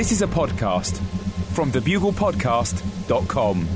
This 0.00 0.12
is 0.12 0.22
a 0.22 0.26
podcast 0.26 0.96
from 1.52 1.70
thebuglepodcast.com. 1.70 3.68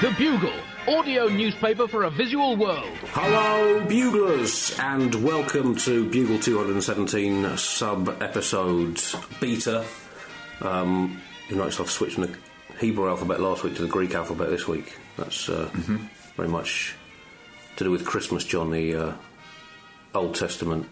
The 0.00 0.14
Bugle, 0.16 0.52
audio 0.86 1.26
newspaper 1.26 1.88
for 1.88 2.04
a 2.04 2.10
visual 2.10 2.56
world. 2.56 2.84
Hello, 3.06 3.84
Buglers, 3.88 4.78
and 4.78 5.12
welcome 5.24 5.74
to 5.78 6.08
Bugle 6.08 6.38
217 6.38 7.56
sub 7.56 8.22
episode 8.22 9.02
beta. 9.40 9.84
Um, 10.60 11.20
you 11.48 11.56
notice 11.56 11.80
I've 11.80 11.90
switched 11.90 12.14
from 12.14 12.26
the 12.26 12.38
Hebrew 12.80 13.08
alphabet 13.08 13.40
last 13.40 13.64
week 13.64 13.74
to 13.76 13.82
the 13.82 13.88
Greek 13.88 14.14
alphabet 14.14 14.50
this 14.50 14.68
week. 14.68 14.96
That's 15.16 15.48
uh, 15.48 15.68
very 16.36 16.48
much 16.48 16.94
to 17.76 17.84
do 17.84 17.90
with 17.90 18.04
Christmas, 18.04 18.44
John, 18.44 18.70
the 18.70 18.94
uh, 18.94 19.12
Old 20.14 20.34
Testament 20.34 20.88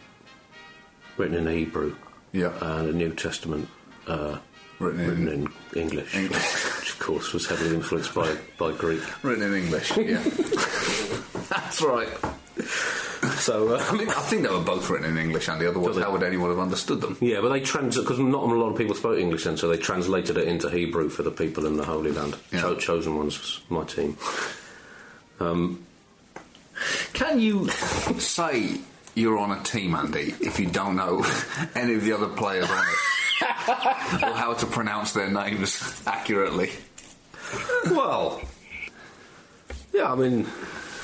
written 1.17 1.37
in 1.37 1.47
Hebrew, 1.47 1.95
Yeah. 2.33 2.53
and 2.61 2.89
the 2.89 2.93
New 2.93 3.13
Testament 3.15 3.69
uh, 4.07 4.39
Written 4.79 5.01
in- 5.01 5.09
written 5.09 5.29
in 5.29 5.49
English, 5.81 6.15
English. 6.15 6.79
which 6.81 6.91
of 6.91 6.99
course 6.99 7.33
was 7.33 7.47
heavily 7.47 7.75
influenced 7.75 8.15
by, 8.15 8.37
by 8.59 8.73
Greek. 8.73 9.01
Written 9.25 9.45
in 9.45 9.55
English, 9.55 9.97
yeah. 9.97 10.23
That's 11.49 11.81
right. 11.81 12.09
So, 13.39 13.75
uh, 13.75 13.85
I, 13.91 13.97
mean, 13.97 14.09
I 14.09 14.21
think 14.21 14.43
they 14.43 14.49
were 14.49 14.61
both 14.61 14.89
written 14.89 15.11
in 15.11 15.19
English, 15.19 15.49
Andy, 15.49 15.67
otherwise, 15.67 15.97
how 15.97 16.13
would 16.13 16.23
anyone 16.23 16.51
have 16.51 16.59
understood 16.59 17.01
them? 17.01 17.17
Yeah, 17.21 17.41
but 17.41 17.49
they 17.49 17.61
trans 17.61 17.99
because 17.99 18.19
not 18.19 18.43
a 18.43 18.47
lot 18.47 18.71
of 18.71 18.79
people 18.79 18.95
spoke 18.95 19.19
English 19.19 19.45
then, 19.45 19.57
so 19.57 19.69
they 19.69 19.79
translated 19.79 20.37
it 20.37 20.47
into 20.47 20.71
Hebrew 20.71 21.09
for 21.09 21.23
the 21.23 21.31
people 21.31 21.67
in 21.67 21.77
the 21.77 21.85
Holy 21.85 22.13
Land. 22.13 22.37
Yeah. 22.53 22.61
Cho- 22.61 22.77
chosen 22.77 23.17
ones, 23.17 23.61
my 23.69 23.85
team. 23.85 24.17
Can 27.13 27.41
you 27.41 27.69
say 28.19 28.81
you're 29.15 29.39
on 29.39 29.51
a 29.51 29.63
team, 29.63 29.95
Andy, 29.95 30.35
if 30.41 30.61
you 30.61 30.67
don't 30.67 30.97
know 30.97 31.25
any 31.75 31.95
of 31.95 32.05
the 32.05 32.13
other 32.13 32.29
players 32.29 32.71
on 32.71 32.79
it? 32.79 32.95
or 34.23 34.35
how 34.35 34.55
to 34.55 34.67
pronounce 34.67 35.13
their 35.13 35.31
names 35.31 36.03
accurately? 36.07 36.71
well, 37.87 38.41
yeah, 39.93 40.13
I 40.13 40.15
mean, 40.15 40.47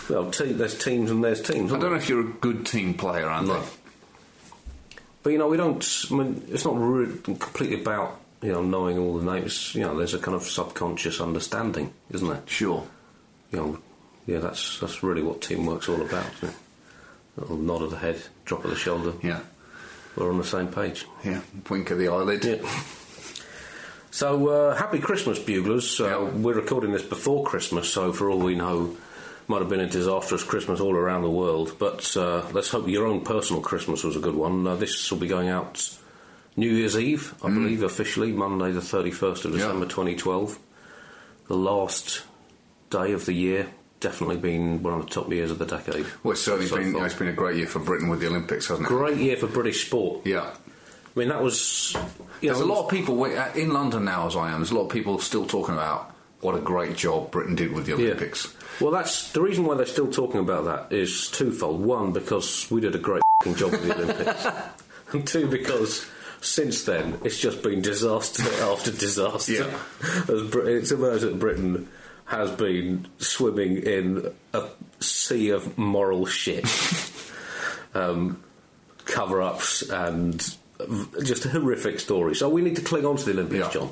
well, 0.08 0.30
te- 0.30 0.52
there's 0.52 0.78
teams 0.82 1.10
and 1.10 1.22
there's 1.22 1.40
teams. 1.42 1.70
I 1.70 1.74
aren't 1.74 1.82
don't 1.82 1.90
know 1.92 1.96
if 1.96 2.08
you're 2.08 2.20
a 2.20 2.32
good 2.32 2.66
team 2.66 2.94
player, 2.94 3.28
Andy. 3.30 3.48
No. 3.52 3.62
But 5.22 5.30
you 5.30 5.38
know, 5.38 5.48
we 5.48 5.56
don't. 5.56 5.84
I 6.10 6.14
mean, 6.14 6.44
it's 6.48 6.64
not 6.64 6.74
re- 6.76 7.18
completely 7.22 7.80
about 7.80 8.20
you 8.42 8.52
know 8.52 8.62
knowing 8.62 8.98
all 8.98 9.18
the 9.18 9.32
names. 9.34 9.74
You 9.74 9.82
know, 9.82 9.96
there's 9.96 10.14
a 10.14 10.18
kind 10.18 10.34
of 10.34 10.42
subconscious 10.42 11.20
understanding, 11.20 11.92
isn't 12.10 12.28
there? 12.28 12.42
Sure. 12.46 12.84
You 13.52 13.58
know, 13.58 13.78
yeah, 14.26 14.38
that's 14.38 14.80
that's 14.80 15.02
really 15.02 15.22
what 15.22 15.40
teamwork's 15.40 15.88
all 15.88 16.00
about. 16.02 16.26
Isn't 16.38 16.48
it? 16.50 16.54
A 17.38 17.40
little 17.42 17.56
nod 17.56 17.82
of 17.82 17.90
the 17.90 17.96
head, 17.98 18.20
drop 18.44 18.64
of 18.64 18.70
the 18.70 18.76
shoulder. 18.76 19.12
Yeah. 19.22 19.40
We're 20.16 20.30
on 20.30 20.36
the 20.38 20.44
same 20.44 20.68
page. 20.68 21.06
Yeah. 21.24 21.40
Wink 21.70 21.90
of 21.90 21.98
the 21.98 22.08
eyelid. 22.08 22.44
Yeah. 22.44 22.56
So, 24.10 24.48
uh, 24.48 24.74
happy 24.76 24.98
Christmas, 24.98 25.38
buglers. 25.38 25.98
Uh, 25.98 26.04
Yeah. 26.08 26.18
We're 26.30 26.52
recording 26.54 26.92
this 26.92 27.02
before 27.02 27.44
Christmas, 27.46 27.88
so 27.88 28.12
for 28.12 28.28
all 28.28 28.38
we 28.38 28.54
know, 28.54 28.94
might 29.48 29.60
have 29.60 29.68
been 29.68 29.80
a 29.80 29.88
disastrous 29.88 30.42
Christmas 30.44 30.80
all 30.80 30.94
around 30.94 31.22
the 31.22 31.30
world. 31.30 31.76
But 31.78 32.16
uh, 32.16 32.46
let's 32.52 32.68
hope 32.68 32.88
your 32.88 33.06
own 33.06 33.22
personal 33.22 33.62
Christmas 33.62 34.04
was 34.04 34.16
a 34.16 34.20
good 34.20 34.34
one. 34.36 34.66
Uh, 34.66 34.76
this 34.76 35.10
will 35.10 35.18
be 35.18 35.26
going 35.28 35.48
out 35.48 35.96
New 36.56 36.70
Year's 36.70 36.96
Eve, 36.98 37.34
I 37.42 37.48
believe, 37.48 37.82
officially, 37.82 38.32
Monday, 38.32 38.72
the 38.72 38.80
31st 38.80 39.44
of 39.46 39.52
Mm. 39.52 39.54
Yeah. 39.54 39.58
December 39.64 39.86
2012. 39.86 40.58
The 41.48 41.56
last 41.56 42.22
day 42.90 43.12
of 43.12 43.26
the 43.26 43.32
year. 43.32 43.68
Definitely 44.00 44.38
been 44.38 44.82
one 44.82 44.94
of 44.94 45.04
the 45.06 45.10
top 45.12 45.30
years 45.30 45.52
of 45.52 45.58
the 45.60 45.64
decade. 45.66 46.04
Well, 46.24 46.32
it's 46.32 46.42
certainly 46.42 46.66
so 46.66 46.76
been, 46.76 46.92
far. 46.92 47.06
it's 47.06 47.14
been 47.14 47.28
a 47.28 47.32
great 47.32 47.56
year 47.56 47.68
for 47.68 47.78
Britain 47.78 48.08
with 48.08 48.18
the 48.20 48.26
Olympics, 48.26 48.66
hasn't 48.66 48.86
it? 48.86 48.88
Great 48.88 49.16
year 49.18 49.36
for 49.36 49.46
British 49.46 49.86
sport. 49.86 50.26
Yeah. 50.26 50.50
I 51.14 51.18
mean, 51.18 51.28
that 51.28 51.40
was. 51.40 51.94
You 52.40 52.48
There's 52.48 52.58
a 52.60 52.66
know, 52.66 52.74
lot 52.74 52.84
of 52.86 52.90
people 52.90 53.22
uh, 53.22 53.52
in 53.54 53.72
London 53.72 54.04
now, 54.04 54.26
as 54.26 54.34
I 54.34 54.50
am. 54.50 54.58
There's 54.58 54.72
a 54.72 54.74
lot 54.74 54.86
of 54.86 54.90
people 54.90 55.20
still 55.20 55.46
talking 55.46 55.74
about 55.74 56.12
what 56.40 56.56
a 56.56 56.58
great 56.60 56.96
job 56.96 57.30
Britain 57.30 57.54
did 57.54 57.72
with 57.72 57.86
the 57.86 57.92
Olympics. 57.92 58.52
Well, 58.82 58.90
that's 58.90 59.30
the 59.32 59.40
reason 59.40 59.64
why 59.64 59.76
they're 59.76 59.86
still 59.86 60.10
talking 60.10 60.40
about 60.40 60.64
that 60.64 60.94
is 60.96 61.30
twofold. 61.30 61.80
One, 61.84 62.12
because 62.12 62.68
we 62.70 62.80
did 62.80 62.94
a 62.94 62.98
great 62.98 63.22
fing 63.44 63.54
job 63.54 63.70
with 63.70 63.84
the 63.84 63.94
Olympics, 63.94 64.46
and 65.12 65.26
two, 65.26 65.46
because 65.48 66.04
since 66.40 66.82
then 66.84 67.18
it's 67.24 67.38
just 67.38 67.62
been 67.62 67.80
disaster 67.80 68.42
after 68.64 68.90
disaster. 68.90 69.52
Yeah. 69.52 69.78
It's 70.28 70.90
emerged 70.90 71.22
that 71.24 71.38
Britain 71.38 71.88
has 72.26 72.50
been 72.50 73.06
swimming 73.18 73.76
in 73.76 74.34
a 74.52 74.64
sea 75.00 75.50
of 75.50 75.76
moral 75.78 76.26
shit, 76.26 76.64
um, 77.94 78.42
cover-ups, 79.04 79.82
and 79.90 80.42
v- 80.80 81.22
just 81.24 81.44
horrific 81.44 82.00
stories. 82.00 82.38
So 82.38 82.48
we 82.48 82.62
need 82.62 82.76
to 82.76 82.82
cling 82.82 83.04
on 83.06 83.16
to 83.16 83.24
the 83.24 83.32
Olympics, 83.32 83.66
Yeah. 83.66 83.70
John. 83.80 83.90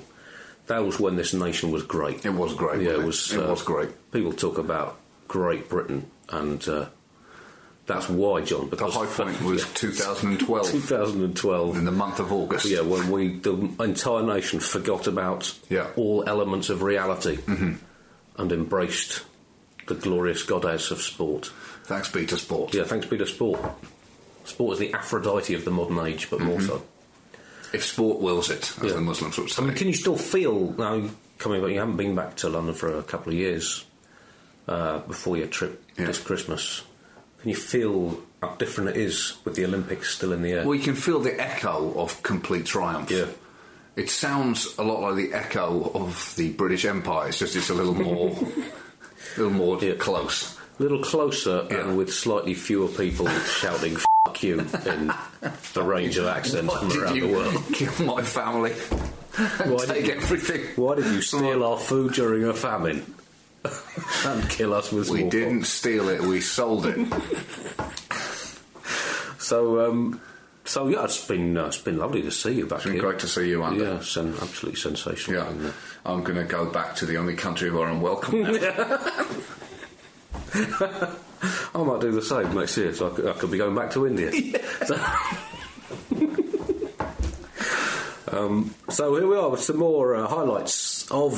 That 0.71 0.85
was 0.87 1.01
when 1.01 1.17
this 1.17 1.35
nation 1.35 1.73
was 1.73 1.83
great. 1.83 2.25
It 2.25 2.31
was 2.33 2.55
great. 2.55 2.83
Yeah, 2.83 2.93
it 2.93 3.03
wasn't. 3.03 3.43
It 3.43 3.47
uh, 3.47 3.51
was 3.51 3.63
great. 3.63 3.89
People 4.13 4.33
talk 4.33 4.57
about 4.57 4.97
Great 5.27 5.69
Britain, 5.69 6.09
and 6.29 6.67
uh, 6.69 6.87
that's 7.87 8.09
why, 8.09 8.43
John. 8.43 8.71
The 8.71 8.77
high 8.87 9.07
point 9.07 9.43
was 9.43 9.65
2012 9.75 10.71
2012. 10.71 11.77
in 11.77 11.85
the 11.85 11.91
month 11.91 12.21
of 12.21 12.33
August. 12.33 12.67
Yeah, 12.67 12.83
when 12.83 13.11
we 13.11 13.37
the 13.39 13.55
entire 13.81 14.23
nation 14.23 14.61
forgot 14.61 15.09
about 15.09 15.53
Yeah. 15.69 15.89
all 15.97 16.23
elements 16.29 16.71
of 16.71 16.83
reality 16.83 17.37
Mm-hmm. 17.39 17.73
and 18.39 18.53
embraced 18.53 19.25
the 19.89 19.97
glorious 19.97 20.45
goddess 20.45 20.93
of 20.93 21.03
sport. 21.03 21.51
Thanks 21.85 22.13
be 22.13 22.27
to 22.27 22.37
sport. 22.37 22.73
Yeah, 22.75 22.85
thanks 22.85 23.07
be 23.07 23.19
to 23.19 23.27
sport. 23.27 23.61
Sport 24.45 24.75
is 24.75 24.79
the 24.79 24.95
Aphrodite 24.95 25.55
of 25.55 25.65
the 25.65 25.73
modern 25.73 25.99
age, 26.07 26.31
but 26.31 26.41
more 26.41 26.61
so. 26.61 26.83
If 27.73 27.85
sport 27.85 28.21
wills 28.21 28.51
it, 28.51 28.73
as 28.79 28.85
Yeah. 28.85 28.93
the 28.95 29.01
Muslims 29.01 29.39
would 29.39 29.51
say. 29.51 29.63
I 29.63 29.67
mean, 29.67 29.75
can 29.77 29.87
you 29.87 29.95
still 29.95 30.17
feel 30.17 30.75
now 30.77 31.03
coming 31.39 31.61
back? 31.63 31.71
You 31.71 31.79
haven't 31.79 31.97
been 31.97 32.15
back 32.15 32.37
to 32.37 32.49
London 32.49 32.75
for 32.75 32.99
a 32.99 33.03
couple 33.03 33.33
of 33.33 33.39
years 33.39 33.85
uh, 34.69 34.99
before 35.01 35.37
your 35.37 35.47
trip 35.47 35.83
Yeah. 35.97 36.07
this 36.07 36.19
Christmas. 36.19 36.83
Can 37.41 37.51
you 37.51 37.57
feel 37.57 38.21
how 38.43 38.55
different 38.57 38.91
it 38.91 38.97
is 38.97 39.35
with 39.45 39.55
the 39.55 39.65
Olympics 39.65 40.15
still 40.15 40.33
in 40.33 40.43
the 40.43 40.53
air? 40.53 40.65
well, 40.65 40.75
you 40.75 40.83
can 40.83 40.95
feel 40.95 41.21
the 41.21 41.41
echo 41.41 41.95
of 41.97 42.23
complete 42.23 42.67
triumph. 42.67 43.11
Yeah. 43.11 43.27
It 43.97 44.09
sounds 44.11 44.75
a 44.79 44.83
lot 44.83 45.01
like 45.01 45.17
the 45.17 45.33
echo 45.37 45.91
of 45.95 46.35
the 46.37 46.51
British 46.53 46.85
Empire. 46.85 47.29
It's 47.29 47.39
just 47.39 47.57
it's 47.57 47.71
a 47.71 47.75
little 47.75 47.95
more, 47.95 48.31
a 48.31 49.39
little 49.41 49.53
more 49.53 49.79
Yeah. 49.83 49.95
close. 49.95 50.57
a 50.79 50.83
little 50.83 51.03
closer 51.03 51.67
Yeah. 51.71 51.81
and 51.89 51.97
with 51.99 52.13
slightly 52.13 52.55
fewer 52.55 52.89
people 52.89 53.29
shouting 53.61 53.97
"fuck 53.97 54.10
you" 54.43 54.61
in 54.61 55.13
the 55.75 55.83
range 55.83 56.17
of 56.19 56.27
accents 56.27 56.73
from 56.77 56.93
around 57.03 57.19
the 57.21 57.33
world. 57.33 57.63
kill 57.73 58.07
my 58.07 58.23
family? 58.23 58.73
and 59.39 59.73
Why 59.73 59.87
did 59.87 59.89
take 59.89 60.07
you- 60.07 60.13
everything. 60.13 60.61
Why 60.77 60.95
did 60.97 61.07
you 61.07 61.23
steal 61.23 61.65
our 61.65 61.79
food 61.79 62.13
during 62.15 62.45
a 62.45 62.53
famine 62.55 63.15
and 64.27 64.49
kill 64.51 64.75
us 64.75 64.93
with 64.93 65.09
We 65.11 65.25
didn't 65.25 65.65
steal 65.65 66.09
it. 66.09 66.21
We 66.23 66.41
sold 66.41 66.87
it. 66.87 66.99
So, 69.43 69.91
um, 69.91 70.21
so 70.65 70.87
yeah, 70.87 71.03
it's 71.05 71.27
been 71.27 71.57
uh, 71.57 71.67
it's 71.67 71.79
been 71.79 71.97
lovely 71.99 72.23
to 72.23 72.31
see 72.31 72.53
you 72.53 72.67
back 72.67 72.77
It's 72.77 72.85
been 72.85 72.93
here. 72.93 73.03
great 73.03 73.19
to 73.21 73.27
see 73.27 73.49
you, 73.49 73.65
Andy. 73.65 73.81
Yeah, 73.81 73.97
it's 73.97 74.17
absolutely 74.17 74.77
sensational. 74.79 75.43
Yeah, 75.43 75.73
I'm 76.07 76.23
going 76.23 76.37
to 76.37 76.45
go 76.45 76.67
back 76.71 76.95
to 76.97 77.07
the 77.07 77.17
only 77.17 77.35
country 77.35 77.69
where 77.69 77.89
I'm 77.89 78.01
welcome. 78.01 78.45
I 81.75 81.83
might 81.83 82.01
do 82.01 82.11
the 82.13 82.23
same 82.23 82.55
next 82.55 82.77
year, 82.77 82.93
so 82.95 83.11
I 83.11 83.15
could, 83.15 83.27
I 83.27 83.33
could 83.33 83.51
be 83.51 83.59
going 83.59 83.75
back 83.75 83.91
to 83.93 84.07
India. 84.07 84.31
So, 84.87 84.97
um, 88.37 88.75
so 88.89 89.15
here 89.17 89.27
we 89.27 89.37
are 89.37 89.49
with 89.51 89.61
some 89.61 89.79
more 89.79 90.15
uh, 90.15 90.27
highlights 90.27 91.11
of 91.11 91.33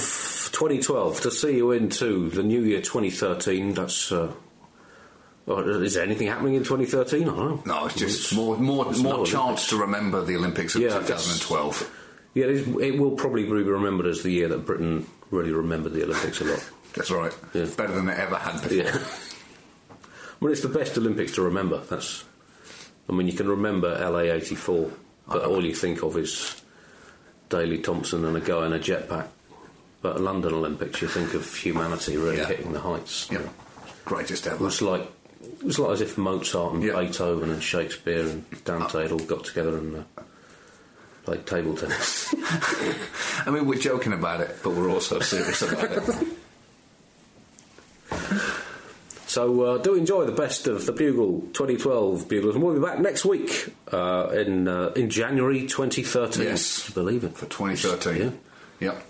2012 0.52 1.20
to 1.22 1.30
see 1.30 1.56
you 1.56 1.72
into 1.72 2.28
the 2.30 2.42
new 2.42 2.60
year 2.62 2.80
2013. 2.80 3.74
That's. 3.74 4.12
Uh, 4.12 4.32
well, 5.46 5.58
is 5.82 5.94
there 5.94 6.04
anything 6.04 6.28
happening 6.28 6.54
in 6.54 6.62
2013? 6.64 7.22
I 7.22 7.24
don't 7.26 7.36
know. 7.36 7.62
No, 7.66 7.86
it's 7.86 7.96
just 7.96 8.32
more 8.34 8.56
more 8.58 8.88
it's 8.90 9.00
more 9.00 9.26
chance 9.26 9.34
Olympics. 9.34 9.68
to 9.70 9.76
remember 9.76 10.24
the 10.24 10.36
Olympics 10.36 10.74
of 10.76 10.82
Yeah, 10.82 10.90
2012. 11.00 11.98
Yeah, 12.34 12.44
it, 12.44 12.50
is, 12.50 12.68
it 12.68 12.98
will 12.98 13.10
probably 13.12 13.44
be 13.44 13.50
remembered 13.50 14.06
as 14.06 14.22
the 14.22 14.30
year 14.30 14.48
that 14.48 14.64
Britain 14.64 15.06
really 15.30 15.52
remembered 15.52 15.92
the 15.94 16.04
Olympics 16.04 16.40
a 16.40 16.44
lot. 16.44 16.70
That's 16.94 17.10
right. 17.10 17.32
Yeah. 17.54 17.66
Better 17.76 17.92
than 17.94 18.08
it 18.08 18.18
ever 18.18 18.36
had 18.36 18.60
before. 18.62 18.76
Yeah. 18.76 18.98
well, 20.40 20.52
it's 20.52 20.62
the 20.62 20.68
best 20.68 20.96
Olympics 20.98 21.32
to 21.36 21.42
remember. 21.42 21.78
That's. 21.78 22.24
I 23.08 23.12
mean, 23.12 23.26
you 23.26 23.32
can 23.32 23.48
remember 23.48 23.88
LA 23.98 24.30
'84, 24.32 24.90
but 25.28 25.44
all 25.44 25.64
you 25.64 25.74
think 25.74 26.02
of 26.02 26.16
is 26.16 26.60
Daley 27.48 27.78
Thompson 27.78 28.24
and 28.24 28.36
a 28.36 28.40
guy 28.40 28.66
in 28.66 28.72
a 28.72 28.78
jetpack. 28.78 29.28
But 30.02 30.20
London 30.20 30.54
Olympics, 30.54 31.00
you 31.02 31.08
think 31.08 31.34
of 31.34 31.54
humanity 31.54 32.16
really 32.16 32.38
Yeah. 32.38 32.46
hitting 32.46 32.72
the 32.72 32.80
heights. 32.80 33.28
Yeah. 33.30 33.42
Greatest 34.04 34.46
It 34.46 34.52
ever. 34.54 34.64
was 34.64 34.82
like 34.82 35.02
it 35.42 35.64
was 35.64 35.78
like 35.78 35.92
as 35.92 36.00
if 36.00 36.18
Mozart 36.18 36.74
and 36.74 36.82
Yeah. 36.82 37.00
Beethoven 37.00 37.50
and 37.50 37.62
Shakespeare 37.62 38.20
and 38.26 38.44
Dante 38.64 39.02
had 39.02 39.12
all 39.12 39.18
got 39.20 39.44
together 39.44 39.78
and 39.78 39.96
uh, 39.96 40.22
played 41.24 41.46
table 41.46 41.76
tennis. 41.76 42.34
I 43.46 43.50
mean, 43.50 43.66
we're 43.66 43.78
joking 43.78 44.12
about 44.12 44.40
it, 44.40 44.56
but 44.62 44.70
we're 44.74 44.90
also 44.90 45.20
serious 45.20 45.62
about 45.62 45.84
it. 45.90 46.26
So 49.32 49.62
uh, 49.62 49.78
do 49.78 49.94
enjoy 49.94 50.26
the 50.26 50.32
best 50.32 50.66
of 50.66 50.84
the 50.84 50.92
Bugle 50.92 51.40
2012 51.54 52.28
Buglers, 52.28 52.54
and 52.54 52.62
we'll 52.62 52.74
be 52.74 52.80
back 52.80 52.98
next 52.98 53.24
week 53.24 53.72
uh, 53.90 54.28
in 54.34 54.68
uh, 54.68 54.92
in 54.94 55.08
January 55.08 55.62
2013. 55.66 56.42
Yes. 56.44 56.90
believe 56.90 57.24
it. 57.24 57.34
For 57.34 57.46
2013. 57.46 58.38
Yeah. 58.78 58.92
Yep. 58.92 59.02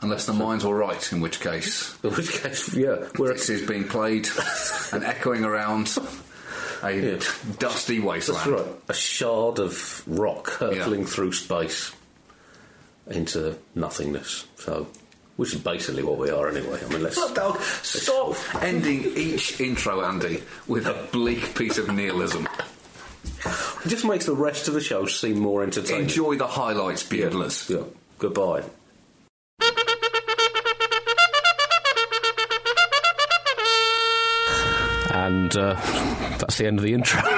Unless 0.00 0.26
the 0.26 0.32
mine's 0.32 0.64
all 0.64 0.74
right, 0.74 1.12
in 1.12 1.20
which 1.20 1.38
case 1.38 1.96
In 2.02 2.10
which 2.14 2.32
case, 2.42 2.74
yeah, 2.74 3.06
we're 3.16 3.32
this 3.34 3.48
is 3.48 3.64
being 3.64 3.84
played 3.86 4.26
and 4.92 5.04
echoing 5.04 5.44
around 5.44 5.96
a 6.82 6.90
Yeah. 6.90 7.20
dusty 7.60 8.00
wasteland. 8.00 8.52
That's 8.52 8.66
right. 8.66 8.76
A 8.88 8.94
shard 8.94 9.60
of 9.60 10.02
rock 10.08 10.50
hurtling 10.50 11.02
Yeah. 11.02 11.06
through 11.06 11.32
space 11.34 11.92
into 13.06 13.56
nothingness. 13.76 14.46
So, 14.56 14.88
which 15.38 15.54
is 15.54 15.60
basically 15.60 16.02
what 16.02 16.18
we 16.18 16.30
are 16.30 16.48
anyway. 16.48 16.80
I 16.84 16.88
mean, 16.88 17.00
let's. 17.04 17.14
Stop, 17.14 17.34
dog. 17.34 17.60
Stop 17.60 18.34
ending 18.60 19.04
each 19.16 19.60
intro, 19.60 20.04
Andy, 20.04 20.42
with 20.66 20.84
a 20.86 21.06
bleak 21.12 21.54
piece 21.54 21.78
of 21.78 21.86
nihilism. 21.86 22.48
It 23.84 23.88
just 23.88 24.04
makes 24.04 24.26
the 24.26 24.34
rest 24.34 24.66
of 24.66 24.74
the 24.74 24.80
show 24.80 25.06
seem 25.06 25.38
more 25.38 25.62
entertaining. 25.62 26.02
Enjoy 26.02 26.34
the 26.34 26.48
highlights, 26.48 27.04
Buglers. 27.04 27.70
Yeah. 27.70 27.84
Goodbye. 28.18 28.64
And 35.10 35.56
uh, 35.56 35.74
that's 36.38 36.58
the 36.58 36.66
end 36.66 36.80
of 36.80 36.84
the 36.84 36.94
intro. 36.94 37.22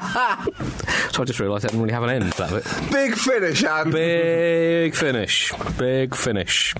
so 1.10 1.22
I 1.22 1.24
just 1.26 1.40
realised 1.40 1.66
I 1.66 1.68
didn't 1.68 1.82
really 1.82 1.92
have 1.92 2.02
an 2.02 2.10
end 2.10 2.32
to 2.32 2.38
that 2.38 2.50
bit. 2.50 2.90
Big 2.90 3.14
finish, 3.14 3.62
and 3.62 3.92
Big 3.92 4.94
finish. 4.94 5.52
Big 5.76 6.14
finish. 6.14 6.74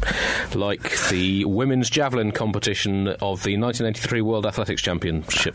Like 0.55 1.09
the 1.09 1.45
women's 1.45 1.91
javelin 1.91 2.33
competition 2.33 3.09
of 3.09 3.43
the 3.43 3.59
1983 3.59 4.23
World 4.23 4.47
Athletics 4.47 4.81
Championship. 4.81 5.55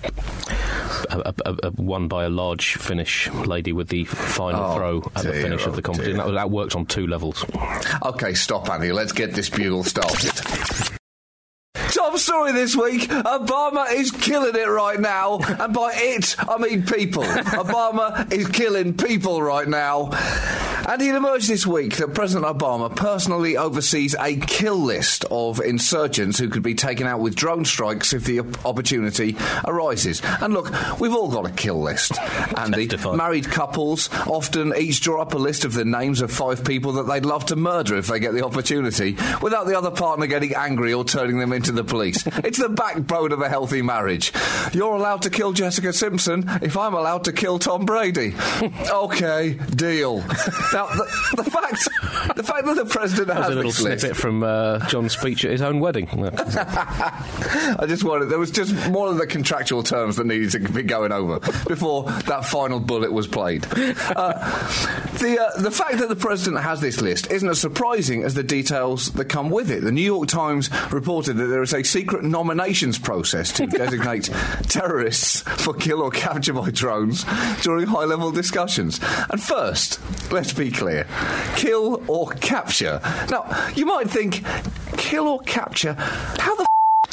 Uh, 1.09 1.31
uh, 1.45 1.55
uh, 1.63 1.71
won 1.77 2.07
by 2.07 2.25
a 2.25 2.29
large 2.29 2.75
Finnish 2.77 3.31
lady 3.31 3.73
with 3.73 3.89
the 3.89 4.05
final 4.05 4.63
Oh, 4.63 4.75
throw 4.75 4.97
at 5.15 5.23
the 5.23 5.31
dear, 5.31 5.41
finish 5.41 5.65
of 5.65 5.73
oh, 5.73 5.75
the 5.75 5.81
competition. 5.81 6.17
That, 6.17 6.31
that 6.31 6.51
worked 6.51 6.75
on 6.75 6.85
two 6.85 7.07
levels. 7.07 7.43
Okay, 8.03 8.33
stop, 8.33 8.69
Andy. 8.69 8.91
Let's 8.91 9.11
get 9.11 9.33
this 9.33 9.49
bugle 9.49 9.83
started. 9.83 10.94
Top 12.15 12.21
story 12.21 12.53
this 12.53 12.77
week 12.77 13.09
Obama 13.09 13.91
is 13.91 14.09
killing 14.09 14.55
it 14.55 14.69
right 14.69 14.97
now. 14.97 15.37
And 15.59 15.73
by 15.73 15.91
it, 15.95 16.33
I 16.39 16.57
mean 16.57 16.85
people. 16.85 17.23
Obama 17.63 18.31
is 18.31 18.47
killing 18.47 18.93
people 18.95 19.41
right 19.41 19.67
now. 19.67 20.11
And 20.87 21.01
it 21.01 21.15
emerged 21.15 21.49
this 21.49 21.65
week 21.65 21.97
that 21.97 22.13
President 22.13 22.45
Obama 22.45 22.95
personally 22.95 23.57
oversees 23.57 24.15
a 24.19 24.35
kill 24.35 24.77
list 24.77 25.25
of 25.31 25.59
insurgents 25.59 26.37
who 26.37 26.47
could 26.47 26.61
be 26.61 26.75
taken 26.75 27.07
out 27.07 27.19
with 27.19 27.35
drone 27.35 27.65
strikes 27.65 28.13
if 28.13 28.23
the 28.23 28.41
opportunity 28.63 29.35
arises. 29.65 30.21
And 30.41 30.53
look, 30.53 30.71
we've 30.99 31.13
all 31.13 31.31
got 31.31 31.47
a 31.47 31.51
kill 31.51 31.81
list. 31.81 32.13
Andy, 32.55 32.87
married 33.13 33.49
couples 33.49 34.09
often 34.27 34.73
each 34.77 35.01
draw 35.01 35.21
up 35.21 35.33
a 35.33 35.37
list 35.37 35.65
of 35.65 35.73
the 35.73 35.85
names 35.85 36.21
of 36.21 36.31
five 36.31 36.63
people 36.63 36.93
that 36.93 37.07
they'd 37.07 37.25
love 37.25 37.45
to 37.47 37.55
murder 37.55 37.97
if 37.97 38.07
they 38.07 38.19
get 38.19 38.33
the 38.33 38.45
opportunity, 38.45 39.17
without 39.41 39.65
the 39.65 39.77
other 39.77 39.91
partner 39.91 40.27
getting 40.27 40.53
angry 40.53 40.93
or 40.93 41.03
turning 41.03 41.39
them 41.39 41.51
into 41.51 41.71
the 41.71 41.83
police. 41.83 42.25
it's 42.43 42.59
the 42.59 42.69
backbone 42.69 43.31
of 43.31 43.41
a 43.41 43.49
healthy 43.49 43.81
marriage. 43.81 44.31
You're 44.71 44.95
allowed 44.95 45.23
to 45.23 45.29
kill 45.31 45.51
Jessica 45.53 45.93
Simpson 45.93 46.45
if 46.61 46.77
I'm 46.77 46.93
allowed 46.93 47.23
to 47.23 47.33
kill 47.33 47.57
Tom 47.57 47.85
Brady. 47.85 48.35
okay, 48.91 49.53
deal. 49.53 50.23
Now, 50.75 50.87
the, 50.87 51.05
the 51.37 51.49
fact, 51.49 51.87
the 52.35 52.43
fact 52.43 52.65
that 52.65 52.75
the 52.75 52.83
president 52.85 53.27
That 53.29 53.37
has 53.37 53.47
a 53.47 53.55
little 53.55 53.71
this 53.71 53.81
list, 53.81 54.01
snippet 54.01 54.17
from 54.17 54.43
uh, 54.43 54.85
John's 54.87 55.13
speech 55.13 55.45
at 55.45 55.51
his 55.51 55.61
own 55.61 55.79
wedding. 55.79 56.09
I 56.11 57.85
just 57.87 58.03
wanted. 58.03 58.25
There 58.25 58.37
was 58.37 58.51
just 58.51 58.89
more 58.89 59.07
of 59.07 59.17
the 59.17 59.25
contractual 59.25 59.83
terms 59.83 60.17
that 60.17 60.25
needed 60.25 60.51
to 60.51 60.59
be 60.59 60.83
going 60.83 61.13
over 61.13 61.39
before 61.65 62.03
that 62.03 62.43
final 62.43 62.81
bullet 62.81 63.13
was 63.13 63.25
played. 63.25 63.65
Uh, 63.65 64.33
the 65.19 65.39
uh, 65.39 65.61
the 65.61 65.71
fact 65.71 65.99
that 65.99 66.09
the 66.09 66.15
president 66.15 66.61
has 66.61 66.81
this 66.81 66.99
list 66.99 67.31
isn't 67.31 67.47
as 67.47 67.61
surprising 67.61 68.23
as 68.23 68.33
the 68.33 68.43
details 68.43 69.11
that 69.13 69.25
come 69.25 69.49
with 69.49 69.71
it. 69.71 69.81
The 69.81 69.93
New 69.93 70.01
York 70.01 70.27
Times 70.27 70.69
reported 70.91 71.37
that 71.37 71.45
there 71.45 71.63
is 71.63 71.73
a 71.73 71.83
secret 71.83 72.25
nominations 72.25 72.99
process 72.99 73.53
to 73.53 73.65
designate 73.67 74.29
terrorists 74.63 75.41
for 75.41 75.73
kill 75.73 76.01
or 76.01 76.11
capture 76.11 76.51
by 76.51 76.69
drones 76.71 77.23
during 77.61 77.87
high 77.87 78.03
level 78.03 78.29
discussions. 78.29 78.99
And 79.29 79.41
first, 79.41 80.01
let's 80.31 80.51
be 80.51 80.64
clear: 80.71 81.07
kill 81.55 82.03
or 82.07 82.29
capture. 82.29 82.99
Now, 83.29 83.69
you 83.75 83.85
might 83.85 84.09
think, 84.09 84.43
kill 84.97 85.27
or 85.27 85.39
capture. 85.39 85.93
How 85.93 86.55
the 86.55 86.65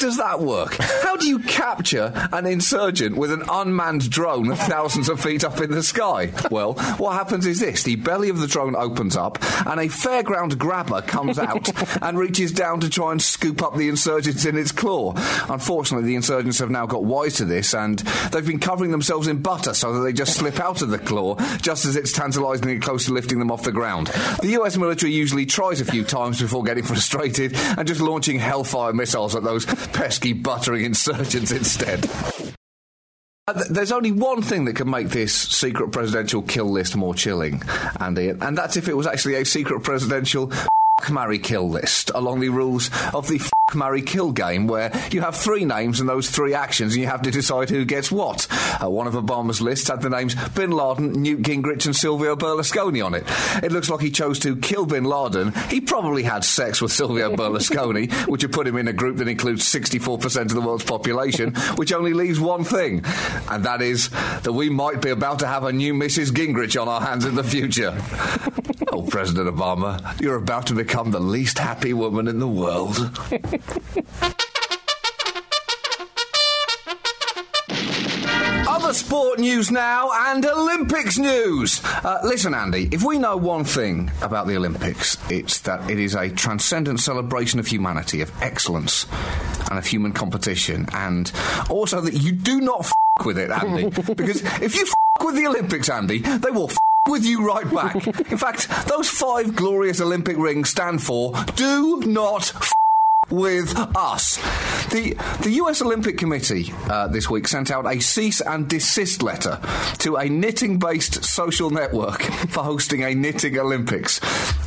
does 0.03 0.17
that 0.17 0.41
work? 0.41 0.75
How 0.81 1.15
do 1.15 1.29
you 1.29 1.39
capture 1.39 2.11
an 2.33 2.45
insurgent 2.45 3.15
with 3.15 3.31
an 3.31 3.41
unmanned 3.49 4.09
drone 4.09 4.53
thousands 4.53 5.07
of 5.07 5.21
feet 5.21 5.45
up 5.45 5.61
in 5.61 5.71
the 5.71 5.81
sky? 5.81 6.33
Well, 6.51 6.73
what 6.97 7.13
happens 7.13 7.45
is 7.45 7.61
this 7.61 7.83
the 7.83 7.95
belly 7.95 8.27
of 8.27 8.39
the 8.39 8.47
drone 8.47 8.75
opens 8.75 9.15
up, 9.15 9.41
and 9.65 9.79
a 9.79 9.85
fairground 9.85 10.57
grabber 10.57 11.01
comes 11.03 11.39
out 11.39 11.69
and 12.03 12.19
reaches 12.19 12.51
down 12.51 12.81
to 12.81 12.89
try 12.89 13.13
and 13.13 13.21
scoop 13.21 13.63
up 13.63 13.77
the 13.77 13.87
insurgents 13.87 14.43
in 14.43 14.57
its 14.57 14.73
claw. 14.73 15.13
Unfortunately, 15.47 16.05
the 16.05 16.15
insurgents 16.15 16.59
have 16.59 16.69
now 16.69 16.85
got 16.85 17.05
wise 17.05 17.35
to 17.35 17.45
this, 17.45 17.73
and 17.73 17.99
they've 18.33 18.45
been 18.45 18.59
covering 18.59 18.91
themselves 18.91 19.29
in 19.29 19.41
butter 19.41 19.73
so 19.73 19.93
that 19.93 20.01
they 20.01 20.11
just 20.11 20.35
slip 20.35 20.59
out 20.59 20.81
of 20.81 20.89
the 20.89 20.99
claw 20.99 21.35
just 21.61 21.85
as 21.85 21.95
it's 21.95 22.11
tantalisingly 22.11 22.77
close 22.77 23.05
to 23.05 23.13
lifting 23.13 23.39
them 23.39 23.51
off 23.51 23.63
the 23.63 23.71
ground. 23.71 24.07
The 24.41 24.57
US 24.59 24.75
military 24.75 25.13
usually 25.13 25.45
tries 25.45 25.79
a 25.79 25.85
few 25.85 26.03
times 26.03 26.41
before 26.41 26.63
getting 26.63 26.83
frustrated 26.83 27.55
and 27.55 27.87
just 27.87 28.01
launching 28.01 28.37
hellfire 28.37 28.91
missiles 28.91 29.33
at 29.33 29.43
those 29.43 29.65
pesky 29.93 30.33
buttering 30.33 30.85
insurgents 30.85 31.51
instead. 31.51 32.05
Uh, 33.47 33.53
th- 33.53 33.67
There's 33.67 33.91
only 33.91 34.11
one 34.11 34.41
thing 34.41 34.65
that 34.65 34.75
can 34.75 34.89
make 34.89 35.09
this 35.09 35.33
secret 35.35 35.91
presidential 35.91 36.41
kill 36.41 36.71
list 36.71 36.95
more 36.95 37.13
chilling, 37.13 37.61
Andy, 37.99 38.29
and 38.29 38.57
that's 38.57 38.77
if 38.77 38.87
it 38.87 38.95
was 38.95 39.05
actually 39.05 39.35
a 39.35 39.45
secret 39.45 39.81
presidential 39.83 40.51
f- 41.03 41.11
marry 41.11 41.39
kill 41.39 41.69
list 41.69 42.11
along 42.15 42.39
the 42.39 42.49
rules 42.49 42.89
of 43.13 43.27
the 43.27 43.35
f- 43.35 43.51
marry 43.75 44.01
kill 44.01 44.31
game 44.31 44.67
where 44.67 44.91
you 45.11 45.21
have 45.21 45.35
three 45.35 45.65
names 45.65 45.99
and 45.99 46.07
those 46.07 46.29
three 46.29 46.53
actions 46.53 46.93
and 46.93 47.01
you 47.01 47.07
have 47.07 47.21
to 47.23 47.31
decide 47.31 47.69
who 47.69 47.85
gets 47.85 48.11
what. 48.11 48.47
Uh, 48.83 48.89
one 48.89 49.07
of 49.07 49.13
Obama's 49.13 49.61
lists 49.61 49.87
had 49.89 50.01
the 50.01 50.09
names 50.09 50.35
Bin 50.49 50.71
Laden, 50.71 51.13
Newt 51.13 51.41
Gingrich 51.41 51.85
and 51.85 51.95
Silvio 51.95 52.35
Berlusconi 52.35 53.03
on 53.05 53.13
it. 53.13 53.23
It 53.63 53.71
looks 53.71 53.89
like 53.89 54.01
he 54.01 54.11
chose 54.11 54.39
to 54.39 54.55
kill 54.57 54.85
Bin 54.85 55.03
Laden. 55.05 55.53
He 55.69 55.81
probably 55.81 56.23
had 56.23 56.43
sex 56.43 56.81
with 56.81 56.91
Silvio 56.91 57.31
Berlusconi, 57.35 58.11
which 58.27 58.43
would 58.43 58.53
put 58.53 58.67
him 58.67 58.77
in 58.77 58.87
a 58.87 58.93
group 58.93 59.17
that 59.17 59.27
includes 59.27 59.63
64% 59.63 60.41
of 60.41 60.49
the 60.53 60.61
world's 60.61 60.83
population, 60.83 61.55
which 61.75 61.93
only 61.93 62.13
leaves 62.13 62.39
one 62.39 62.63
thing, 62.63 63.03
and 63.49 63.63
that 63.65 63.81
is 63.81 64.09
that 64.43 64.53
we 64.53 64.69
might 64.69 65.01
be 65.01 65.09
about 65.09 65.39
to 65.39 65.47
have 65.47 65.63
a 65.63 65.73
new 65.73 65.93
Mrs. 65.93 66.31
Gingrich 66.31 66.79
on 66.79 66.87
our 66.87 67.01
hands 67.01 67.25
in 67.25 67.35
the 67.35 67.43
future. 67.43 67.91
oh, 68.93 69.01
President 69.03 69.53
Obama, 69.53 70.19
you're 70.21 70.35
about 70.35 70.67
to 70.67 70.73
become 70.75 71.11
the 71.11 71.19
least 71.19 71.57
happy 71.57 71.93
woman 71.93 72.27
in 72.27 72.39
the 72.39 72.47
world. 72.47 72.97
Other 78.65 78.93
sport 78.93 79.39
news 79.39 79.69
now 79.71 80.09
and 80.13 80.45
Olympics 80.45 81.17
news. 81.17 81.81
Uh, 81.83 82.19
listen, 82.23 82.53
Andy, 82.53 82.89
if 82.91 83.03
we 83.03 83.17
know 83.17 83.37
one 83.37 83.63
thing 83.65 84.11
about 84.21 84.47
the 84.47 84.55
Olympics, 84.55 85.17
it's 85.29 85.59
that 85.61 85.89
it 85.89 85.99
is 85.99 86.15
a 86.15 86.29
transcendent 86.29 86.99
celebration 86.99 87.59
of 87.59 87.67
humanity, 87.67 88.21
of 88.21 88.31
excellence, 88.41 89.05
and 89.69 89.77
of 89.77 89.85
human 89.85 90.11
competition, 90.11 90.87
and 90.93 91.31
also 91.69 92.01
that 92.01 92.13
you 92.13 92.31
do 92.31 92.61
not 92.61 92.79
f- 92.85 92.93
with 93.25 93.37
it, 93.37 93.51
Andy. 93.51 93.89
because 94.15 94.41
if 94.61 94.75
you 94.75 94.83
f- 94.83 94.93
with 95.25 95.35
the 95.35 95.45
Olympics, 95.47 95.89
Andy, 95.89 96.19
they 96.19 96.49
will 96.51 96.69
f- 96.69 96.77
with 97.07 97.25
you 97.25 97.45
right 97.45 97.69
back. 97.73 97.95
In 98.31 98.37
fact, 98.37 98.69
those 98.87 99.09
five 99.09 99.55
glorious 99.55 99.99
Olympic 99.99 100.37
rings 100.37 100.69
stand 100.69 101.01
for 101.03 101.33
do 101.55 101.99
not 102.05 102.53
f- 102.55 102.71
with 103.29 103.75
us. 103.95 104.37
The 104.87 105.15
the 105.41 105.51
US 105.63 105.81
Olympic 105.81 106.17
Committee 106.17 106.73
uh, 106.89 107.07
this 107.07 107.29
week 107.29 107.47
sent 107.47 107.71
out 107.71 107.85
a 107.91 107.99
cease 107.99 108.41
and 108.41 108.69
desist 108.69 109.21
letter 109.21 109.59
to 109.99 110.15
a 110.15 110.29
knitting 110.29 110.79
based 110.79 111.23
social 111.25 111.69
network 111.69 112.21
for 112.49 112.63
hosting 112.63 113.03
a 113.03 113.13
knitting 113.13 113.57
Olympics. 113.57 114.21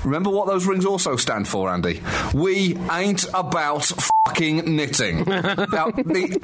Remember 0.05 0.31
what 0.31 0.47
those 0.47 0.67
rings 0.67 0.85
also 0.85 1.17
stand 1.17 1.49
for, 1.49 1.71
Andy? 1.71 2.03
We 2.35 2.77
ain't 2.91 3.25
about 3.33 3.85
fucking 4.27 4.77
knitting. 4.77 5.19
now, 5.27 5.91
the, 5.91 6.39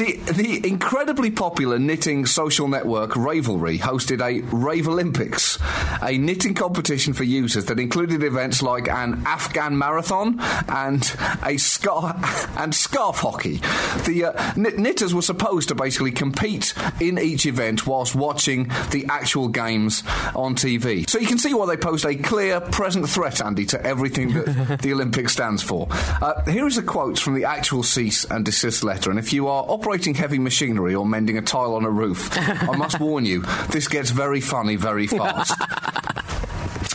The, 0.00 0.16
the 0.32 0.66
incredibly 0.66 1.30
popular 1.30 1.78
knitting 1.78 2.24
social 2.24 2.68
network 2.68 3.10
Ravelry 3.10 3.78
hosted 3.78 4.26
a 4.26 4.40
Ravelympics, 4.46 5.60
a 6.02 6.16
knitting 6.16 6.54
competition 6.54 7.12
for 7.12 7.24
users 7.24 7.66
that 7.66 7.78
included 7.78 8.22
events 8.22 8.62
like 8.62 8.88
an 8.88 9.22
Afghan 9.26 9.76
marathon 9.76 10.40
and 10.70 11.02
a 11.44 11.58
scarf 11.58 12.16
and 12.58 12.74
scarf 12.74 13.18
hockey. 13.18 13.60
The 14.06 14.32
uh, 14.34 14.52
knit- 14.56 14.78
knitters 14.78 15.14
were 15.14 15.20
supposed 15.20 15.68
to 15.68 15.74
basically 15.74 16.12
compete 16.12 16.72
in 16.98 17.18
each 17.18 17.44
event 17.44 17.86
whilst 17.86 18.14
watching 18.14 18.72
the 18.92 19.04
actual 19.10 19.48
games 19.48 20.02
on 20.34 20.54
TV. 20.54 21.10
So 21.10 21.18
you 21.18 21.26
can 21.26 21.36
see 21.36 21.52
why 21.52 21.66
they 21.66 21.76
pose 21.76 22.06
a 22.06 22.14
clear 22.14 22.62
present 22.62 23.06
threat, 23.06 23.42
Andy, 23.42 23.66
to 23.66 23.86
everything 23.86 24.32
that 24.32 24.78
the 24.82 24.94
Olympics 24.94 25.34
stands 25.34 25.62
for. 25.62 25.88
Uh, 25.90 26.42
here 26.50 26.66
is 26.66 26.78
a 26.78 26.82
quote 26.82 27.18
from 27.18 27.34
the 27.34 27.44
actual 27.44 27.82
cease 27.82 28.24
and 28.24 28.46
desist 28.46 28.82
letter, 28.82 29.10
and 29.10 29.18
if 29.18 29.34
you 29.34 29.46
are 29.46 29.62
operating 29.68 29.89
heavy 30.14 30.38
machinery 30.38 30.94
or 30.94 31.04
mending 31.04 31.36
a 31.36 31.42
tile 31.42 31.74
on 31.74 31.84
a 31.84 31.90
roof, 31.90 32.30
I 32.38 32.76
must 32.76 33.00
warn 33.00 33.24
you, 33.24 33.42
this 33.70 33.88
gets 33.88 34.10
very 34.10 34.40
funny 34.40 34.76
very 34.76 35.06
fast. 35.08 35.54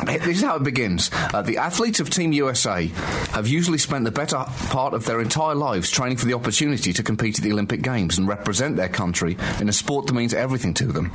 This 0.03 0.37
is 0.37 0.41
how 0.43 0.57
it 0.57 0.63
begins. 0.63 1.09
Uh, 1.33 1.41
the 1.41 1.57
athletes 1.57 2.01
of 2.01 2.09
Team 2.09 2.33
USA 2.33 2.87
have 3.31 3.47
usually 3.47 3.77
spent 3.77 4.03
the 4.03 4.11
better 4.11 4.43
part 4.67 4.93
of 4.93 5.05
their 5.05 5.21
entire 5.21 5.55
lives 5.55 5.89
training 5.89 6.17
for 6.17 6.25
the 6.25 6.33
opportunity 6.33 6.91
to 6.91 7.01
compete 7.01 7.37
at 7.37 7.43
the 7.43 7.51
Olympic 7.53 7.81
Games 7.81 8.17
and 8.17 8.27
represent 8.27 8.75
their 8.75 8.89
country 8.89 9.37
in 9.61 9.69
a 9.69 9.73
sport 9.73 10.07
that 10.07 10.13
means 10.13 10.33
everything 10.33 10.73
to 10.75 10.87
them. 10.87 11.11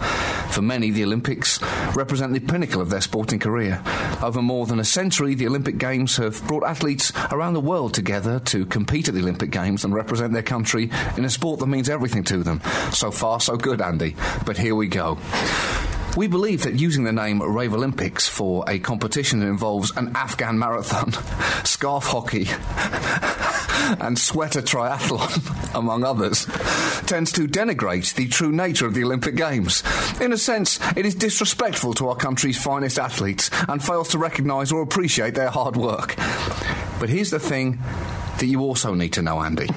For 0.51 0.63
many, 0.63 0.91
the 0.91 1.05
Olympics 1.05 1.61
represent 1.95 2.33
the 2.33 2.41
pinnacle 2.41 2.81
of 2.81 2.89
their 2.89 3.03
sporting 3.03 3.39
career. 3.39 3.83
Over 4.23 4.41
more 4.41 4.65
than 4.67 4.81
a 4.81 4.85
century, 4.85 5.35
the 5.35 5.47
Olympic 5.47 5.77
Games 5.77 6.17
have 6.17 6.43
brought 6.47 6.65
athletes 6.65 7.13
around 7.31 7.53
the 7.53 7.61
world 7.61 7.93
together 7.93 8.41
to 8.41 8.65
compete 8.65 9.09
at 9.09 9.15
the 9.15 9.21
Olympic 9.21 9.51
Games 9.51 9.85
and 9.85 9.95
represent 9.95 10.33
their 10.33 10.43
country 10.43 10.91
in 11.19 11.25
a 11.27 11.31
sport 11.31 11.61
that 11.61 11.67
means 11.67 11.91
everything 11.91 12.25
to 12.25 12.43
them. 12.43 12.63
So 12.93 13.11
far, 13.11 13.41
so 13.41 13.57
good, 13.57 13.83
Andy. 13.83 14.17
But 14.47 14.57
here 14.57 14.75
we 14.75 14.89
go. 14.89 15.19
We 16.17 16.27
believe 16.27 16.65
that 16.65 16.75
using 16.75 17.05
the 17.05 17.13
name 17.13 17.41
Ravelympics 17.41 18.29
for 18.29 18.65
a 18.69 18.79
competition 18.81 19.41
that 19.41 19.47
involves 19.47 19.97
an 19.97 20.15
Afghan 20.17 20.59
marathon, 20.59 21.13
scarf 21.65 22.05
hockey, 22.05 22.49
and 24.01 24.19
sweater 24.19 24.61
triathlon, 24.61 25.75
among 25.75 26.05
others, 26.05 26.47
tends 27.07 27.33
to 27.33 27.47
denigrate 27.47 28.15
the 28.15 28.27
true 28.29 28.51
nature 28.51 28.87
of 28.87 28.95
the 28.95 29.05
Olympic 29.05 29.37
Games. 29.37 29.85
In 30.21 30.33
a 30.33 30.37
sense, 30.37 30.81
it 30.97 31.07
is 31.07 31.15
disrespectful 31.15 31.95
to 31.95 32.09
our 32.09 32.17
country's 32.17 32.61
finest 32.61 32.99
athletes 32.99 33.49
and 33.69 33.83
fails 33.83 34.09
to 34.09 34.19
recognise 34.19 34.73
or 34.73 34.83
appreciate 34.83 35.35
their 35.35 35.51
hard 35.51 35.77
work. 35.77 36.17
But 36.99 37.09
here's 37.09 37.31
the 37.31 37.41
thing 37.41 37.79
that 38.39 38.47
you 38.47 38.61
also 38.61 38.95
need 38.95 39.13
to 39.15 39.23
know, 39.23 39.41
Andy. 39.43 39.69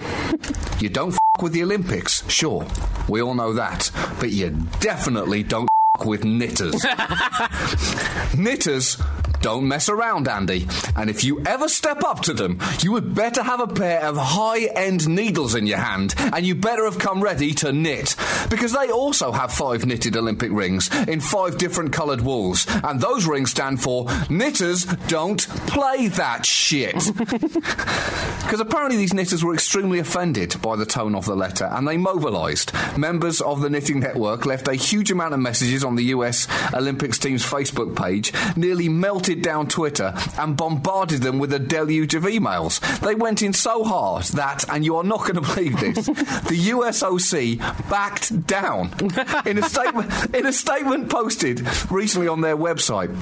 You 0.79 0.89
don't 0.89 1.13
f 1.13 1.19
with 1.41 1.53
the 1.53 1.63
Olympics, 1.63 2.27
sure, 2.29 2.65
we 3.07 3.21
all 3.21 3.33
know 3.33 3.53
that, 3.53 3.91
but 4.19 4.31
you 4.31 4.49
definitely 4.79 5.43
don't 5.43 5.69
with 5.99 6.25
knitters. 6.25 6.73
knitters 8.35 8.97
don't 9.43 9.67
mess 9.67 9.89
around, 9.89 10.29
Andy. 10.29 10.65
And 10.95 11.09
if 11.09 11.23
you 11.23 11.43
ever 11.45 11.67
step 11.67 12.01
up 12.03 12.21
to 12.21 12.33
them, 12.33 12.59
you 12.81 12.93
would 12.93 13.13
better 13.13 13.43
have 13.43 13.59
a 13.59 13.67
pair 13.67 14.01
of 14.05 14.15
high 14.17 14.65
end 14.73 15.07
needles 15.07 15.53
in 15.53 15.67
your 15.67 15.79
hand, 15.79 16.15
and 16.17 16.45
you 16.45 16.55
better 16.55 16.85
have 16.85 16.97
come 16.97 17.21
ready 17.21 17.53
to 17.55 17.73
knit. 17.73 18.15
Because 18.49 18.71
they 18.71 18.89
also 18.89 19.33
have 19.33 19.51
five 19.51 19.85
knitted 19.85 20.15
Olympic 20.15 20.51
rings 20.51 20.89
in 21.07 21.19
five 21.19 21.57
different 21.57 21.91
coloured 21.91 22.21
wools, 22.21 22.65
and 22.85 23.01
those 23.01 23.27
rings 23.27 23.51
stand 23.51 23.83
for 23.83 24.05
Knitters 24.29 24.85
Don't 25.07 25.45
Play 25.67 26.07
That 26.07 26.45
Shit. 26.45 26.95
Because 28.43 28.59
apparently 28.59 28.97
these 28.97 29.13
knitters 29.13 29.43
were 29.43 29.53
extremely 29.53 29.99
offended 29.99 30.61
by 30.61 30.75
the 30.75 30.85
tone 30.85 31.15
of 31.15 31.25
the 31.25 31.35
letter, 31.35 31.65
and 31.71 31.87
they 31.87 31.95
mobilised. 31.97 32.73
Members 32.97 33.39
of 33.39 33.61
the 33.61 33.69
Knitting 33.69 34.01
Network 34.01 34.45
left 34.45 34.67
a 34.67 34.75
huge 34.75 35.09
amount 35.11 35.33
of 35.33 35.39
messages 35.39 35.83
on 35.83 35.95
the 35.95 36.03
US 36.05 36.47
Olympics 36.73 37.17
team's 37.17 37.43
Facebook 37.43 37.95
page, 37.95 38.33
nearly 38.57 38.89
melted 38.89 39.32
down 39.41 39.67
Twitter, 39.67 40.13
and 40.37 40.55
bombarded 40.55 41.21
them 41.21 41.39
with 41.39 41.53
a 41.53 41.59
deluge 41.59 42.15
of 42.15 42.23
emails. 42.23 42.79
They 42.99 43.15
went 43.15 43.41
in 43.41 43.53
so 43.53 43.83
hard 43.83 44.25
that, 44.25 44.65
and 44.69 44.85
you 44.85 44.97
are 44.97 45.03
not 45.03 45.21
going 45.21 45.35
to 45.41 45.41
believe 45.41 45.79
this, 45.79 46.05
the 46.05 46.71
USOC 46.71 47.57
backed 47.89 48.45
down 48.45 48.93
in 49.45 49.57
a 49.57 49.63
statement. 49.63 50.35
In 50.35 50.45
a 50.45 50.53
statement 50.53 51.09
posted 51.09 51.61
recently 51.91 52.27
on 52.27 52.41
their 52.41 52.57
website. 52.57 53.13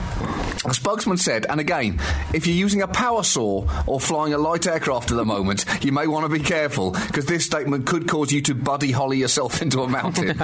A 0.64 0.74
spokesman 0.74 1.18
said, 1.18 1.48
and 1.50 1.60
again, 1.60 2.00
if 2.34 2.46
you're 2.46 2.56
using 2.56 2.84
a 2.84 2.88
power 2.88 3.24
saw 3.24 3.68
or 3.88 4.00
flying 4.00 4.34
a 4.34 4.38
light 4.38 4.68
aircraft 4.68 5.10
at 5.10 5.18
the 5.18 5.26
moment, 5.26 5.66
you 5.84 5.92
may 5.92 6.06
want 6.06 6.24
to 6.24 6.30
be 6.30 6.44
careful 6.44 6.92
because 6.92 7.26
this 7.26 7.46
statement 7.46 7.88
could 7.88 8.08
cause 8.08 8.32
you 8.32 8.42
to 8.44 8.54
buddy 8.54 8.92
holly 8.92 9.18
yourself 9.18 9.62
into 9.64 9.82
a 9.82 9.88
mountain. 9.88 10.38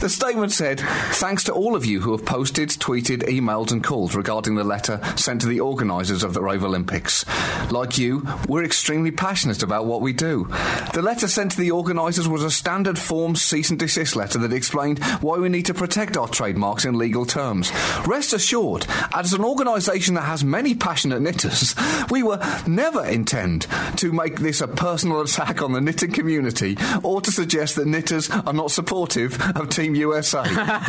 the 0.00 0.08
statement 0.08 0.52
said, 0.52 0.80
Thanks 0.80 1.44
to 1.44 1.52
all 1.52 1.76
of 1.76 1.84
you 1.84 2.00
who 2.00 2.12
have 2.12 2.24
posted, 2.24 2.70
tweeted, 2.70 3.24
emailed, 3.28 3.72
and 3.72 3.84
called 3.84 4.14
regarding 4.14 4.54
the 4.54 4.59
letter 4.64 5.00
sent 5.16 5.40
to 5.42 5.46
the 5.46 5.60
organisers 5.60 6.22
of 6.22 6.34
the 6.34 6.40
Ravelympics. 6.40 7.24
Like 7.70 7.98
you, 7.98 8.26
we're 8.48 8.64
extremely 8.64 9.10
passionate 9.10 9.62
about 9.62 9.86
what 9.86 10.00
we 10.00 10.12
do. 10.12 10.48
The 10.94 11.02
letter 11.02 11.28
sent 11.28 11.52
to 11.52 11.58
the 11.58 11.70
organisers 11.70 12.28
was 12.28 12.42
a 12.42 12.50
standard 12.50 12.98
form 12.98 13.36
cease 13.36 13.70
and 13.70 13.78
desist 13.78 14.16
letter 14.16 14.38
that 14.38 14.52
explained 14.52 15.02
why 15.20 15.38
we 15.38 15.48
need 15.48 15.66
to 15.66 15.74
protect 15.74 16.16
our 16.16 16.28
trademarks 16.28 16.84
in 16.84 16.98
legal 16.98 17.26
terms. 17.26 17.72
Rest 18.06 18.32
assured, 18.32 18.86
as 19.14 19.32
an 19.32 19.44
organisation 19.44 20.14
that 20.14 20.22
has 20.22 20.44
many 20.44 20.74
passionate 20.74 21.20
knitters, 21.20 21.74
we 22.10 22.22
were 22.22 22.40
never 22.66 23.04
intend 23.04 23.66
to 23.96 24.12
make 24.12 24.40
this 24.40 24.60
a 24.60 24.68
personal 24.68 25.20
attack 25.22 25.62
on 25.62 25.72
the 25.72 25.80
knitting 25.80 26.12
community 26.12 26.76
or 27.02 27.20
to 27.20 27.30
suggest 27.30 27.76
that 27.76 27.86
knitters 27.86 28.30
are 28.30 28.52
not 28.52 28.70
supportive 28.70 29.40
of 29.56 29.68
Team 29.70 29.94
USA. 29.94 30.42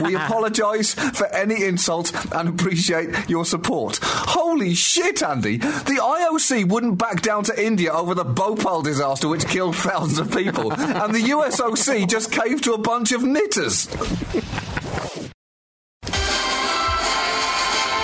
we 0.03 0.15
apologise 0.21 0.93
for 0.93 1.27
any 1.27 1.63
insult 1.63 2.11
and 2.33 2.49
appreciate 2.49 3.29
your 3.29 3.45
support. 3.45 3.60
Holy 4.03 4.73
shit, 4.73 5.21
Andy! 5.23 5.57
The 5.57 5.99
IOC 6.01 6.67
wouldn't 6.69 6.97
back 6.97 7.21
down 7.21 7.43
to 7.45 7.63
India 7.63 7.91
over 7.91 8.13
the 8.13 8.23
Bhopal 8.23 8.81
disaster 8.81 9.27
which 9.27 9.47
killed 9.47 9.75
thousands 9.75 10.19
of 10.19 10.31
people, 10.31 10.71
and 10.77 11.13
the 11.13 11.21
USOC 11.21 12.07
just 12.07 12.31
caved 12.31 12.63
to 12.65 12.73
a 12.73 12.77
bunch 12.77 13.11
of 13.11 13.23
knitters. 13.23 13.87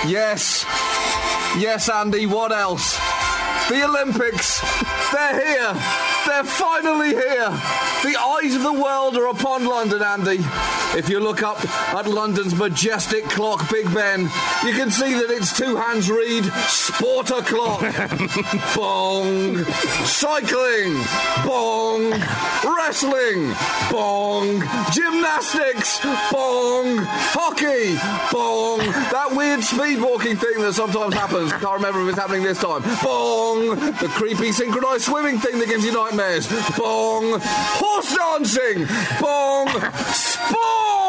Yes. 0.06 0.64
Yes, 1.58 1.88
Andy, 1.88 2.26
what 2.26 2.52
else? 2.52 2.96
The 3.68 3.84
Olympics. 3.84 4.60
They're 5.12 5.74
here. 5.74 6.07
They're 6.28 6.44
finally 6.44 7.08
here. 7.08 7.48
The 8.04 8.16
eyes 8.20 8.54
of 8.54 8.62
the 8.62 8.72
world 8.72 9.16
are 9.16 9.28
upon 9.28 9.64
London, 9.64 10.02
Andy. 10.02 10.38
If 10.96 11.08
you 11.08 11.20
look 11.20 11.42
up 11.42 11.58
at 11.94 12.06
London's 12.06 12.54
majestic 12.54 13.24
clock, 13.24 13.68
Big 13.70 13.92
Ben, 13.94 14.22
you 14.64 14.72
can 14.74 14.90
see 14.90 15.14
that 15.14 15.30
its 15.30 15.56
two 15.56 15.74
hands 15.74 16.10
read 16.10 16.44
Sport 16.68 17.30
o'clock. 17.30 17.80
Bong. 18.76 19.64
Cycling. 20.04 21.02
Bong. 21.46 22.10
Wrestling. 22.76 23.54
Bong. 23.90 24.62
Gymnastics. 24.92 25.98
Bong. 26.30 26.98
Hockey. 27.32 27.96
Bong. 28.30 28.78
That 29.10 29.32
weird 29.32 29.64
speed 29.64 30.00
walking 30.00 30.36
thing 30.36 30.60
that 30.60 30.74
sometimes 30.74 31.14
happens. 31.14 31.52
Can't 31.52 31.74
remember 31.74 32.02
if 32.02 32.10
it's 32.10 32.18
happening 32.18 32.42
this 32.42 32.60
time. 32.60 32.82
Bong. 33.02 33.70
The 33.98 34.08
creepy 34.12 34.52
synchronized 34.52 35.04
swimming 35.04 35.38
thing 35.38 35.58
that 35.58 35.68
gives 35.68 35.84
you 35.84 35.92
nightmares. 35.92 36.17
Bong. 36.18 37.38
Horse 37.40 38.16
dancing. 38.16 38.86
Bong. 39.20 39.68
Sport. 40.12 41.08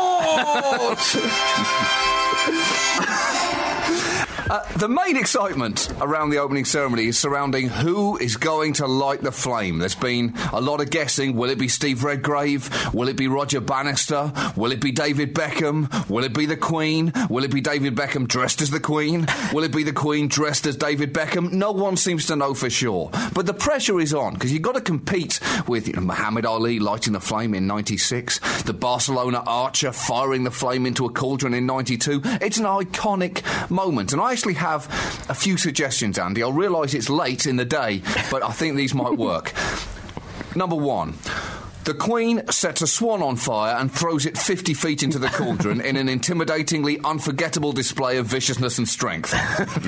Uh, 4.50 4.68
the 4.78 4.90
main 4.90 5.16
excitement 5.16 5.94
around 6.02 6.32
the 6.32 6.40
opening 6.40 6.66
ceremony 6.66 7.06
is 7.06 7.20
surrounding 7.20 7.70
who 7.70 8.18
is 8.18 8.36
going 8.36 8.74
to 8.74 8.88
light 8.88 9.22
the 9.22 9.32
flame. 9.32 9.78
There's 9.78 9.94
been 9.94 10.34
a 10.52 10.60
lot 10.60 10.82
of 10.82 10.90
guessing. 10.90 11.36
Will 11.36 11.52
it 11.52 11.60
be 11.60 11.68
Steve 11.68 12.04
Redgrave? 12.04 12.92
Will 12.92 13.10
it 13.10 13.16
be 13.16 13.28
Roger 13.28 13.62
Bannister? 13.62 14.34
Will 14.56 14.72
it 14.72 14.82
be 14.82 14.92
David 14.92 15.36
Beckham? 15.36 16.10
Will 16.10 16.24
it 16.24 16.34
be 16.34 16.48
the 16.48 16.58
Queen? 16.58 17.14
Will 17.30 17.44
it 17.44 17.52
be 17.52 17.62
David 17.62 17.96
Beckham 17.96 18.28
dressed 18.28 18.60
as 18.62 18.72
the 18.72 18.80
Queen? 18.80 19.28
Will 19.54 19.64
it 19.64 19.72
be 19.72 19.84
the 19.84 19.94
Queen 19.94 20.28
dressed 20.28 20.66
as 20.66 20.76
David 20.76 21.14
Beckham? 21.14 21.52
No 21.52 21.72
one 21.72 21.96
seems 21.96 22.26
to 22.26 22.36
know 22.36 22.56
for 22.56 22.72
sure. 22.72 23.12
But 23.36 23.46
the 23.46 23.54
pressure 23.54 24.00
is 24.00 24.16
on 24.16 24.34
because 24.34 24.52
you've 24.52 24.64
got 24.64 24.76
to 24.76 24.82
compete 24.82 25.40
with 25.68 25.88
you 25.88 25.94
know, 25.94 26.02
Muhammad 26.02 26.48
Ali 26.48 26.80
lighting 26.80 27.14
the 27.14 27.20
flame 27.20 27.54
in 27.54 27.68
96, 27.68 28.64
the 28.64 28.74
Barcelona 28.74 29.44
archer 29.46 29.92
firing 29.92 30.44
the 30.44 30.50
flame 30.50 30.88
into 30.88 31.06
a 31.06 31.12
cauldron 31.12 31.54
in 31.54 31.68
92. 31.68 32.22
It's 32.42 32.58
an 32.58 32.66
iconic 32.66 33.70
moment. 33.70 34.12
And 34.12 34.20
I 34.20 34.39
actually 34.40 34.54
have 34.54 34.86
a 35.28 35.34
few 35.34 35.58
suggestions, 35.58 36.18
Andy. 36.18 36.42
I 36.44 36.50
realise 36.50 36.94
it's 36.94 37.10
late 37.10 37.46
in 37.46 37.58
the 37.58 37.66
day, 37.66 38.02
but 38.32 38.42
I 38.42 38.54
think 38.54 38.78
these 38.78 38.94
might 38.94 39.18
work. 39.18 39.52
Number 40.56 40.78
one. 40.78 41.16
The 41.86 41.94
Queen 41.94 42.46
sets 42.52 42.82
a 42.82 42.88
swan 42.88 43.24
on 43.24 43.36
fire 43.36 43.76
and 43.76 43.92
throws 43.92 44.26
it 44.26 44.38
50 44.38 44.74
feet 44.74 45.02
into 45.02 45.18
the 45.18 45.28
cauldron 45.28 45.82
in 45.82 45.96
an 45.96 46.08
intimidatingly 46.20 47.04
unforgettable 47.04 47.72
display 47.72 48.18
of 48.18 48.28
viciousness 48.28 48.78
and 48.78 48.88
strength. 48.88 49.34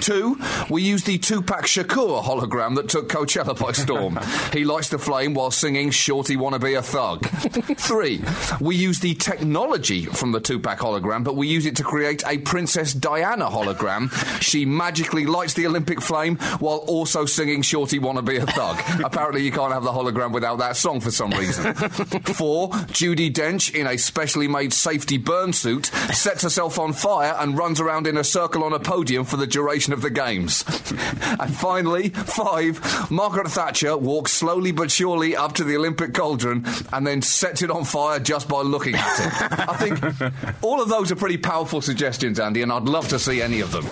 Two, 0.02 0.40
we 0.70 0.82
use 0.82 1.04
the 1.04 1.18
Tupac 1.18 1.66
Shakur 1.66 2.24
hologram 2.24 2.76
that 2.76 2.90
took 2.90 3.10
Coachella 3.10 3.60
by 3.60 3.72
storm. 3.72 4.20
He 4.52 4.66
lights 4.66 4.90
the 4.90 4.98
flame 5.00 5.34
while 5.34 5.52
singing 5.52 5.92
Shorty 5.92 6.36
Wanna 6.36 6.60
Be 6.60 6.74
a 6.74 6.82
Thug. 6.82 7.26
Three, 7.78 8.22
we 8.60 8.76
use 8.76 9.00
the 9.00 9.14
technology 9.16 10.06
from 10.06 10.32
the 10.32 10.40
Tupac 10.40 10.80
hologram, 10.80 11.24
but 11.24 11.36
we 11.36 11.48
use 11.48 11.66
it 11.66 11.76
to 11.78 11.84
create 11.84 12.24
a 12.28 12.38
Princess 12.40 12.94
Diana 12.94 13.46
hologram. 13.46 14.12
She 14.42 14.66
magically 14.66 15.26
lights 15.26 15.54
the 15.54 15.68
Olympic 15.68 16.02
flame 16.02 16.38
while 16.60 16.80
also 16.88 17.26
singing 17.26 17.62
Shorty 17.62 18.00
Wanna 18.00 18.22
Be 18.24 18.38
a 18.38 18.46
Thug. 18.46 18.82
Apparently, 19.04 19.44
you 19.44 19.52
can't 19.52 19.72
have 19.72 19.84
the 19.84 19.92
hologram 19.92 20.32
without 20.34 20.58
that 20.58 20.76
song 20.76 21.00
for 21.00 21.12
some 21.12 21.32
reason. 21.32 21.74
Four, 22.36 22.70
Judi 22.94 23.32
Dench, 23.32 23.74
in 23.74 23.88
a 23.88 23.98
specially 23.98 24.48
made 24.48 24.72
safety 24.72 25.18
burn 25.18 25.52
suit, 25.52 25.88
sets 26.14 26.44
herself 26.44 26.78
on 26.78 26.94
fire 26.94 27.36
and 27.40 27.58
runs 27.58 27.80
around 27.80 28.06
in 28.06 28.18
a 28.18 28.24
circle 28.24 28.64
on 28.64 28.74
a 28.74 28.80
podium 28.80 29.26
for 29.26 29.38
the 29.38 29.48
duration 29.48 29.92
of 29.94 30.02
the 30.02 30.10
games. 30.10 30.64
And 31.40 31.56
finally, 31.56 32.10
five, 32.10 33.10
Margaret 33.10 33.48
Thatcher 33.48 33.98
walks 33.98 34.32
slowly 34.32 34.72
but 34.72 34.92
surely 34.92 35.36
up 35.36 35.54
to 35.54 35.64
the 35.64 35.76
Olympic 35.76 36.14
cauldron 36.14 36.66
and 36.92 37.08
then 37.08 37.22
sets 37.22 37.62
it 37.64 37.72
on 37.72 37.84
fire 37.86 38.20
just 38.20 38.48
by 38.48 38.62
looking 38.62 38.96
at 38.96 39.20
it. 39.20 39.70
I 39.70 39.76
think 39.78 40.64
all 40.64 40.82
of 40.82 40.90
those 40.90 41.12
are 41.12 41.16
pretty 41.16 41.38
powerful 41.38 41.82
suggestions, 41.82 42.40
Andy, 42.40 42.62
and 42.62 42.72
I'd 42.72 42.84
love 42.84 43.08
to 43.10 43.18
see 43.18 43.42
any 43.42 43.62
of 43.62 43.72
them. 43.72 43.90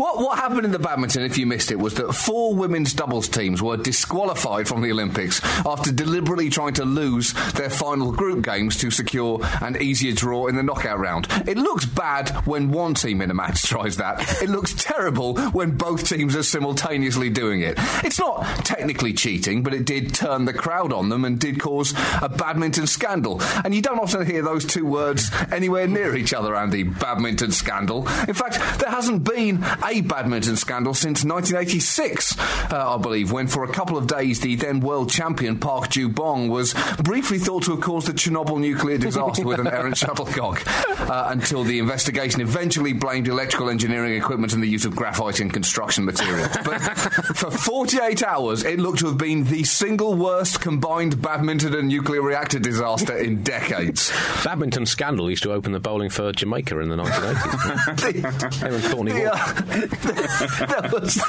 What, 0.00 0.16
what 0.16 0.38
happened 0.38 0.64
in 0.64 0.70
the 0.70 0.78
badminton, 0.78 1.24
if 1.24 1.36
you 1.36 1.44
missed 1.44 1.70
it, 1.70 1.78
was 1.78 1.92
that 1.96 2.14
four 2.14 2.54
women's 2.54 2.94
doubles 2.94 3.28
teams 3.28 3.60
were 3.60 3.76
disqualified 3.76 4.66
from 4.66 4.80
the 4.80 4.90
Olympics 4.90 5.44
after 5.66 5.92
deliberately 5.92 6.48
trying 6.48 6.72
to 6.74 6.86
lose 6.86 7.34
their 7.52 7.68
final 7.68 8.10
group 8.10 8.42
games 8.42 8.78
to 8.78 8.90
secure 8.90 9.40
an 9.60 9.76
easier 9.82 10.14
draw 10.14 10.46
in 10.46 10.56
the 10.56 10.62
knockout 10.62 10.98
round. 10.98 11.28
It 11.46 11.58
looks 11.58 11.84
bad 11.84 12.30
when 12.46 12.70
one 12.70 12.94
team 12.94 13.20
in 13.20 13.30
a 13.30 13.34
match 13.34 13.62
tries 13.68 13.98
that. 13.98 14.40
It 14.42 14.48
looks 14.48 14.72
terrible 14.72 15.38
when 15.50 15.76
both 15.76 16.08
teams 16.08 16.34
are 16.34 16.44
simultaneously 16.44 17.28
doing 17.28 17.60
it. 17.60 17.74
It's 18.02 18.18
not 18.18 18.44
technically 18.64 19.12
cheating, 19.12 19.62
but 19.62 19.74
it 19.74 19.84
did 19.84 20.14
turn 20.14 20.46
the 20.46 20.54
crowd 20.54 20.94
on 20.94 21.10
them 21.10 21.26
and 21.26 21.38
did 21.38 21.60
cause 21.60 21.92
a 22.22 22.30
badminton 22.30 22.86
scandal. 22.86 23.42
And 23.66 23.74
you 23.74 23.82
don't 23.82 23.98
often 23.98 24.24
hear 24.24 24.40
those 24.40 24.64
two 24.64 24.86
words 24.86 25.30
anywhere 25.52 25.86
near 25.86 26.16
each 26.16 26.32
other, 26.32 26.56
Andy. 26.56 26.84
Badminton 26.84 27.52
scandal. 27.52 28.08
In 28.26 28.32
fact, 28.32 28.54
there 28.80 28.88
hasn't 28.88 29.24
been 29.24 29.62
a 29.82 29.89
badminton 29.98 30.56
scandal 30.56 30.94
since 30.94 31.24
1986, 31.24 32.38
uh, 32.38 32.94
I 32.94 32.98
believe, 32.98 33.32
when 33.32 33.48
for 33.48 33.64
a 33.64 33.72
couple 33.72 33.98
of 33.98 34.06
days 34.06 34.40
the 34.40 34.54
then 34.54 34.78
world 34.78 35.10
champion 35.10 35.58
Park 35.58 35.90
Ju 35.90 36.08
Bong 36.08 36.48
was 36.48 36.74
briefly 37.02 37.38
thought 37.38 37.64
to 37.64 37.72
have 37.72 37.80
caused 37.80 38.06
the 38.06 38.12
Chernobyl 38.12 38.60
nuclear 38.60 38.98
disaster 39.06 39.44
with 39.44 39.58
an 39.58 39.66
errant 39.66 39.96
shuttlecock, 39.96 40.62
uh, 41.00 41.26
until 41.30 41.64
the 41.64 41.80
investigation 41.80 42.40
eventually 42.40 42.92
blamed 42.92 43.26
electrical 43.26 43.68
engineering 43.68 44.14
equipment 44.14 44.52
and 44.52 44.62
the 44.62 44.68
use 44.68 44.84
of 44.84 44.94
graphite 44.94 45.40
in 45.40 45.50
construction 45.50 46.04
materials. 46.04 46.48
But 46.64 46.78
for 47.34 47.50
48 47.50 48.22
hours, 48.22 48.64
it 48.64 48.78
looked 48.78 49.00
to 49.00 49.06
have 49.06 49.18
been 49.18 49.44
the 49.44 49.64
single 49.64 50.14
worst 50.14 50.60
combined 50.60 51.20
badminton 51.20 51.74
and 51.74 51.88
nuclear 51.88 52.22
reactor 52.22 52.60
disaster 52.60 53.16
in 53.16 53.42
decades. 53.42 54.12
Badminton 54.44 54.86
scandal 54.86 55.28
used 55.28 55.42
to 55.42 55.52
open 55.52 55.72
the 55.72 55.80
bowling 55.80 56.10
for 56.10 56.30
Jamaica 56.32 56.78
in 56.78 56.88
the 56.90 56.96
1980s. 56.96 58.62
Aaron 58.62 58.80
Thorney 58.80 59.12
The, 59.12 59.32
uh, 59.32 59.79
there, 59.80 60.90
was, 60.92 61.22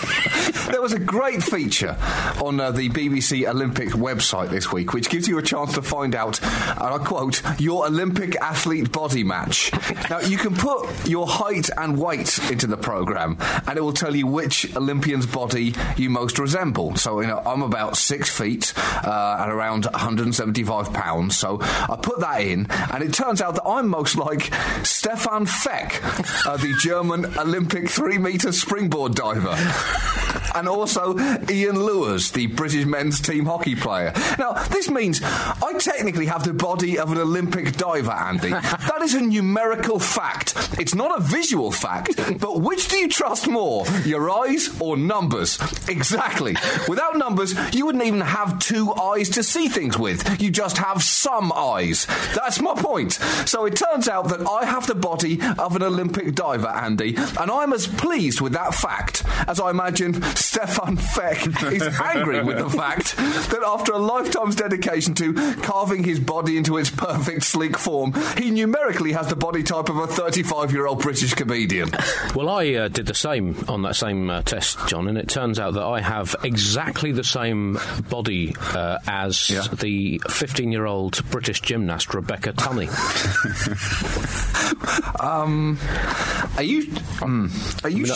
was 0.81 0.93
a 0.93 1.00
great 1.00 1.43
feature 1.43 1.96
on 2.43 2.60
uh, 2.60 2.72
the 2.72 2.89
BBC 2.89 3.48
Olympic 3.48 3.89
website 3.89 4.50
this 4.50 4.72
week, 4.72 4.93
which 4.93 5.10
gives 5.10 5.27
you 5.27 5.38
a 5.38 5.41
chance 5.41 5.74
to 5.74 5.81
find 5.81 6.15
out, 6.15 6.41
and 6.41 6.79
I 6.79 6.98
quote, 6.98 7.41
your 7.60 7.86
Olympic 7.86 8.36
athlete 8.38 8.91
body 8.91 9.24
match. 9.24 9.72
Now, 10.10 10.20
you 10.20 10.38
can 10.38 10.55
put 10.55 11.08
your 11.08 11.27
height 11.27 11.70
and 11.77 11.98
weight 11.98 12.39
into 12.51 12.67
the 12.67 12.77
programme, 12.77 13.38
and 13.67 13.77
it 13.77 13.81
will 13.81 13.93
tell 13.93 14.15
you 14.15 14.27
which 14.27 14.75
Olympian's 14.75 15.25
body 15.25 15.74
you 15.98 16.10
most 16.10 16.39
resemble. 16.39 16.96
So, 16.96 17.22
you 17.22 17.27
know, 17.27 17.41
I'm 17.46 17.62
about 17.62 17.98
six 17.98 18.29
feet 18.29 18.74
uh, 18.77 19.38
and 19.39 19.51
around 19.51 19.86
175 19.86 20.93
pounds, 20.93 21.38
so 21.38 21.60
I 21.62 21.98
put 22.01 22.20
that 22.22 22.41
in, 22.41 22.67
and 22.70 23.03
it 23.03 23.13
turns 23.13 23.41
out 23.41 23.55
that 23.55 23.65
I'm 23.65 23.88
most 23.88 24.17
like 24.17 24.51
Stephan 24.84 25.46
Feck, 25.46 26.01
uh, 26.46 26.58
the 26.58 26.74
German 26.79 27.25
Olympic 27.38 27.89
three 27.89 28.17
metre 28.17 28.40
springboard 28.51 29.15
diver. 29.15 29.55
And 30.53 30.67
also 30.67 31.17
Ian 31.50 31.79
Lewis, 31.79 32.31
the 32.31 32.48
British 32.48 32.86
men's 32.86 33.21
team 33.21 33.45
hockey 33.45 33.75
player. 33.75 34.13
Now, 34.38 34.53
this 34.65 34.89
means 34.89 35.21
I 35.24 35.74
technically 35.79 36.25
have 36.25 36.43
the 36.43 36.53
body 36.53 37.00
of 37.00 37.12
an 37.12 37.17
Olympic 37.17 37.77
diver, 37.77 38.12
Andy. 38.12 38.50
that 38.51 39.00
is 39.01 39.13
a 39.13 39.21
numerical 39.21 40.00
fact. 40.00 40.53
It's 40.79 40.95
not 40.95 41.17
a 41.17 41.24
visual 41.24 41.71
fact, 41.71 42.17
but 42.39 42.62
which 42.62 42.89
do 42.89 42.98
you 42.98 43.07
trust 43.07 43.48
more, 43.48 43.86
your 44.05 44.29
eyes 44.29 44.69
or 44.81 44.98
numbers? 44.98 45.57
Exactly. 45.88 46.55
Without 46.88 47.17
numbers, 47.17 47.55
you 47.74 47.86
wouldn't 47.86 48.03
even 48.03 48.21
have 48.21 48.60
two 48.60 48.93
eyes 48.93 49.29
to 49.29 49.43
see 49.43 49.67
things 49.67 49.98
with. 49.98 50.41
You 50.41 50.51
just 50.51 50.77
have 50.77 51.01
some 51.01 51.51
eyes. 51.54 52.08
That's 52.36 52.60
my 52.60 52.73
point. 52.75 53.13
So 53.45 53.65
it 53.65 53.75
turns 53.75 54.08
out 54.08 54.30
that 54.30 54.47
I 54.47 54.65
have 54.65 54.88
the 54.88 54.95
body 54.95 55.39
of 55.58 55.75
an 55.75 55.84
Olympic 55.84 56.36
diver, 56.36 56.67
Andy, 56.67 57.15
and 57.15 57.49
I'm 57.49 57.73
as 57.73 57.88
pleased 57.88 58.31
with 58.39 58.54
that 58.54 58.76
fact 58.76 59.24
as 59.48 59.60
I 59.60 59.72
imagine 59.72 60.22
Stephan 60.36 60.98
Feck 60.98 61.48
is 61.63 61.82
angry 62.04 62.44
with 62.44 62.60
the 62.60 62.70
fact 62.70 63.15
that 63.17 63.63
after 63.65 63.94
a 63.94 63.98
lifetime's 63.98 64.56
dedication 64.56 65.15
to 65.15 65.34
carving 65.63 66.04
his 66.04 66.20
body 66.20 66.58
into 66.58 66.78
its 66.78 66.91
perfect, 66.91 67.44
sleek 67.44 67.78
form, 67.78 68.13
he 68.38 68.52
numerically 68.52 69.13
has 69.13 69.28
the 69.28 69.36
body 69.36 69.63
type 69.63 69.89
of 69.89 69.98
a 69.98 70.06
35 70.08 70.72
year 70.72 70.86
old 70.86 71.02
British 71.02 71.34
comedian. 71.34 71.89
Well, 72.36 72.50
I 72.50 72.74
uh, 72.76 72.88
did 72.89 73.08
the 73.08 73.15
same 73.15 73.56
on 73.67 73.82
that 73.82 73.96
same 73.96 74.30
uh, 74.30 74.44
test, 74.44 74.78
John, 74.88 75.08
and 75.08 75.17
it 75.17 75.28
turns 75.28 75.60
out 75.60 75.74
that 75.74 75.84
I 75.86 76.02
have 76.02 76.36
exactly 76.44 77.12
the 77.12 77.24
same 77.24 77.80
body 78.10 78.56
uh, 78.60 79.00
as 79.08 79.50
Yeah. 79.50 79.63
the 79.74 80.22
15 80.30 80.72
year 80.72 80.86
old 80.86 81.28
British 81.32 81.62
gymnast 81.62 82.13
Rebecca 82.13 82.54
Tunney. 82.54 82.89
Are 85.22 86.63
you. 86.63 86.84
mm, 86.86 87.84
are 87.84 87.89
you. 87.89 88.06
Sh- 88.06 88.11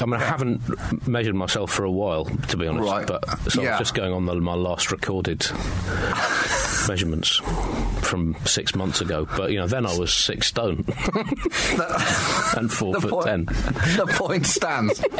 I 0.00 0.04
mean, 0.04 0.14
I 0.14 0.24
haven't 0.24 1.06
measured 1.08 1.34
myself 1.34 1.70
for 1.72 1.84
a 1.84 1.90
while, 1.90 2.24
to 2.26 2.56
be 2.56 2.66
honest, 2.66 2.84
Right. 2.90 3.06
but 3.06 3.24
so 3.50 3.62
Yeah. 3.62 3.72
I'm 3.74 3.78
just 3.78 3.94
going 3.94 4.12
on 4.12 4.26
the, 4.26 4.34
my 4.36 4.54
last 4.54 4.90
recorded 4.92 5.46
measurements 6.88 7.36
from 8.02 8.34
six 8.44 8.74
months 8.74 9.00
ago. 9.00 9.26
But, 9.36 9.50
you 9.52 9.58
know, 9.58 9.66
then 9.66 9.86
I 9.86 9.96
was 9.96 10.12
six 10.12 10.46
stone 10.46 10.84
and 12.56 12.72
four 12.72 12.94
the 12.94 13.00
foot 13.00 13.10
point, 13.10 13.24
ten. 13.26 13.44
the 13.96 14.06
point 14.16 14.46
stands. 14.46 15.02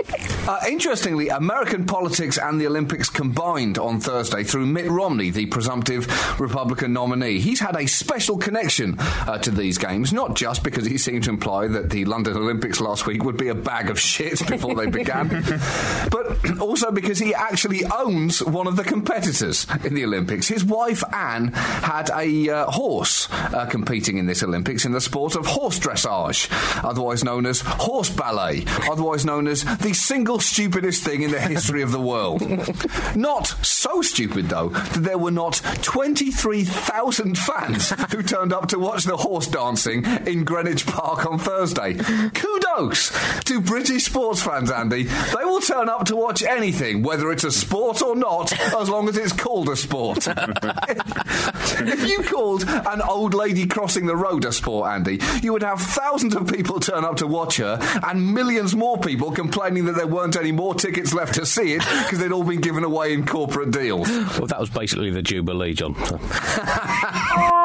Uh, 0.49 0.59
interestingly, 0.67 1.29
American 1.29 1.85
politics 1.85 2.39
and 2.39 2.59
the 2.59 2.67
Olympics 2.67 3.11
combined 3.11 3.77
on 3.77 4.01
Thursday 4.01 4.43
through 4.45 4.65
Mitt 4.65 4.91
Romney, 4.91 5.29
the 5.29 5.45
presumptive 5.45 6.07
Republican 6.41 6.95
nominee. 6.95 7.39
He's 7.39 7.61
had 7.61 7.77
a 7.77 7.87
special 7.87 8.39
connection 8.39 8.95
uh, 8.99 9.37
to 9.41 9.51
these 9.51 9.77
games, 9.77 10.11
not 10.11 10.37
just 10.37 10.65
because 10.65 10.87
he 10.87 10.97
seemed 10.97 11.25
to 11.25 11.31
imply 11.31 11.67
that 11.69 11.91
the 11.91 12.07
London 12.07 12.35
Olympics 12.35 12.81
last 12.81 13.05
week 13.07 13.25
would 13.25 13.37
be 13.37 13.49
a 13.49 13.55
bag 13.59 13.91
of 13.91 14.01
shit 14.01 14.47
before 14.47 14.75
they 14.75 14.87
began, 14.87 15.29
but 16.11 16.61
also 16.61 16.91
because 16.91 17.19
he 17.19 17.35
actually 17.35 17.85
owns 17.85 18.43
one 18.43 18.67
of 18.67 18.77
the 18.77 18.85
competitors 18.85 19.67
in 19.85 19.95
the 19.95 20.05
Olympics. 20.05 20.49
His 20.49 20.65
wife, 20.65 21.03
Anne, 21.13 21.49
had 21.49 22.11
a 22.11 22.49
uh, 22.49 22.71
horse 22.71 23.29
uh, 23.31 23.67
competing 23.67 24.19
in 24.19 24.27
this 24.27 24.43
Olympics 24.43 24.85
in 24.85 24.93
the 24.93 25.01
sport 25.01 25.37
of 25.37 25.47
horse 25.47 25.79
dressage, 25.79 26.49
otherwise 26.85 27.25
known 27.25 27.47
as 27.47 27.61
horse 27.61 28.11
ballet, 28.11 28.65
otherwise 28.91 29.25
known 29.25 29.47
as 29.47 29.65
the 29.79 29.93
single 29.93 30.41
stupidest 30.41 31.05
thing 31.05 31.23
in 31.23 31.31
the 31.31 31.41
history 31.41 31.83
of 31.83 31.93
the 31.93 32.01
world. 32.01 32.43
Not 33.17 33.47
so 33.65 34.03
stupid, 34.03 34.49
though, 34.49 34.69
that 34.69 35.03
there 35.03 35.19
were 35.19 35.31
not 35.31 35.61
23,000 35.83 37.39
fans 37.39 37.91
who 38.13 38.23
turned 38.23 38.53
up 38.53 38.69
to 38.69 38.79
watch 38.79 39.05
the 39.05 39.17
horse 39.17 39.47
dancing 39.47 40.05
in 40.27 40.45
Greenwich 40.45 40.87
Park 40.87 41.27
on 41.27 41.39
Thursday. 41.39 41.95
Kudos 42.35 43.11
to 43.49 43.63
British 43.63 44.05
sports 44.05 44.43
fans, 44.43 44.71
Andy. 44.71 45.05
They 45.05 45.45
will 45.45 45.61
turn 45.61 45.89
up 45.89 46.05
to 46.07 46.17
watch 46.17 46.43
anything, 46.43 47.03
whether 47.03 47.33
it's 47.33 47.45
a 47.45 47.51
sport 47.51 48.03
or 48.03 48.15
not, 48.15 48.53
as 48.75 48.91
long 48.91 49.09
as 49.09 49.17
it's 49.17 49.33
called 49.33 49.71
a 49.71 49.77
sport. 49.77 50.27
if 50.29 52.09
you 52.09 52.23
called 52.25 52.65
an 52.69 53.01
old 53.01 53.33
lady 53.33 53.67
crossing 53.67 54.05
the 54.05 54.15
road 54.15 54.45
a 54.45 54.53
sport, 54.53 54.91
Andy, 54.91 55.19
you 55.41 55.55
would 55.55 55.63
have 55.63 55.81
thousands 55.81 56.37
of 56.37 56.47
people 56.53 56.79
turn 56.79 57.07
up 57.07 57.17
to 57.17 57.27
watch 57.27 57.57
her 57.57 57.79
and 58.03 58.35
millions 58.35 58.77
more 58.77 58.99
people 58.99 59.31
complaining 59.33 59.87
that 59.87 59.95
there 59.95 60.07
weren't 60.07 60.37
any 60.37 60.53
more 60.53 60.75
tickets 60.75 61.15
left 61.15 61.35
to 61.37 61.47
see 61.47 61.73
it 61.73 61.79
because 61.79 62.19
they'd 62.19 62.33
all 62.33 62.45
been 62.45 62.61
given 62.61 62.85
away 62.85 63.15
in 63.15 63.25
corporate 63.25 63.71
deals. 63.71 64.11
Well, 64.11 64.47
that 64.47 64.61
was 64.61 64.69
basically 64.69 65.11
the 65.11 65.23
Jubilee, 65.23 65.73
John. 65.73 65.95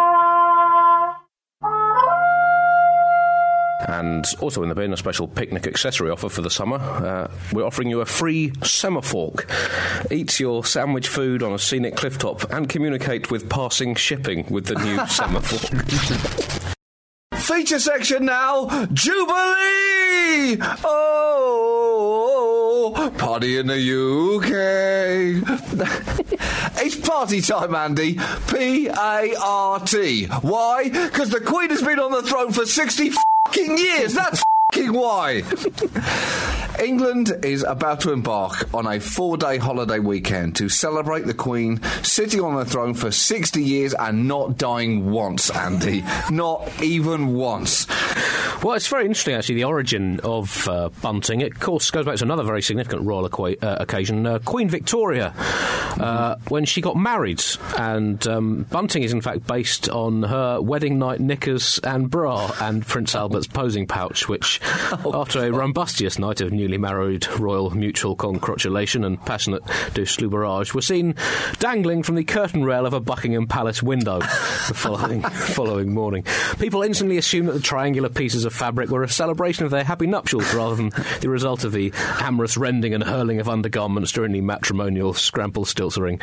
And 3.88 4.26
also 4.40 4.64
in 4.64 4.70
the 4.70 4.76
bin, 4.76 4.94
a 4.94 4.98
special 4.98 5.28
picnic 5.28 5.68
accessory 5.68 6.10
offer 6.10 6.30
for 6.30 6.42
the 6.42 6.50
summer. 6.50 6.78
Uh, 6.78 7.30
we're 7.52 7.66
offering 7.66 7.90
you 7.90 8.02
a 8.02 8.06
free 8.06 8.54
semaphore. 8.64 9.34
Eat 10.12 10.40
your 10.40 10.64
sandwich 10.66 11.08
food 11.08 11.44
on 11.44 11.54
a 11.54 11.60
scenic 11.60 11.96
cliff 11.96 12.18
top 12.18 12.52
and 12.52 12.68
communicate 12.70 13.30
with 13.32 13.50
passing 13.50 13.96
shipping 13.96 14.46
with 14.50 14.66
the 14.66 14.76
new 14.76 15.06
semaphore. 15.08 15.60
Feature 17.40 17.80
section 17.80 18.26
now, 18.26 18.68
Jubilee! 18.94 20.58
Oh, 20.86 22.14
party 23.18 23.58
in 23.58 23.68
the 23.68 23.76
UK. 23.76 24.50
it's 26.84 26.96
party 26.96 27.42
time, 27.42 27.76
Andy. 27.76 28.18
P 28.48 28.88
A 28.88 29.36
R 29.42 29.80
T. 29.82 30.26
Why? 30.42 30.88
Because 30.90 31.30
the 31.32 31.42
Queen 31.42 31.70
has 31.70 31.82
been 31.82 32.00
on 32.00 32.12
the 32.12 32.24
throne 32.24 32.52
for 32.54 32.66
60 32.66 33.12
fucking 33.54 33.78
years. 33.78 34.14
That's 34.14 34.44
fucking 34.72 34.94
why. 34.94 35.44
England 36.80 37.34
is 37.44 37.64
about 37.64 38.02
to 38.02 38.12
embark 38.12 38.74
on 38.74 38.88
a 38.88 39.00
four 39.00 39.38
day 39.38 39.58
holiday 39.58 40.00
weekend 40.00 40.56
to 40.56 40.70
celebrate 40.70 41.26
the 41.26 41.34
Queen 41.34 41.82
sitting 42.02 42.42
on 42.42 42.56
the 42.56 42.66
throne 42.66 42.94
for 42.94 43.12
60 43.12 43.62
years 43.64 43.94
and 43.94 44.28
not 44.28 44.58
dying 44.58 45.12
once, 45.12 45.50
Andy. 45.50 46.04
not 46.32 46.70
even 46.82 47.34
once. 47.34 47.88
Well, 48.64 48.76
it's 48.76 48.88
very 48.88 49.06
interesting, 49.06 49.36
actually, 49.36 49.56
the 49.56 49.66
origin 49.66 50.22
of 50.22 50.68
uh, 50.70 50.88
bunting. 51.02 51.42
It, 51.42 51.54
of 51.54 51.60
course, 51.60 51.92
goes 51.92 52.06
back 52.06 52.16
to 52.16 52.24
another 52.24 52.44
very 52.44 52.62
significant 52.62 53.02
royal 53.06 53.28
equa- 53.28 53.62
uh, 53.62 53.78
occasion, 53.82 54.26
uh, 54.26 54.40
Queen 54.40 54.70
Victoria, 54.70 55.34
uh, 56.00 56.38
when 56.48 56.64
she 56.64 56.80
got 56.80 56.96
married. 56.96 57.44
And 57.78 58.26
um, 58.26 58.64
bunting 58.72 59.04
is, 59.04 59.12
in 59.12 59.20
fact, 59.20 59.46
based 59.48 59.90
on 59.90 60.24
her 60.24 60.62
wedding 60.62 60.98
night 60.98 61.20
knickers 61.20 61.80
and 61.84 62.10
bra 62.10 62.54
and 62.62 62.86
Prince 62.86 63.16
Albert's 63.16 63.48
posing 63.48 63.86
pouch, 63.86 64.30
which, 64.30 64.62
after 64.92 65.40
a 65.44 65.52
rumbustious 65.52 66.18
night 66.18 66.40
of 66.40 66.54
newly 66.64 66.78
married 66.78 67.28
royal 67.40 67.70
mutual 67.72 68.16
congratulation 68.16 69.04
and 69.04 69.20
passionate 69.26 69.64
douche 69.94 70.22
were 70.74 70.82
seen 70.82 71.14
dangling 71.60 72.04
from 72.04 72.16
the 72.16 72.24
curtain 72.24 72.64
rail 72.64 72.86
of 72.86 72.94
a 72.94 73.00
Buckingham 73.02 73.48
Palace 73.48 73.84
window 73.84 74.20
the 74.20 74.74
following, 74.74 75.22
following 75.32 75.94
morning. 75.94 76.24
People 76.60 76.84
instantly 76.84 77.18
assumed 77.18 77.50
that 77.50 77.54
the 77.54 77.60
triangular 77.60 78.08
pieces 78.08 78.46
of 78.46 78.54
fabric 78.54 78.90
were 78.90 79.04
a 79.04 79.10
celebration 79.10 79.66
of 79.66 79.72
their 79.72 79.84
happy 79.84 80.08
nuptials 80.08 80.54
rather 80.54 80.76
than 80.76 80.92
the 81.20 81.30
result 81.30 81.66
of 81.66 81.74
the 81.74 81.92
amorous 82.22 82.56
rending 82.56 82.94
and 82.94 83.04
hurling 83.04 83.42
of 83.42 83.50
undergarments 83.50 84.14
during 84.14 84.32
the 84.32 84.40
matrimonial 84.42 85.14
scramble 85.14 85.66
stiltering. 85.66 86.20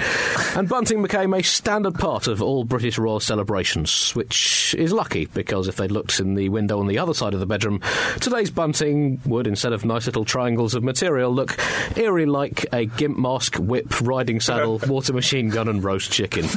And 0.56 0.68
bunting 0.68 1.02
became 1.02 1.34
a 1.34 1.42
standard 1.42 1.96
part 1.96 2.28
of 2.28 2.40
all 2.40 2.64
British 2.64 2.96
royal 2.96 3.20
celebrations, 3.20 4.14
which 4.14 4.74
is 4.78 4.92
lucky 4.92 5.26
because 5.26 5.68
if 5.68 5.76
they'd 5.76 5.90
looked 5.90 6.18
in 6.18 6.34
the 6.34 6.48
window 6.48 6.80
on 6.80 6.86
the 6.86 6.98
other 6.98 7.12
side 7.12 7.34
of 7.34 7.40
the 7.40 7.46
bedroom, 7.46 7.82
today's 8.20 8.50
bunting 8.50 9.20
would, 9.26 9.46
instead 9.46 9.74
of 9.74 9.84
nice 9.84 10.06
little 10.06 10.24
triangles 10.30 10.74
of 10.74 10.82
material, 10.84 11.32
look 11.32 11.56
eerie 11.96 12.24
like 12.24 12.64
a 12.72 12.86
gimp 12.86 13.18
mask, 13.18 13.56
whip, 13.56 14.00
riding 14.00 14.40
saddle, 14.40 14.78
water 14.86 15.12
machine 15.12 15.50
gun, 15.50 15.68
and 15.68 15.82
roast 15.82 16.12
chicken. 16.12 16.46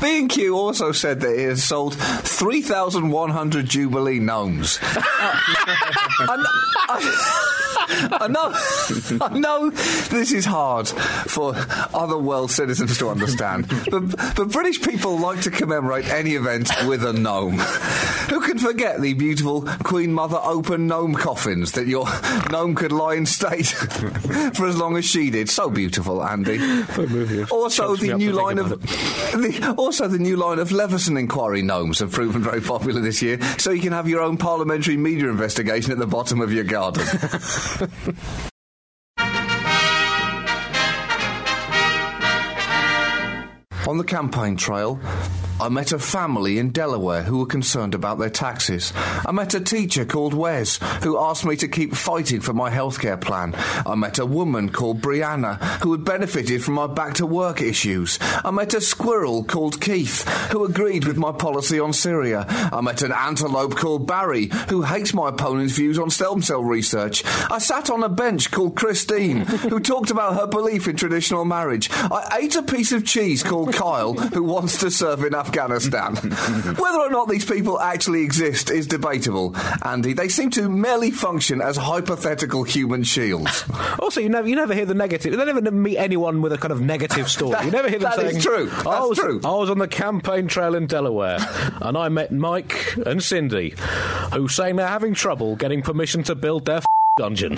B&Q 0.00 0.56
also 0.56 0.92
said 0.92 1.20
that 1.20 1.34
it 1.34 1.48
has 1.48 1.62
sold 1.62 1.94
3,100 1.94 3.66
Jubilee 3.66 4.18
gnomes. 4.18 4.78
I, 4.82 6.44
I, 6.88 8.18
I 8.20 8.28
know, 8.28 8.52
I 9.20 9.38
know 9.38 9.70
this 9.70 10.32
is 10.32 10.44
hard 10.44 10.88
for 10.88 11.54
other 11.92 12.18
world 12.18 12.50
citizens 12.50 12.98
to 12.98 13.10
understand, 13.10 13.68
but, 13.90 14.16
but 14.34 14.50
British 14.50 14.82
people 14.82 15.18
like 15.18 15.42
to 15.42 15.50
commemorate 15.50 16.08
any 16.08 16.34
event 16.34 16.70
with 16.86 17.04
a 17.04 17.12
gnome. 17.12 17.58
Who 18.30 18.40
can 18.40 18.58
forget 18.58 19.00
the 19.00 19.14
beautiful 19.14 19.62
Queen 19.84 20.12
Mother 20.12 20.40
open 20.42 20.86
gnome 20.86 21.14
coffins 21.14 21.72
that 21.72 21.86
your 21.86 22.06
gnome 22.50 22.74
could 22.74 22.90
lie 22.90 23.14
in 23.14 23.26
state 23.26 23.66
for 24.54 24.66
as 24.66 24.76
long 24.76 24.96
as 24.96 25.04
she 25.04 25.30
did? 25.30 25.48
So 25.48 25.70
beautiful, 25.70 26.24
Andy. 26.24 26.58
Also, 27.50 27.94
the 27.94 28.14
new 28.16 28.32
line 28.32 28.58
of 28.58 28.70
the, 28.82 29.74
also 29.78 30.08
the 30.08 30.18
new 30.18 30.36
line 30.36 30.58
of 30.58 30.72
Leveson 30.72 31.16
inquiry 31.16 31.62
gnomes 31.62 32.00
have 32.00 32.10
proven 32.10 32.42
very 32.42 32.60
popular 32.60 33.00
this 33.00 33.22
year. 33.22 33.40
So 33.58 33.70
you 33.70 33.82
can 33.82 33.92
have 33.92 34.08
your 34.08 34.22
own 34.22 34.38
parliamentary 34.38 34.96
media 34.96 35.28
investigation 35.28 35.92
at 35.92 35.98
the 35.98 36.06
bottom 36.06 36.40
of 36.40 36.52
your 36.52 36.64
garden. 36.64 37.04
On 43.86 43.98
the 43.98 44.04
campaign 44.04 44.56
trail, 44.56 44.98
I 45.64 45.70
met 45.70 45.92
a 45.92 45.98
family 45.98 46.58
in 46.58 46.72
Delaware 46.72 47.22
who 47.22 47.38
were 47.38 47.46
concerned 47.46 47.94
about 47.94 48.18
their 48.18 48.28
taxes. 48.28 48.92
I 49.24 49.32
met 49.32 49.54
a 49.54 49.60
teacher 49.60 50.04
called 50.04 50.34
Wes 50.34 50.78
who 51.02 51.18
asked 51.18 51.46
me 51.46 51.56
to 51.56 51.68
keep 51.68 51.94
fighting 51.94 52.42
for 52.42 52.52
my 52.52 52.70
healthcare 52.70 53.18
plan. 53.18 53.54
I 53.86 53.94
met 53.94 54.18
a 54.18 54.26
woman 54.26 54.68
called 54.68 55.00
Brianna 55.00 55.56
who 55.82 55.92
had 55.92 56.04
benefited 56.04 56.62
from 56.62 56.74
my 56.74 56.86
back 56.86 57.14
to 57.14 57.24
work 57.24 57.62
issues. 57.62 58.18
I 58.44 58.50
met 58.50 58.74
a 58.74 58.80
squirrel 58.82 59.42
called 59.42 59.80
Keith 59.80 60.28
who 60.50 60.66
agreed 60.66 61.06
with 61.06 61.16
my 61.16 61.32
policy 61.32 61.80
on 61.80 61.94
Syria. 61.94 62.44
I 62.46 62.82
met 62.82 63.00
an 63.00 63.12
antelope 63.12 63.74
called 63.74 64.06
Barry 64.06 64.50
who 64.68 64.82
hates 64.82 65.14
my 65.14 65.30
opponent's 65.30 65.72
views 65.72 65.98
on 65.98 66.10
stem 66.10 66.42
cell 66.42 66.62
research. 66.62 67.24
I 67.50 67.56
sat 67.56 67.88
on 67.88 68.02
a 68.02 68.10
bench 68.10 68.50
called 68.50 68.76
Christine 68.76 69.46
who 69.46 69.80
talked 69.80 70.10
about 70.10 70.34
her 70.34 70.46
belief 70.46 70.88
in 70.88 70.96
traditional 70.96 71.46
marriage. 71.46 71.88
I 71.90 72.40
ate 72.42 72.54
a 72.54 72.62
piece 72.62 72.92
of 72.92 73.06
cheese 73.06 73.42
called 73.42 73.72
Kyle 73.72 74.12
who 74.12 74.42
wants 74.42 74.76
to 74.80 74.90
serve 74.90 75.24
in 75.24 75.34
Afghanistan. 75.34 75.53
Whether 76.78 76.98
or 76.98 77.10
not 77.10 77.28
these 77.28 77.44
people 77.44 77.80
actually 77.80 78.22
exist 78.22 78.70
is 78.70 78.86
debatable, 78.86 79.54
Andy. 79.82 80.12
They 80.12 80.28
seem 80.28 80.50
to 80.50 80.68
merely 80.68 81.10
function 81.10 81.60
as 81.60 81.76
hypothetical 81.76 82.64
human 82.64 83.02
shields. 83.04 83.64
Also, 84.00 84.20
you 84.20 84.28
never 84.28 84.46
you 84.48 84.56
never 84.56 84.74
hear 84.74 84.84
the 84.84 84.94
negative. 84.94 85.32
You 85.32 85.38
never 85.44 85.70
meet 85.70 85.96
anyone 85.96 86.42
with 86.42 86.52
a 86.52 86.58
kind 86.58 86.72
of 86.72 86.80
negative 86.80 87.30
story. 87.30 87.56
you 87.64 87.70
never 87.70 87.88
hear 87.88 87.98
them 87.98 88.10
That 88.14 88.24
is 88.24 88.32
saying, 88.32 88.42
true. 88.42 88.68
I 88.70 88.82
That's 88.82 89.08
was, 89.08 89.18
true." 89.18 89.40
I 89.44 89.52
was 89.54 89.70
on 89.70 89.78
the 89.78 89.88
campaign 89.88 90.46
trail 90.46 90.74
in 90.74 90.86
Delaware, 90.86 91.38
and 91.80 91.96
I 91.96 92.08
met 92.10 92.32
Mike 92.32 92.96
and 93.06 93.22
Cindy, 93.22 93.74
who 94.32 94.48
saying 94.48 94.76
they're 94.76 94.86
having 94.88 95.14
trouble 95.14 95.56
getting 95.56 95.80
permission 95.82 96.22
to 96.24 96.34
build 96.34 96.66
their 96.66 96.78
f- 96.78 96.86
dungeon. 97.16 97.56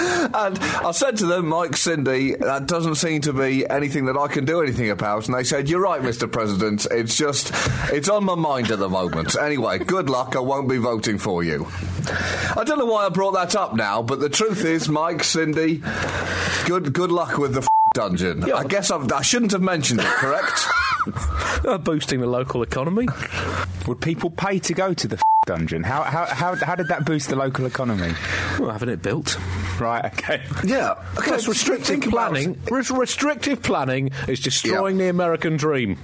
And 0.00 0.58
I 0.58 0.92
said 0.92 1.16
to 1.18 1.26
them, 1.26 1.46
Mike, 1.48 1.76
Cindy, 1.76 2.34
that 2.36 2.66
doesn't 2.66 2.94
seem 2.96 3.20
to 3.22 3.32
be 3.32 3.68
anything 3.68 4.06
that 4.06 4.16
I 4.16 4.28
can 4.28 4.44
do 4.44 4.62
anything 4.62 4.90
about. 4.90 5.26
And 5.26 5.34
they 5.34 5.44
said, 5.44 5.68
You're 5.68 5.80
right, 5.82 6.00
Mr. 6.00 6.30
President. 6.30 6.86
It's 6.90 7.16
just, 7.16 7.52
it's 7.92 8.08
on 8.08 8.24
my 8.24 8.34
mind 8.34 8.70
at 8.70 8.78
the 8.78 8.88
moment. 8.88 9.36
Anyway, 9.38 9.78
good 9.78 10.08
luck. 10.08 10.36
I 10.36 10.40
won't 10.40 10.68
be 10.68 10.78
voting 10.78 11.18
for 11.18 11.42
you. 11.42 11.66
I 12.56 12.62
don't 12.64 12.78
know 12.78 12.86
why 12.86 13.06
I 13.06 13.08
brought 13.08 13.32
that 13.32 13.54
up 13.56 13.74
now, 13.74 14.02
but 14.02 14.20
the 14.20 14.28
truth 14.28 14.64
is, 14.64 14.88
Mike, 14.88 15.22
Cindy, 15.24 15.82
good 16.66 16.92
good 16.92 17.12
luck 17.12 17.36
with 17.38 17.54
the 17.54 17.60
f- 17.60 17.68
dungeon. 17.94 18.50
I 18.52 18.64
guess 18.64 18.90
I've, 18.90 19.10
I 19.12 19.22
shouldn't 19.22 19.52
have 19.52 19.62
mentioned 19.62 20.00
it, 20.00 20.06
correct? 20.06 20.66
Uh, 21.64 21.76
boosting 21.78 22.20
the 22.20 22.26
local 22.26 22.62
economy. 22.62 23.06
Would 23.86 24.00
people 24.00 24.30
pay 24.30 24.58
to 24.60 24.74
go 24.74 24.92
to 24.94 25.08
the 25.08 25.16
f- 25.16 25.22
dungeon? 25.46 25.82
How, 25.82 26.02
how, 26.02 26.26
how, 26.26 26.54
how 26.54 26.74
did 26.74 26.88
that 26.88 27.04
boost 27.06 27.28
the 27.30 27.36
local 27.36 27.64
economy? 27.66 28.12
Well, 28.58 28.70
having 28.70 28.88
it 28.90 29.02
built. 29.02 29.38
Right, 29.80 30.04
okay. 30.04 30.42
yeah. 30.64 30.90
Okay, 30.92 31.02
Because 31.16 31.48
restrictive 31.48 32.02
planning, 32.02 32.58
res- 32.70 32.90
restrictive 32.90 33.62
planning 33.62 34.10
is 34.28 34.40
destroying 34.40 34.98
the 34.98 35.08
American 35.08 35.56
dream. 35.56 35.98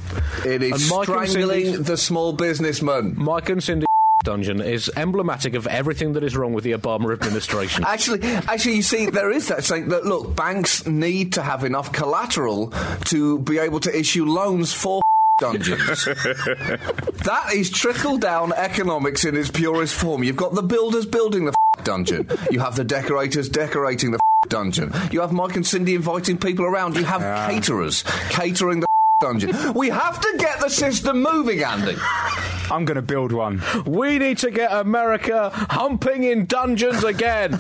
It 0.45 0.63
is 0.63 0.91
And 0.91 0.91
Mike 0.99 1.09
and 1.09 1.29
strangling 1.29 1.65
Cindy's- 1.67 1.87
the 1.87 1.97
small 1.97 2.33
businessman. 2.33 3.15
Mike 3.17 3.49
and 3.51 3.63
Cindy 3.63 3.87
dungeon 4.25 4.61
is 4.61 4.91
emblematic 4.97 5.55
of 5.55 5.69
everything 5.69 6.15
that 6.15 6.25
is 6.25 6.37
wrong 6.37 6.53
with 6.53 6.65
the 6.65 6.73
Obama 6.73 7.13
administration. 7.13 7.85
Actually, 7.87 8.23
actually, 8.25 8.75
you 8.77 8.83
see, 8.83 9.07
there 9.07 9.31
is 9.31 9.47
that 9.49 9.63
saying 9.63 9.89
that 9.91 10.05
look, 10.05 10.35
banks 10.35 10.85
need 10.87 11.35
to 11.35 11.43
have 11.43 11.63
enough 11.63 11.93
collateral 11.93 12.73
to 13.05 13.39
be 13.41 13.59
able 13.59 13.79
to 13.79 13.97
issue 13.97 14.25
loans 14.25 14.73
for 14.73 15.01
dungeons. 15.39 16.05
that 16.05 17.51
is 17.55 17.71
trickle 17.71 18.17
down 18.17 18.53
economics 18.55 19.25
in 19.25 19.37
its 19.37 19.51
purest 19.51 19.95
form. 19.95 20.25
You've 20.25 20.37
got 20.37 20.55
the 20.55 20.63
builders 20.63 21.07
building 21.07 21.45
the 21.45 21.55
dungeon. 21.85 22.29
You 22.51 22.61
have 22.61 22.77
the 22.77 22.85
decorators 22.85 23.49
decorating 23.49 24.13
the 24.13 24.19
dungeon. 24.49 24.93
You 25.11 25.21
have 25.21 25.33
Mike 25.33 25.57
and 25.57 25.67
Cindy 25.67 25.95
inviting 25.95 26.39
people 26.39 26.65
around. 26.65 26.97
You 26.97 27.05
have 27.05 27.21
caterers 27.21 28.03
catering 28.31 28.81
the 28.81 28.87
dungeon. 29.21 29.75
We 29.75 29.89
have 29.91 30.21
to 30.21 30.35
get 30.39 30.61
the 30.61 30.69
system 30.69 31.23
moving, 31.23 31.63
Andy. 31.63 31.97
I'm 32.71 32.85
going 32.85 32.97
to 32.97 33.03
build 33.03 33.33
one. 33.33 33.63
We 33.85 34.19
need 34.19 34.39
to 34.39 34.51
get 34.51 34.73
America 34.73 35.51
humping 35.53 36.25
in 36.25 36.47
dungeons 36.47 37.05
again. 37.05 37.59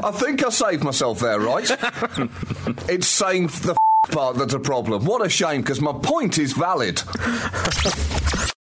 I 0.00 0.10
think 0.14 0.44
I 0.44 0.50
saved 0.50 0.82
myself 0.82 1.20
there, 1.20 1.38
right? 1.40 1.70
it's 2.88 3.06
saying 3.06 3.48
the 3.48 3.76
part 4.10 4.36
that's 4.36 4.54
a 4.54 4.58
problem. 4.58 5.04
What 5.04 5.24
a 5.24 5.28
shame, 5.28 5.60
because 5.60 5.80
my 5.80 5.92
point 5.92 6.38
is 6.38 6.52
valid. 6.52 7.02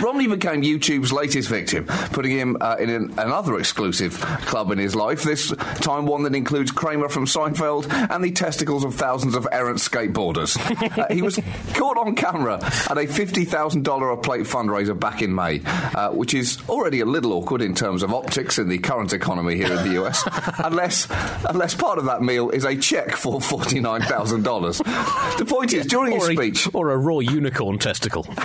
Romney 0.00 0.26
became 0.26 0.62
YouTube's 0.62 1.12
latest 1.12 1.48
victim, 1.48 1.86
putting 2.12 2.32
him 2.32 2.56
uh, 2.60 2.76
in 2.78 2.90
an, 2.90 3.14
another 3.18 3.58
exclusive 3.58 4.18
club 4.46 4.70
in 4.70 4.78
his 4.78 4.94
life, 4.94 5.22
this 5.22 5.54
time 5.80 6.06
one 6.06 6.22
that 6.24 6.34
includes 6.34 6.70
Kramer 6.70 7.08
from 7.08 7.26
Seinfeld 7.26 7.90
and 8.10 8.22
the 8.22 8.32
testicles 8.32 8.84
of 8.84 8.94
thousands 8.94 9.34
of 9.34 9.46
errant 9.52 9.78
skateboarders. 9.78 10.56
uh, 10.98 11.12
he 11.12 11.22
was 11.22 11.38
caught 11.74 11.98
on 11.98 12.14
camera 12.14 12.56
at 12.56 12.98
a 12.98 13.06
$50,000 13.06 14.12
a 14.12 14.16
plate 14.16 14.42
fundraiser 14.46 14.98
back 14.98 15.22
in 15.22 15.34
May, 15.34 15.62
uh, 15.64 16.10
which 16.10 16.34
is 16.34 16.58
already 16.68 17.00
a 17.00 17.06
little 17.06 17.32
awkward 17.32 17.62
in 17.62 17.74
terms 17.74 18.02
of 18.02 18.12
optics 18.12 18.58
in 18.58 18.68
the 18.68 18.78
current 18.78 19.12
economy 19.12 19.56
here 19.56 19.72
in 19.72 19.88
the 19.88 20.02
US, 20.02 20.22
unless, 20.64 21.08
unless 21.48 21.74
part 21.74 21.98
of 21.98 22.06
that 22.06 22.22
meal 22.22 22.50
is 22.50 22.64
a 22.64 22.76
check 22.76 23.16
for 23.16 23.40
$49,000. 23.40 25.38
The 25.38 25.44
point 25.44 25.72
is, 25.72 25.86
during 25.86 26.12
his 26.12 26.28
or, 26.28 26.32
speech. 26.32 26.68
or 26.74 26.90
a 26.90 26.96
raw 26.96 27.18
unicorn 27.18 27.78
testicle. 27.78 28.26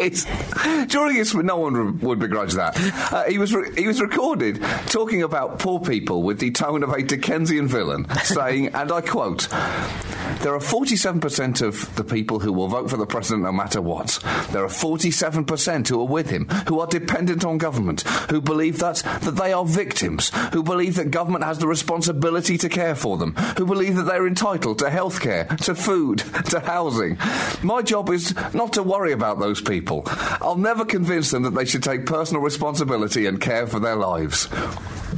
It's, 0.00 0.26
during 0.88 1.16
his, 1.16 1.34
no 1.34 1.56
one 1.56 1.98
would 2.00 2.18
begrudge 2.18 2.54
that. 2.54 2.76
Uh, 3.12 3.24
he 3.24 3.38
was 3.38 3.54
re- 3.54 3.72
he 3.76 3.86
was 3.86 4.00
recorded 4.00 4.60
talking 4.86 5.22
about 5.22 5.58
poor 5.58 5.80
people 5.80 6.22
with 6.22 6.38
the 6.38 6.50
tone 6.50 6.82
of 6.82 6.90
a 6.90 7.02
Dickensian 7.02 7.68
villain, 7.68 8.06
saying, 8.24 8.68
and 8.74 8.90
I 8.92 9.00
quote. 9.00 9.48
There 10.40 10.54
are 10.54 10.60
47% 10.60 11.62
of 11.62 11.96
the 11.96 12.04
people 12.04 12.38
who 12.38 12.52
will 12.52 12.68
vote 12.68 12.90
for 12.90 12.96
the 12.96 13.06
president 13.06 13.42
no 13.42 13.50
matter 13.50 13.82
what. 13.82 14.20
There 14.52 14.62
are 14.62 14.68
47% 14.68 15.88
who 15.88 16.00
are 16.00 16.06
with 16.06 16.30
him, 16.30 16.46
who 16.68 16.78
are 16.78 16.86
dependent 16.86 17.44
on 17.44 17.58
government, 17.58 18.02
who 18.30 18.40
believe 18.40 18.78
that, 18.78 18.98
that 19.22 19.34
they 19.34 19.52
are 19.52 19.64
victims, 19.64 20.30
who 20.52 20.62
believe 20.62 20.94
that 20.94 21.10
government 21.10 21.42
has 21.42 21.58
the 21.58 21.66
responsibility 21.66 22.56
to 22.58 22.68
care 22.68 22.94
for 22.94 23.16
them, 23.16 23.34
who 23.56 23.66
believe 23.66 23.96
that 23.96 24.04
they're 24.04 24.28
entitled 24.28 24.78
to 24.78 24.90
health 24.90 25.20
care, 25.20 25.46
to 25.62 25.74
food, 25.74 26.18
to 26.50 26.60
housing. 26.60 27.18
My 27.64 27.82
job 27.82 28.08
is 28.10 28.32
not 28.54 28.74
to 28.74 28.84
worry 28.84 29.12
about 29.12 29.40
those 29.40 29.60
people. 29.60 30.02
I'll 30.40 30.56
never 30.56 30.84
convince 30.84 31.30
them 31.30 31.42
that 31.44 31.54
they 31.54 31.64
should 31.64 31.82
take 31.82 32.06
personal 32.06 32.42
responsibility 32.42 33.26
and 33.26 33.40
care 33.40 33.66
for 33.66 33.80
their 33.80 33.96
lives. 33.96 34.48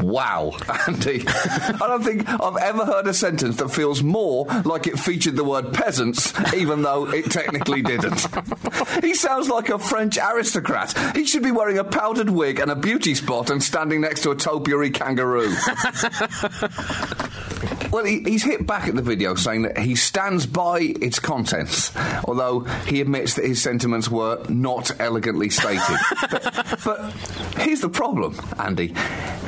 Wow, 0.00 0.52
Andy. 0.86 1.24
I 1.26 1.76
don't 1.80 2.02
think 2.04 2.28
I've 2.28 2.56
ever 2.56 2.84
heard 2.84 3.06
a 3.06 3.14
sentence 3.14 3.56
that 3.56 3.70
feels 3.70 4.02
more 4.02 4.46
like 4.64 4.86
it 4.86 4.98
featured 4.98 5.36
the 5.36 5.44
word 5.44 5.72
peasants, 5.74 6.32
even 6.54 6.82
though 6.82 7.08
it 7.12 7.30
technically 7.30 7.82
didn't. 7.90 8.26
he 9.02 9.14
sounds 9.14 9.48
like 9.48 9.68
a 9.68 9.78
French 9.78 10.16
aristocrat. 10.18 10.96
He 11.16 11.24
should 11.26 11.42
be 11.42 11.50
wearing 11.50 11.78
a 11.78 11.84
powdered 11.84 12.30
wig 12.30 12.60
and 12.60 12.70
a 12.70 12.76
beauty 12.76 13.14
spot 13.14 13.50
and 13.50 13.62
standing 13.62 14.00
next 14.00 14.22
to 14.22 14.30
a 14.30 14.36
topiary 14.36 14.90
kangaroo. 14.90 15.52
Well, 17.90 18.05
he, 18.05 18.20
he's 18.20 18.44
hit 18.44 18.66
back 18.66 18.88
at 18.88 18.94
the 18.94 19.03
video 19.03 19.35
saying 19.35 19.62
that 19.62 19.79
he 19.79 19.96
stands 19.96 20.46
by 20.46 20.94
its 21.00 21.18
contents, 21.18 21.92
although 22.24 22.61
he 22.87 23.00
admits 23.00 23.35
that 23.35 23.44
his 23.44 23.61
sentiments 23.61 24.09
were 24.09 24.44
not 24.48 24.92
elegantly 25.00 25.50
stated. 25.50 25.98
but, 26.31 26.81
but 26.85 27.12
here's 27.57 27.81
the 27.81 27.88
problem, 27.88 28.38
Andy. 28.59 28.94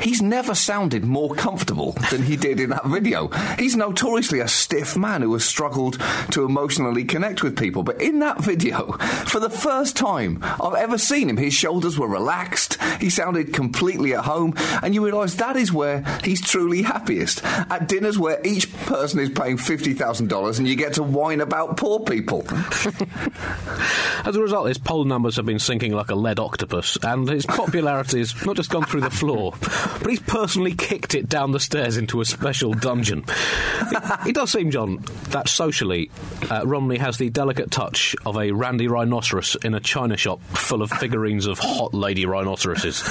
He's 0.01 0.21
never 0.21 0.53
sounded 0.53 1.05
more 1.05 1.33
comfortable 1.33 1.93
than 2.11 2.23
he 2.23 2.35
did 2.35 2.59
in 2.59 2.71
that 2.71 2.85
video. 2.85 3.29
He's 3.57 3.77
notoriously 3.77 4.41
a 4.41 4.47
stiff 4.49 4.97
man 4.97 5.21
who 5.21 5.31
has 5.33 5.45
struggled 5.45 6.01
to 6.31 6.43
emotionally 6.43 7.05
connect 7.05 7.43
with 7.43 7.57
people, 7.57 7.83
but 7.83 8.01
in 8.01 8.19
that 8.19 8.41
video, 8.41 8.91
for 9.27 9.39
the 9.39 9.49
first 9.49 9.95
time 9.95 10.39
I've 10.43 10.75
ever 10.75 10.97
seen 10.97 11.29
him, 11.29 11.37
his 11.37 11.53
shoulders 11.53 11.97
were 11.97 12.07
relaxed, 12.07 12.81
he 12.99 13.09
sounded 13.09 13.53
completely 13.53 14.13
at 14.13 14.25
home, 14.25 14.55
and 14.81 14.93
you 14.93 15.05
realise 15.05 15.35
that 15.35 15.55
is 15.55 15.71
where 15.71 16.03
he's 16.23 16.41
truly 16.41 16.81
happiest. 16.81 17.41
At 17.43 17.87
dinners 17.87 18.19
where 18.19 18.32
each 18.43 18.71
person 18.85 19.19
is 19.19 19.29
paying 19.29 19.57
$50,000 19.57 20.57
and 20.57 20.67
you 20.67 20.75
get 20.75 20.93
to 20.93 21.03
whine 21.03 21.41
about 21.41 21.77
poor 21.77 21.99
people. 21.99 22.45
As 24.25 24.35
a 24.35 24.41
result, 24.41 24.67
his 24.67 24.77
poll 24.77 25.03
numbers 25.03 25.35
have 25.35 25.45
been 25.45 25.59
sinking 25.59 25.93
like 25.93 26.09
a 26.09 26.15
lead 26.15 26.39
octopus, 26.39 26.97
and 27.03 27.27
his 27.27 27.45
popularity 27.45 28.19
has 28.19 28.45
not 28.45 28.55
just 28.55 28.69
gone 28.69 28.85
through 28.85 29.01
the 29.01 29.09
floor, 29.09 29.53
but 29.99 30.09
he's 30.09 30.21
personally 30.21 30.73
kicked 30.73 31.13
it 31.13 31.27
down 31.27 31.51
the 31.51 31.59
stairs 31.59 31.97
into 31.97 32.21
a 32.21 32.25
special 32.25 32.73
dungeon. 32.73 33.25
It, 33.27 34.29
it 34.29 34.35
does 34.35 34.51
seem, 34.51 34.71
John, 34.71 35.03
that 35.29 35.49
socially, 35.49 36.09
uh, 36.49 36.65
Romney 36.65 36.97
has 36.97 37.17
the 37.17 37.29
delicate 37.29 37.69
touch 37.69 38.15
of 38.25 38.37
a 38.37 38.51
randy 38.51 38.87
rhinoceros 38.87 39.55
in 39.63 39.73
a 39.73 39.79
china 39.79 40.17
shop 40.17 40.41
full 40.41 40.81
of 40.81 40.89
figurines 40.89 41.45
of 41.45 41.59
hot 41.59 41.93
lady 41.93 42.25
rhinoceroses. 42.25 43.03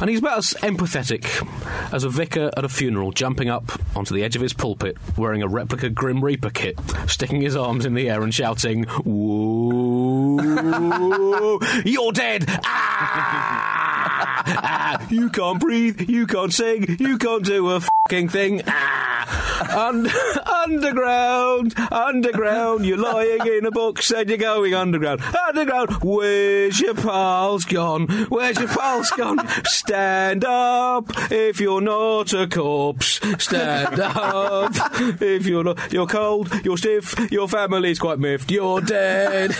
And 0.00 0.08
he's 0.08 0.20
about 0.20 0.38
as 0.38 0.54
empathetic 0.54 1.24
as 1.92 2.04
a 2.04 2.08
vicar 2.08 2.50
at 2.56 2.64
a 2.64 2.68
funeral 2.68 3.12
jumping 3.12 3.48
up 3.48 3.72
onto 3.96 4.14
the 4.14 4.22
edge 4.22 4.36
of 4.36 4.42
his 4.42 4.52
pulpit 4.54 4.96
wearing 5.16 5.42
a 5.42 5.48
replica 5.48 5.90
Grim 5.90 6.24
Reaper 6.24 6.50
kit, 6.50 6.78
sticking 7.06 7.40
his 7.40 7.56
arms 7.56 7.84
in 7.84 7.94
the 7.94 8.08
air 8.08 8.22
and 8.22 8.32
shouting, 8.34 8.84
Whoa, 9.04 10.38
you're 11.84 12.12
dead! 12.12 12.44
Ah! 12.64 13.82
Ah! 14.46 15.06
You 15.10 15.30
can't 15.30 15.60
breathe, 15.60 16.08
you 16.08 16.26
can't 16.26 16.52
sing, 16.52 16.96
you 16.98 17.18
can't 17.18 17.44
do 17.44 17.70
a 17.70 17.80
fucking 17.80 18.28
thing. 18.28 18.62
Ah! 18.66 19.43
Und- 19.74 20.08
underground, 20.62 21.74
underground, 21.90 22.86
you're 22.86 22.96
lying 22.98 23.46
in 23.46 23.66
a 23.66 23.70
box 23.70 24.10
and 24.10 24.28
you're 24.28 24.38
going 24.38 24.74
underground. 24.74 25.20
Underground, 25.48 25.90
where's 26.02 26.80
your 26.80 26.94
pals 26.94 27.64
gone? 27.64 28.06
Where's 28.28 28.58
your 28.58 28.68
pals 28.68 29.10
gone? 29.10 29.38
Stand 29.64 30.44
up 30.44 31.10
if 31.30 31.60
you're 31.60 31.80
not 31.80 32.32
a 32.32 32.46
corpse. 32.46 33.20
Stand 33.38 33.98
up 34.00 34.72
if 35.20 35.46
you're 35.46 35.64
not. 35.64 35.92
You're 35.92 36.06
cold, 36.06 36.50
you're 36.64 36.78
stiff, 36.78 37.14
your 37.30 37.48
family's 37.48 37.98
quite 37.98 38.18
miffed, 38.18 38.50
you're 38.50 38.80
dead. 38.80 39.50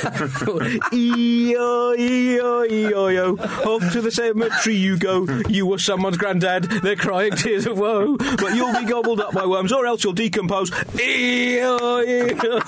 E-O, 0.92 1.94
E-O, 1.98 2.64
E-O. 2.64 3.37
Off 3.37 3.92
to 3.92 4.00
the 4.00 4.11
cemetery 4.11 4.77
you 4.77 4.96
go. 4.96 5.27
You 5.48 5.66
were 5.66 5.79
someone's 5.79 6.16
granddad, 6.18 6.64
they're 6.64 6.96
crying 6.96 7.33
tears 7.33 7.66
of 7.66 7.79
woe. 7.79 8.16
But 8.16 8.55
you'll 8.55 8.74
be 8.79 8.85
gobbled 8.85 9.20
up 9.20 9.33
by 9.35 9.46
worms 9.46 9.72
or 9.72 9.87
else 9.87 10.03
you'll 10.04 10.12
decompose. 10.12 10.70
E-O, 11.00 12.02
E-O, 12.02 12.60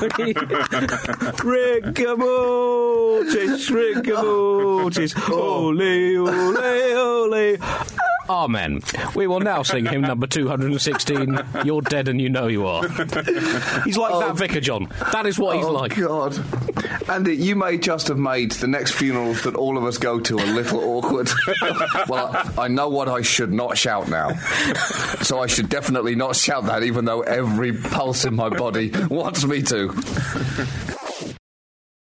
Rigor 1.44 2.16
mortis, 2.16 3.70
rigor 3.70 4.22
mortis. 4.22 5.14
Oh. 5.28 5.66
Ole, 5.68 6.18
ole, 6.18 6.96
ole. 6.96 7.58
Amen. 8.28 8.82
We 9.14 9.26
will 9.26 9.40
now 9.40 9.62
sing 9.62 9.86
hymn 9.86 10.02
number 10.02 10.26
216, 10.26 11.38
You're 11.64 11.82
Dead 11.82 12.08
and 12.08 12.20
You 12.20 12.28
Know 12.28 12.46
You 12.46 12.66
Are. 12.66 12.82
He's 13.84 13.96
like 13.96 14.12
oh. 14.12 14.20
that 14.20 14.36
vicar, 14.36 14.60
John. 14.60 14.88
That 15.12 15.26
is 15.26 15.38
what 15.38 15.56
he's 15.56 15.64
oh, 15.64 15.72
like. 15.72 15.96
God. 15.96 16.38
Andy, 17.08 17.36
you 17.36 17.54
may 17.56 17.78
just 17.78 18.08
have 18.08 18.18
made 18.18 18.52
the 18.52 18.66
next 18.66 18.92
funerals 18.92 19.42
that 19.42 19.54
all 19.54 19.78
of 19.78 19.84
us 19.84 19.98
go 19.98 20.18
to 20.20 20.34
a 20.36 20.46
little 20.46 20.80
awkward. 20.80 21.30
well, 22.08 22.52
I 22.58 22.68
know 22.68 22.88
what 22.88 23.08
I 23.08 23.22
should 23.22 23.52
not 23.52 23.78
shout 23.78 24.08
now. 24.08 24.34
So 25.22 25.40
I 25.40 25.46
should 25.46 25.68
definitely 25.68 26.14
not 26.14 26.36
shout 26.36 26.66
that, 26.66 26.82
even 26.82 27.04
though 27.04 27.20
every 27.20 27.72
pulse 27.72 28.24
in 28.24 28.34
my 28.34 28.48
body 28.48 28.90
wants 29.08 29.44
me 29.44 29.62
to. 29.62 30.95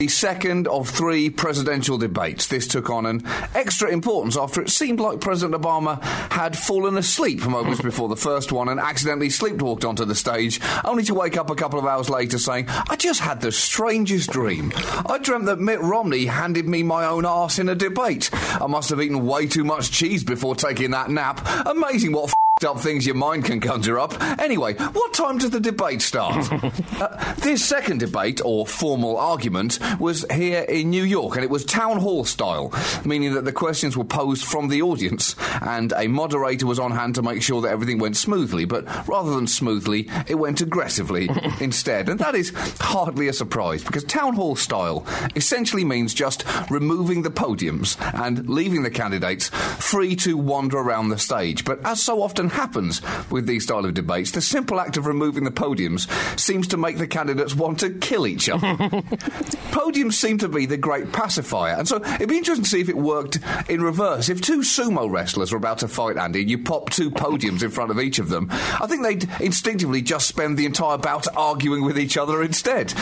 The 0.00 0.06
second 0.06 0.68
of 0.68 0.88
three 0.88 1.28
presidential 1.28 1.98
debates. 1.98 2.46
This 2.46 2.68
took 2.68 2.88
on 2.88 3.04
an 3.04 3.24
extra 3.52 3.90
importance 3.90 4.37
after 4.37 4.62
it 4.62 4.70
seemed 4.70 5.00
like 5.00 5.20
President 5.20 5.61
Obama 5.61 6.00
had 6.30 6.56
fallen 6.56 6.96
asleep 6.96 7.44
moments 7.44 7.82
before 7.82 8.08
the 8.08 8.14
first 8.14 8.52
one 8.52 8.68
and 8.68 8.78
accidentally 8.78 9.26
sleepwalked 9.26 9.84
onto 9.84 10.04
the 10.04 10.14
stage, 10.14 10.61
only 10.84 11.02
to 11.02 11.14
wake 11.14 11.37
up 11.37 11.50
a 11.50 11.56
couple 11.56 11.80
of 11.80 11.84
hours 11.84 12.08
later 12.08 12.38
saying, 12.38 12.66
I 12.68 12.94
just 12.94 13.18
had 13.18 13.40
the 13.40 13.50
strangest 13.50 14.30
dream. 14.30 14.72
I 14.76 15.18
dreamt 15.20 15.46
that 15.46 15.58
Mitt 15.58 15.80
Romney 15.80 16.26
handed 16.26 16.68
me 16.68 16.84
my 16.84 17.04
own 17.04 17.24
arse 17.24 17.58
in 17.58 17.68
a 17.68 17.74
debate. 17.74 18.30
I 18.32 18.68
must 18.68 18.90
have 18.90 19.02
eaten 19.02 19.26
way 19.26 19.48
too 19.48 19.64
much 19.64 19.90
cheese 19.90 20.22
before 20.22 20.54
taking 20.54 20.92
that 20.92 21.11
nap. 21.11 21.44
Amazing 21.66 22.12
what 22.12 22.32
up 22.64 22.81
things 22.81 23.07
your 23.07 23.14
mind 23.14 23.44
can 23.44 23.61
conjure 23.61 23.99
up. 23.99 24.21
Anyway, 24.40 24.75
what 24.75 25.12
time 25.14 25.38
does 25.38 25.51
the 25.51 25.61
debate 25.61 26.03
start? 26.03 26.49
uh, 27.01 27.35
this 27.37 27.64
second 27.64 27.99
debate, 27.99 28.40
or 28.44 28.66
formal 28.66 29.16
argument, 29.16 29.79
was 29.99 30.25
here 30.33 30.62
in 30.62 30.90
New 30.90 31.05
York, 31.05 31.37
and 31.37 31.44
it 31.44 31.51
was 31.51 31.64
town 31.64 31.99
hall 31.99 32.25
style, 32.25 32.73
meaning 33.05 33.35
that 33.35 33.44
the 33.44 33.53
questions 33.53 33.97
were 33.97 34.05
posed 34.05 34.44
from 34.44 34.68
the 34.68 34.83
audience, 34.83 35.37
and 35.62 35.92
a 35.97 36.09
moderator 36.09 36.66
was 36.66 36.79
on 36.79 36.92
hand 36.92 37.14
to 37.14 37.23
make 37.23 37.42
sure 37.42 37.61
that 37.61 37.71
everything 37.71 37.99
went 37.99 38.16
smoothly. 38.16 38.64
But 38.64 38.87
rather 39.09 39.35
than 39.35 39.47
smoothly, 39.47 40.09
it 40.27 40.37
went 40.37 40.61
aggressively 40.61 41.29
instead. 41.61 42.09
And 42.09 42.18
that 42.21 42.35
is 42.35 42.53
hardly 42.81 43.29
a 43.29 43.33
surprise, 43.33 43.85
because 43.85 44.05
town 44.05 44.35
hall 44.35 44.57
style 44.57 45.07
essentially 45.37 45.85
means 45.85 46.14
just 46.14 46.44
removing 46.71 47.23
the 47.23 47.31
podiums 47.31 47.97
and 48.14 48.49
leaving 48.49 48.83
the 48.83 48.90
candidates 48.90 49.49
free 49.49 50.16
to 50.16 50.37
wander 50.37 50.79
around 50.79 51.09
the 51.09 51.18
stage. 51.18 51.64
But 51.64 51.85
as 51.85 52.03
so 52.03 52.23
often 52.23 52.47
often 52.48 52.58
happens 52.58 53.02
with 53.30 53.46
these 53.46 53.64
style 53.64 53.84
of 53.84 53.94
debates, 53.94 54.30
the 54.32 54.40
simple 54.40 54.80
act 54.80 54.96
of 54.96 55.06
removing 55.06 55.44
the 55.44 55.50
podiums 55.50 56.08
seems 56.38 56.68
to 56.68 56.76
make 56.76 56.98
the 56.98 57.06
candidates 57.06 57.54
want 57.54 57.80
to 57.80 57.90
kill 57.90 58.26
each 58.26 58.48
other. 58.48 58.66
podiums 59.70 60.14
seem 60.14 60.38
to 60.38 60.48
be 60.48 60.66
the 60.66 60.76
great 60.76 61.12
pacifier, 61.12 61.74
and 61.74 61.87
so 61.88 61.96
it'd 62.04 62.28
be 62.28 62.37
interesting 62.38 62.64
to 62.64 62.70
see 62.70 62.80
if 62.80 62.88
it 62.88 62.96
worked 62.96 63.38
in 63.68 63.82
reverse. 63.82 64.28
If 64.28 64.40
two 64.40 64.61
sumo 64.61 65.11
wrestlers 65.11 65.52
were 65.52 65.58
about 65.58 65.78
to 65.78 65.88
fight, 65.88 66.16
Andy, 66.16 66.40
and 66.40 66.50
you 66.50 66.58
pop 66.58 66.90
two 66.90 67.11
podiums 67.11 67.62
in 67.62 67.70
front 67.70 67.90
of 67.90 68.00
each 68.00 68.18
of 68.18 68.28
them, 68.28 68.48
I 68.50 68.87
think 68.87 69.02
they'd 69.02 69.28
instinctively 69.40 70.02
just 70.02 70.26
spend 70.28 70.56
the 70.58 70.66
entire 70.66 70.98
bout 70.98 71.26
arguing 71.37 71.84
with 71.84 71.98
each 71.98 72.16
other 72.16 72.42
instead. 72.42 72.92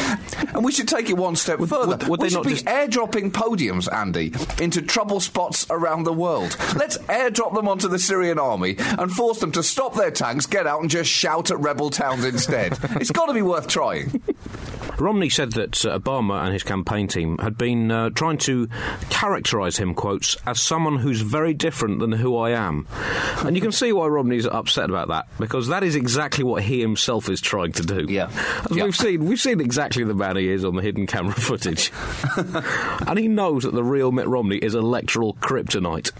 And 0.54 0.64
we 0.64 0.72
should 0.72 0.88
take 0.88 1.10
it 1.10 1.16
one 1.16 1.36
step 1.36 1.58
further. 1.60 1.86
would- 1.96 2.08
would 2.08 2.20
we 2.20 2.26
they 2.26 2.30
should 2.30 2.36
not 2.38 2.44
be 2.46 2.52
just- 2.54 2.66
airdropping 2.66 3.30
podiums, 3.30 3.92
Andy, 3.92 4.32
into 4.62 4.82
trouble 4.82 5.20
spots 5.20 5.66
around 5.70 6.04
the 6.04 6.12
world. 6.12 6.56
Let's 6.76 6.98
airdrop 6.98 7.54
them 7.54 7.68
onto 7.68 7.88
the 7.88 7.98
Syrian 7.98 8.38
army 8.38 8.76
and 8.78 9.10
force 9.10 9.35
them 9.40 9.52
to 9.52 9.62
stop 9.62 9.94
their 9.94 10.10
tanks, 10.10 10.46
get 10.46 10.66
out, 10.66 10.80
and 10.80 10.90
just 10.90 11.10
shout 11.10 11.50
at 11.50 11.58
rebel 11.60 11.90
towns 11.90 12.24
instead. 12.24 12.78
it's 13.00 13.10
got 13.10 13.26
to 13.26 13.34
be 13.34 13.42
worth 13.42 13.68
trying. 13.68 14.22
Romney 14.98 15.28
said 15.28 15.52
that 15.52 15.84
uh, 15.84 15.98
Obama 15.98 16.42
and 16.44 16.52
his 16.52 16.62
campaign 16.62 17.08
team 17.08 17.38
had 17.38 17.56
been 17.58 17.90
uh, 17.90 18.10
trying 18.10 18.38
to 18.38 18.66
characterise 19.10 19.78
him, 19.78 19.94
quotes, 19.94 20.36
as 20.46 20.60
someone 20.60 20.96
who's 20.96 21.20
very 21.20 21.54
different 21.54 21.98
than 22.00 22.12
who 22.12 22.36
I 22.36 22.50
am. 22.50 22.86
And 23.44 23.54
you 23.56 23.62
can 23.62 23.72
see 23.72 23.92
why 23.92 24.06
Romney's 24.06 24.46
upset 24.46 24.88
about 24.90 25.08
that, 25.08 25.28
because 25.38 25.68
that 25.68 25.82
is 25.84 25.96
exactly 25.96 26.44
what 26.44 26.62
he 26.62 26.80
himself 26.80 27.28
is 27.28 27.40
trying 27.40 27.72
to 27.72 27.82
do. 27.82 28.06
Yeah. 28.08 28.30
As 28.70 28.76
Yeah. 28.76 28.84
we've 28.84 28.96
seen, 28.96 29.24
we've 29.26 29.40
seen 29.40 29.60
exactly 29.60 30.04
the 30.04 30.14
man 30.14 30.36
he 30.36 30.48
is 30.48 30.64
on 30.64 30.76
the 30.76 30.82
hidden 30.82 31.06
camera 31.06 31.34
footage. 31.36 31.92
and 33.06 33.18
he 33.18 33.28
knows 33.28 33.64
that 33.64 33.74
the 33.74 33.84
real 33.84 34.12
Mitt 34.12 34.26
Romney 34.28 34.56
is 34.56 34.74
electoral 34.74 35.34
kryptonite. 35.34 36.10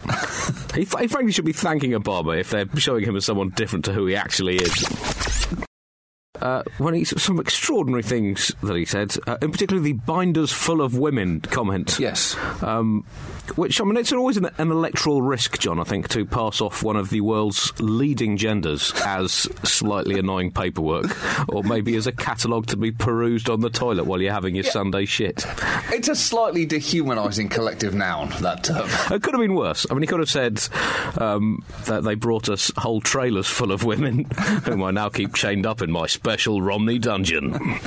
he, 0.75 0.83
f- 0.83 1.01
he 1.01 1.07
frankly 1.07 1.33
should 1.33 1.45
be 1.45 1.53
thanking 1.53 1.93
Obama 1.93 2.39
if 2.39 2.51
they're 2.51 2.67
showing 2.77 3.05
him 3.05 3.17
as 3.17 3.25
someone 3.25 3.51
different 3.51 3.85
to 3.87 3.93
who 3.93 4.07
he 4.07 4.17
actually 4.17 4.57
is. 4.57 5.66
Uh, 6.41 6.63
when 6.79 6.95
he 6.95 7.05
some 7.05 7.39
extraordinary 7.41 8.03
things 8.03 8.53
that 8.63 8.77
he 8.77 8.85
said, 8.85 9.15
uh, 9.27 9.37
in 9.43 9.53
particular 9.53 9.83
the 9.83 9.93
"binders 9.93 10.53
full 10.53 10.81
of 10.81 10.97
women" 10.97 11.41
comment. 11.41 11.99
Yes. 11.99 12.37
Um, 12.63 13.05
which 13.55 13.81
I 13.81 13.85
mean, 13.85 13.97
it's 13.97 14.13
always 14.13 14.37
an, 14.37 14.51
an 14.59 14.71
electoral 14.71 15.23
risk, 15.23 15.59
John. 15.59 15.79
I 15.79 15.85
think 15.85 16.09
to 16.09 16.25
pass 16.27 16.61
off 16.61 16.83
one 16.83 16.97
of 16.97 17.11
the 17.11 17.21
world's 17.21 17.73
leading 17.81 18.37
genders 18.37 18.93
as 19.05 19.33
slightly 19.63 20.19
annoying 20.19 20.51
paperwork, 20.51 21.17
or 21.49 21.63
maybe 21.63 21.95
as 21.97 22.07
a 22.07 22.13
catalogue 22.13 22.67
to 22.67 22.77
be 22.77 22.91
perused 22.91 23.49
on 23.49 23.61
the 23.61 23.71
toilet 23.71 24.05
while 24.05 24.21
you're 24.21 24.33
having 24.33 24.55
your 24.55 24.65
Sunday 24.65 25.05
shit. 25.05 25.47
It's 25.91 26.09
a 26.09 26.17
slightly 26.17 26.67
dehumanising 26.67 27.51
collective 27.51 27.95
noun, 27.95 28.31
that 28.41 28.65
term. 28.65 28.89
It 29.17 29.23
could 29.23 29.35
have 29.35 29.41
been 29.41 29.55
worse. 29.55 29.87
I 29.89 29.95
mean, 29.95 30.03
he 30.03 30.07
could 30.07 30.21
have 30.21 30.31
said 30.31 30.61
um, 31.19 31.65
that 31.85 32.03
they 32.03 32.15
brought 32.15 32.49
us 32.49 32.71
whole 32.77 33.01
trailers 33.01 33.47
full 33.47 33.73
of 33.73 33.85
women, 33.85 34.25
whom 34.65 34.83
I 34.83 34.91
now 34.91 35.09
keep 35.09 35.35
chained 35.35 35.65
up 35.65 35.81
in 35.81 35.91
my 35.91 36.07
special 36.27 36.61
Romney 36.61 36.99
dungeon. 36.99 37.55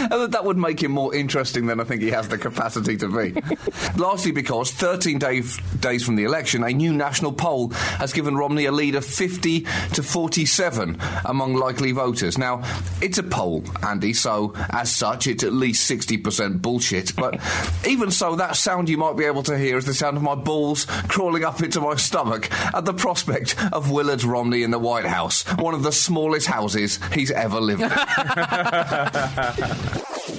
And 0.00 0.12
that- 0.12 0.30
that 0.32 0.44
would 0.44 0.56
make 0.56 0.82
him 0.82 0.92
more 0.92 1.14
interesting 1.14 1.66
than 1.66 1.80
I 1.80 1.84
think 1.84 2.02
he 2.02 2.10
has 2.10 2.28
the 2.28 2.38
capacity 2.38 2.96
to 2.98 3.08
be. 3.08 3.40
Largely 3.96 4.30
because 4.30 4.70
13 4.70 5.18
day, 5.18 5.42
days 5.80 6.04
from 6.04 6.16
the 6.16 6.24
election, 6.24 6.62
a 6.62 6.70
new 6.70 6.92
national 6.92 7.32
poll 7.32 7.70
has 7.70 8.12
given 8.12 8.36
Romney 8.36 8.66
a 8.66 8.72
lead 8.72 8.94
of 8.94 9.04
50 9.04 9.66
to 9.94 10.02
47 10.02 10.98
among 11.24 11.54
likely 11.54 11.92
voters. 11.92 12.38
Now, 12.38 12.62
it's 13.02 13.18
a 13.18 13.22
poll, 13.22 13.64
Andy, 13.82 14.12
so 14.12 14.52
as 14.70 14.94
such, 14.94 15.26
it's 15.26 15.42
at 15.42 15.52
least 15.52 15.90
60% 15.90 16.62
bullshit. 16.62 17.16
But 17.16 17.40
even 17.86 18.10
so, 18.10 18.36
that 18.36 18.56
sound 18.56 18.88
you 18.88 18.98
might 18.98 19.16
be 19.16 19.24
able 19.24 19.42
to 19.44 19.58
hear 19.58 19.76
is 19.78 19.84
the 19.84 19.94
sound 19.94 20.16
of 20.16 20.22
my 20.22 20.34
balls 20.36 20.84
crawling 21.08 21.44
up 21.44 21.62
into 21.62 21.80
my 21.80 21.96
stomach 21.96 22.50
at 22.74 22.84
the 22.84 22.94
prospect 22.94 23.56
of 23.72 23.90
Willard 23.90 24.22
Romney 24.24 24.62
in 24.62 24.70
the 24.70 24.78
White 24.78 25.06
House, 25.06 25.42
one 25.58 25.74
of 25.74 25.82
the 25.82 25.92
smallest 25.92 26.46
houses 26.46 27.00
he's 27.12 27.27
ever 27.30 27.60
lived. 27.60 27.82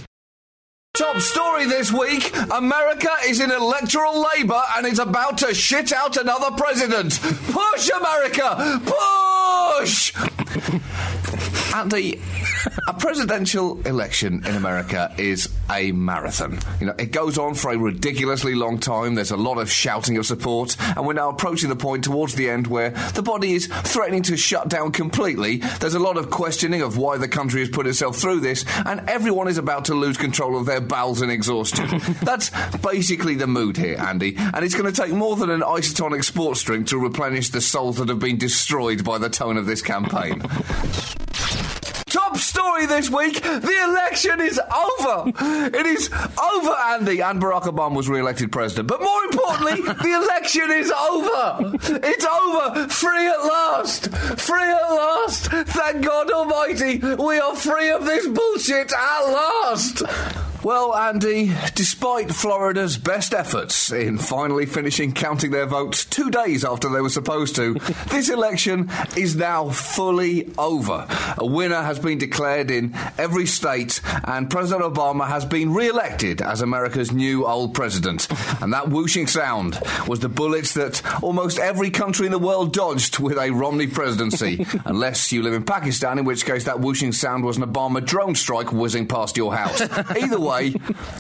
Top 1.00 1.18
story 1.20 1.66
this 1.66 1.94
week 1.94 2.36
America 2.52 3.10
is 3.26 3.40
in 3.40 3.52
electoral 3.52 4.22
labour 4.36 4.62
and 4.76 4.86
is 4.86 5.00
about 5.00 5.38
to 5.38 5.54
shit 5.54 5.94
out 5.94 6.18
another 6.18 6.52
president. 6.58 7.18
Push, 7.22 7.90
America! 7.90 8.82
Push! 8.86 10.14
Andy, 11.74 12.20
a 12.88 12.94
presidential 12.94 13.80
election 13.86 14.46
in 14.46 14.56
America 14.56 15.14
is 15.18 15.50
a 15.70 15.92
marathon. 15.92 16.60
You 16.80 16.88
know, 16.88 16.96
it 16.98 17.12
goes 17.12 17.38
on 17.38 17.54
for 17.54 17.72
a 17.72 17.78
ridiculously 17.78 18.56
long 18.56 18.80
time. 18.80 19.16
There's 19.16 19.32
a 19.32 19.38
lot 19.38 19.60
of 19.60 19.72
shouting 19.72 20.18
of 20.18 20.26
support, 20.26 20.76
and 20.80 21.06
we're 21.06 21.14
now 21.14 21.30
approaching 21.30 21.70
the 21.70 21.76
point 21.76 22.04
towards 22.04 22.34
the 22.36 22.50
end 22.50 22.68
where 22.68 22.90
the 23.14 23.22
body 23.22 23.54
is 23.54 23.68
threatening 23.68 24.24
to 24.24 24.38
shut 24.38 24.68
down 24.68 24.92
completely. 24.92 25.58
There's 25.80 25.94
a 25.94 26.00
lot 26.00 26.18
of 26.18 26.32
questioning 26.32 26.82
of 26.82 26.98
why 26.98 27.18
the 27.18 27.28
country 27.28 27.60
has 27.62 27.70
put 27.70 27.86
itself 27.86 28.18
through 28.18 28.40
this, 28.40 28.66
and 28.86 29.08
everyone 29.08 29.48
is 29.48 29.58
about 29.58 29.86
to 29.86 29.94
lose 29.94 30.18
control 30.18 30.58
of 30.58 30.66
their 30.66 30.82
bowels 30.82 31.22
and 31.22 31.32
exhaustion. 31.32 32.02
That's 32.24 32.50
basically 32.78 33.36
the 33.36 33.48
mood 33.48 33.78
here, 33.78 33.98
Andy, 33.98 34.36
and 34.38 34.66
it's 34.66 34.76
going 34.76 34.92
to 34.92 35.02
take 35.02 35.14
more 35.14 35.36
than 35.36 35.52
an 35.52 35.62
isotonic 35.62 36.24
sports 36.24 36.64
drink 36.64 36.88
to 36.88 36.98
replenish 36.98 37.50
the 37.50 37.62
souls 37.62 37.98
that 37.98 38.10
have 38.10 38.20
been 38.20 38.38
destroyed 38.38 39.04
by 39.04 39.20
the 39.20 39.30
tone 39.30 39.58
of 39.58 39.68
this 39.68 39.82
campaign. 39.82 40.42
Story 42.70 42.86
this 42.86 43.10
week 43.10 43.42
the 43.42 43.84
election 43.84 44.40
is 44.40 44.60
over. 44.60 45.32
It 45.76 45.88
is 45.88 46.08
over, 46.14 46.70
Andy. 46.70 47.20
And 47.20 47.42
Barack 47.42 47.64
Obama 47.64 47.96
was 47.96 48.08
re 48.08 48.20
elected 48.20 48.52
president. 48.52 48.88
But 48.88 49.02
more 49.02 49.24
importantly, 49.24 49.82
the 50.04 50.24
election 50.24 50.70
is 50.70 50.92
over. 50.92 51.72
It's 52.06 52.26
over. 52.26 52.88
Free 52.90 53.28
at 53.28 53.44
last. 53.44 54.12
Free 54.40 54.62
at 54.62 54.90
last. 54.92 55.46
Thank 55.48 56.06
God 56.06 56.30
Almighty. 56.30 57.00
We 57.00 57.40
are 57.40 57.56
free 57.56 57.90
of 57.90 58.06
this 58.06 58.28
bullshit 58.28 58.94
at 58.94 59.22
last. 59.22 60.04
Well, 60.62 60.94
Andy, 60.94 61.54
despite 61.76 62.34
Florida's 62.34 62.98
best 62.98 63.34
efforts 63.34 63.94
in 63.94 64.18
finally 64.18 64.66
finishing 64.66 65.14
counting 65.14 65.52
their 65.52 65.66
votes 65.66 66.04
two 66.04 66.30
days 66.30 66.66
after 66.66 66.90
they 66.90 67.00
were 67.00 67.10
supposed 67.10 67.56
to, 67.56 67.74
this 68.10 68.30
election 68.30 68.90
is 69.16 69.38
now 69.38 69.70
fully 69.70 70.52
over. 70.58 71.08
A 71.38 71.46
winner 71.46 71.82
has 71.82 71.98
been 71.98 72.18
declared 72.18 72.72
in 72.72 72.94
every 73.18 73.46
state, 73.46 74.02
and 74.26 74.50
President 74.50 74.94
Obama 74.94 75.30
has 75.30 75.46
been 75.46 75.74
re 75.74 75.88
elected 75.88 76.42
as 76.42 76.62
America's 76.62 77.14
new 77.14 77.46
old 77.46 77.74
president. 77.74 78.28
And 78.62 78.74
that 78.74 78.90
whooshing 78.90 79.28
sound 79.28 79.80
was 80.08 80.20
the 80.20 80.28
bullets 80.28 80.74
that 80.74 81.02
almost 81.24 81.58
every 81.58 81.90
country 81.90 82.26
in 82.26 82.34
the 82.34 82.38
world 82.40 82.74
dodged 82.74 83.20
with 83.20 83.38
a 83.38 83.50
Romney 83.52 83.88
presidency. 83.88 84.66
Unless 84.86 85.32
you 85.32 85.42
live 85.42 85.54
in 85.54 85.64
Pakistan, 85.64 86.20
in 86.20 86.26
which 86.26 86.46
case 86.46 86.66
that 86.66 86.82
whooshing 86.82 87.14
sound 87.14 87.46
was 87.46 87.56
an 87.56 87.64
Obama 87.64 88.06
drone 88.06 88.36
strike 88.36 88.74
whizzing 88.74 89.08
past 89.08 89.38
your 89.38 89.56
house. 89.56 89.80
Either 90.18 90.40
way, 90.40 90.49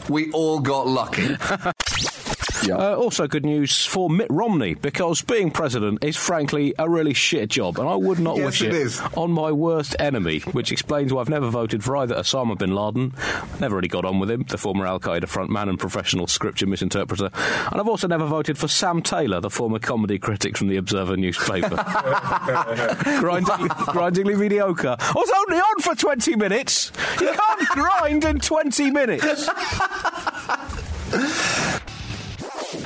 we 0.09 0.31
all 0.31 0.59
got 0.59 0.87
lucky. 0.87 1.37
Uh, 2.67 2.95
also, 2.95 3.27
good 3.27 3.45
news 3.45 3.85
for 3.85 4.09
Mitt 4.09 4.27
Romney 4.29 4.73
because 4.73 5.21
being 5.21 5.51
president 5.51 6.03
is 6.03 6.17
frankly 6.17 6.73
a 6.77 6.89
really 6.89 7.13
shit 7.13 7.49
job, 7.49 7.79
and 7.79 7.87
I 7.87 7.95
would 7.95 8.19
not 8.19 8.37
Yes, 8.37 8.61
wish 8.61 8.61
it 8.61 9.17
on 9.17 9.31
my 9.31 9.51
worst 9.51 9.95
enemy. 9.99 10.39
Which 10.51 10.71
explains 10.71 11.13
why 11.13 11.21
I've 11.21 11.29
never 11.29 11.49
voted 11.49 11.83
for 11.83 11.97
either 11.97 12.15
Osama 12.15 12.57
bin 12.57 12.75
Laden, 12.75 13.13
never 13.59 13.75
really 13.75 13.87
got 13.87 14.05
on 14.05 14.19
with 14.19 14.29
him, 14.29 14.45
the 14.47 14.57
former 14.57 14.85
Al 14.85 14.99
Qaeda 14.99 15.25
frontman 15.25 15.69
and 15.69 15.79
professional 15.79 16.27
scripture 16.27 16.67
misinterpreter, 16.67 17.31
and 17.71 17.79
I've 17.79 17.87
also 17.87 18.07
never 18.07 18.25
voted 18.25 18.57
for 18.57 18.67
Sam 18.67 19.01
Taylor, 19.01 19.39
the 19.39 19.49
former 19.49 19.79
comedy 19.79 20.19
critic 20.19 20.57
from 20.57 20.67
the 20.67 20.77
Observer 20.77 21.17
newspaper. 21.17 21.69
grindingly, 23.19 23.69
grindingly 23.87 24.35
mediocre. 24.35 24.95
I 24.99 25.13
was 25.15 25.31
only 25.47 25.59
on 25.59 25.79
for 25.81 25.95
20 25.95 26.35
minutes. 26.35 26.91
You 27.19 27.33
can't 27.33 27.69
grind 27.69 28.23
in 28.25 28.39
20 28.39 28.91
minutes. 28.91 29.49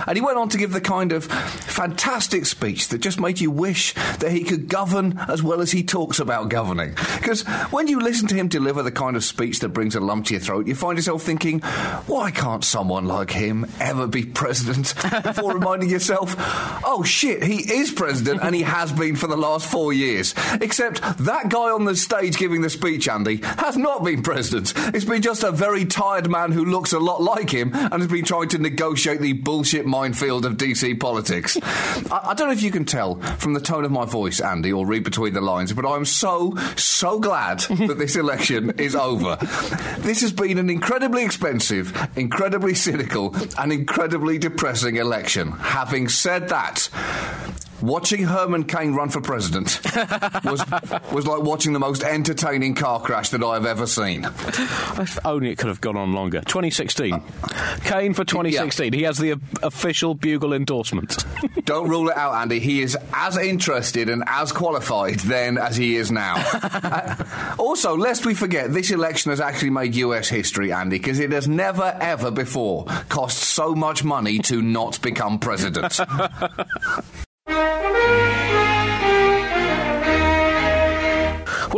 And 0.08 0.18
he 0.18 0.22
went 0.22 0.38
on 0.38 0.50
to 0.50 0.58
give 0.58 0.72
the 0.72 0.82
kind 0.82 1.12
of 1.12 1.28
fantastic 1.74 2.46
speech 2.46 2.90
that 2.90 3.00
just 3.00 3.20
made 3.20 3.42
you 3.42 3.50
wish 3.50 3.94
that 4.20 4.32
he 4.32 4.44
could 4.44 4.68
govern 4.68 5.18
as 5.28 5.42
well 5.42 5.60
as 5.60 5.72
he 5.72 5.84
talks 5.84 6.20
about 6.20 6.50
governing. 6.50 6.92
Because 7.18 7.42
when 7.72 7.88
you 7.88 8.00
listen 8.00 8.28
to 8.28 8.36
him 8.36 8.48
deliver 8.48 8.84
the 8.84 8.92
kind 8.92 9.16
of 9.16 9.24
speech 9.24 9.60
that 9.60 9.70
brings 9.70 9.96
a 9.96 10.00
lump 10.00 10.28
to 10.28 10.36
your 10.36 10.42
throat, 10.42 10.68
you 10.68 10.76
find 10.76 10.98
yourself 10.98 11.24
thinking, 11.24 11.60
why 12.06 12.30
can't 12.30 12.64
someone 12.64 13.06
like 13.06 13.32
him 13.32 13.66
ever 13.80 14.06
be 14.06 14.24
president? 14.24 14.94
Before 15.24 15.54
reminding 15.56 15.90
yourself, 15.90 16.36
oh 16.86 17.04
shit, 17.04 17.44
he 17.44 17.74
is 17.74 17.92
president 17.92 18.42
and 18.44 18.54
he 18.54 18.62
has 18.62 18.92
been 18.92 19.16
for 19.16 19.28
the 19.28 19.36
last 19.36 19.70
four 19.70 19.92
years. 19.92 20.36
Except 20.62 21.02
that 21.20 21.50
guy 21.50 21.72
on 21.72 21.86
the 21.86 21.96
stage 21.96 22.38
giving 22.38 22.62
the 22.62 22.70
speech, 22.70 23.08
Andy, 23.08 23.38
has 23.44 23.78
not 23.78 24.04
been 24.04 24.22
president. 24.22 24.74
It's 24.94 25.06
been 25.06 25.24
just 25.24 25.42
a 25.44 25.52
very 25.52 25.86
tired 25.86 26.30
man 26.30 26.52
who 26.52 26.66
looks 26.66 26.94
a 26.94 27.00
lot 27.00 27.22
like 27.22 27.50
him 27.50 27.72
and 27.74 27.94
has 27.94 28.08
been 28.08 28.26
trying 28.26 28.50
to 28.50 28.60
negotiate 28.60 29.22
the 29.22 29.34
bullshit 29.34 29.88
minefield 29.88 30.46
of 30.46 30.58
DC 30.58 31.00
politics. 31.00 31.58
I, 32.12 32.30
I 32.30 32.34
don't 32.34 32.48
know 32.48 32.54
if 32.54 32.64
you 32.64 32.72
can 32.72 32.86
tell 32.86 33.16
from 33.38 33.54
the 33.54 33.60
tone 33.60 33.86
of 33.86 33.92
my 33.92 34.06
voice, 34.06 34.40
Andy, 34.40 34.72
or 34.72 34.86
read 34.86 35.04
between 35.04 35.34
the 35.34 35.42
lines, 35.42 35.74
but 35.74 35.86
I'm 35.86 36.06
so, 36.06 36.56
so 36.76 37.20
glad 37.20 37.60
that 37.62 37.98
this 37.98 38.16
election 38.16 38.72
is 38.78 38.96
over. 38.96 39.38
This 40.00 40.22
has 40.22 40.32
been 40.32 40.58
an 40.58 40.70
incredibly 40.70 41.24
expensive, 41.24 41.96
incredibly 42.16 42.74
cynical, 42.74 43.36
and 43.58 43.72
incredibly 43.72 44.38
depressing 44.38 44.98
election. 44.98 45.52
Having 45.52 46.10
said 46.10 46.50
that, 46.50 46.90
watching 47.84 48.24
Herman 48.24 48.64
Cain 48.64 48.94
run 48.94 49.10
for 49.10 49.20
president 49.20 49.82
was 50.46 50.64
was 51.12 51.28
like 51.28 51.42
watching 51.42 51.74
the 51.74 51.80
most 51.80 52.04
entertaining 52.04 52.76
car 52.76 53.02
crash 53.02 53.30
that 53.30 53.44
I 53.44 53.56
have 53.56 53.66
ever 53.66 53.86
seen. 53.86 54.24
If 54.24 55.20
only 55.26 55.52
it 55.52 55.58
could 55.58 55.68
have 55.68 55.82
gone 55.82 55.98
on 55.98 56.14
longer. 56.14 56.40
2016. 56.42 57.22
Cain 57.84 58.14
for 58.14 58.24
2016. 58.24 58.94
He 58.94 59.04
has 59.04 59.18
the 59.18 59.36
official 59.62 60.16
bugle 60.16 60.54
endorsement. 60.54 61.26
Don't 61.66 61.90
rule 61.90 62.10
it 62.10 62.16
out, 62.16 62.36
Andy. 62.36 62.60
He 62.60 62.82
is 62.82 62.98
as 63.14 63.38
interested 63.38 64.10
and 64.10 64.24
as 64.28 64.52
qualified 64.54 65.20
then 65.20 65.58
as 65.58 65.76
he 65.76 65.98
is 65.98 66.10
now. 66.12 66.36
Uh, 66.38 67.56
also, 67.60 67.98
lest 67.98 68.26
we 68.26 68.34
forget, 68.34 68.72
this 68.74 68.92
election 68.92 69.32
has 69.32 69.42
actually 69.42 69.72
made 69.72 69.96
US 69.96 70.30
history, 70.30 70.72
Andy, 70.72 70.98
because 70.98 71.20
it 71.20 71.34
has 71.34 71.50
never, 71.50 71.98
ever 72.00 72.32
before 72.32 72.86
cost 73.10 73.40
so 73.40 73.76
much 73.76 74.04
money 74.06 74.40
to 74.40 74.62
not 74.62 75.02
become 75.02 75.38
president. 75.38 76.00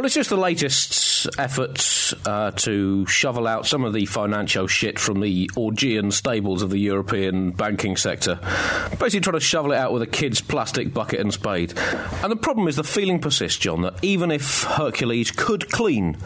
It's 0.05 0.13
just 0.13 0.29
the 0.29 0.37
latest 0.37 0.93
efforts 1.37 2.13
uh, 2.25 2.51
to 2.51 3.05
shovel 3.05 3.47
out 3.47 3.65
some 3.65 3.83
of 3.83 3.93
the 3.93 4.05
financial 4.05 4.67
shit 4.67 4.99
from 4.99 5.19
the 5.19 5.49
Augean 5.55 6.11
stables 6.11 6.61
of 6.61 6.69
the 6.69 6.77
European 6.77 7.51
banking 7.51 7.97
sector. 7.97 8.39
Basically, 8.91 9.19
trying 9.21 9.33
to 9.33 9.39
shovel 9.39 9.71
it 9.71 9.77
out 9.77 9.93
with 9.93 10.01
a 10.01 10.07
kid's 10.07 10.41
plastic 10.41 10.93
bucket 10.93 11.19
and 11.19 11.33
spade. 11.33 11.73
And 12.23 12.31
the 12.31 12.35
problem 12.35 12.67
is 12.67 12.75
the 12.75 12.83
feeling 12.83 13.19
persists, 13.19 13.59
John, 13.59 13.81
that 13.81 14.03
even 14.03 14.31
if 14.31 14.63
Hercules 14.63 15.31
could 15.31 15.71
clean 15.71 16.17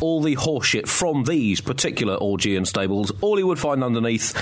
all 0.00 0.22
the 0.22 0.36
horseshit 0.36 0.88
from 0.88 1.24
these 1.24 1.60
particular 1.60 2.16
Augean 2.18 2.66
stables, 2.66 3.12
all 3.20 3.36
he 3.36 3.44
would 3.44 3.58
find 3.58 3.82
underneath 3.82 4.36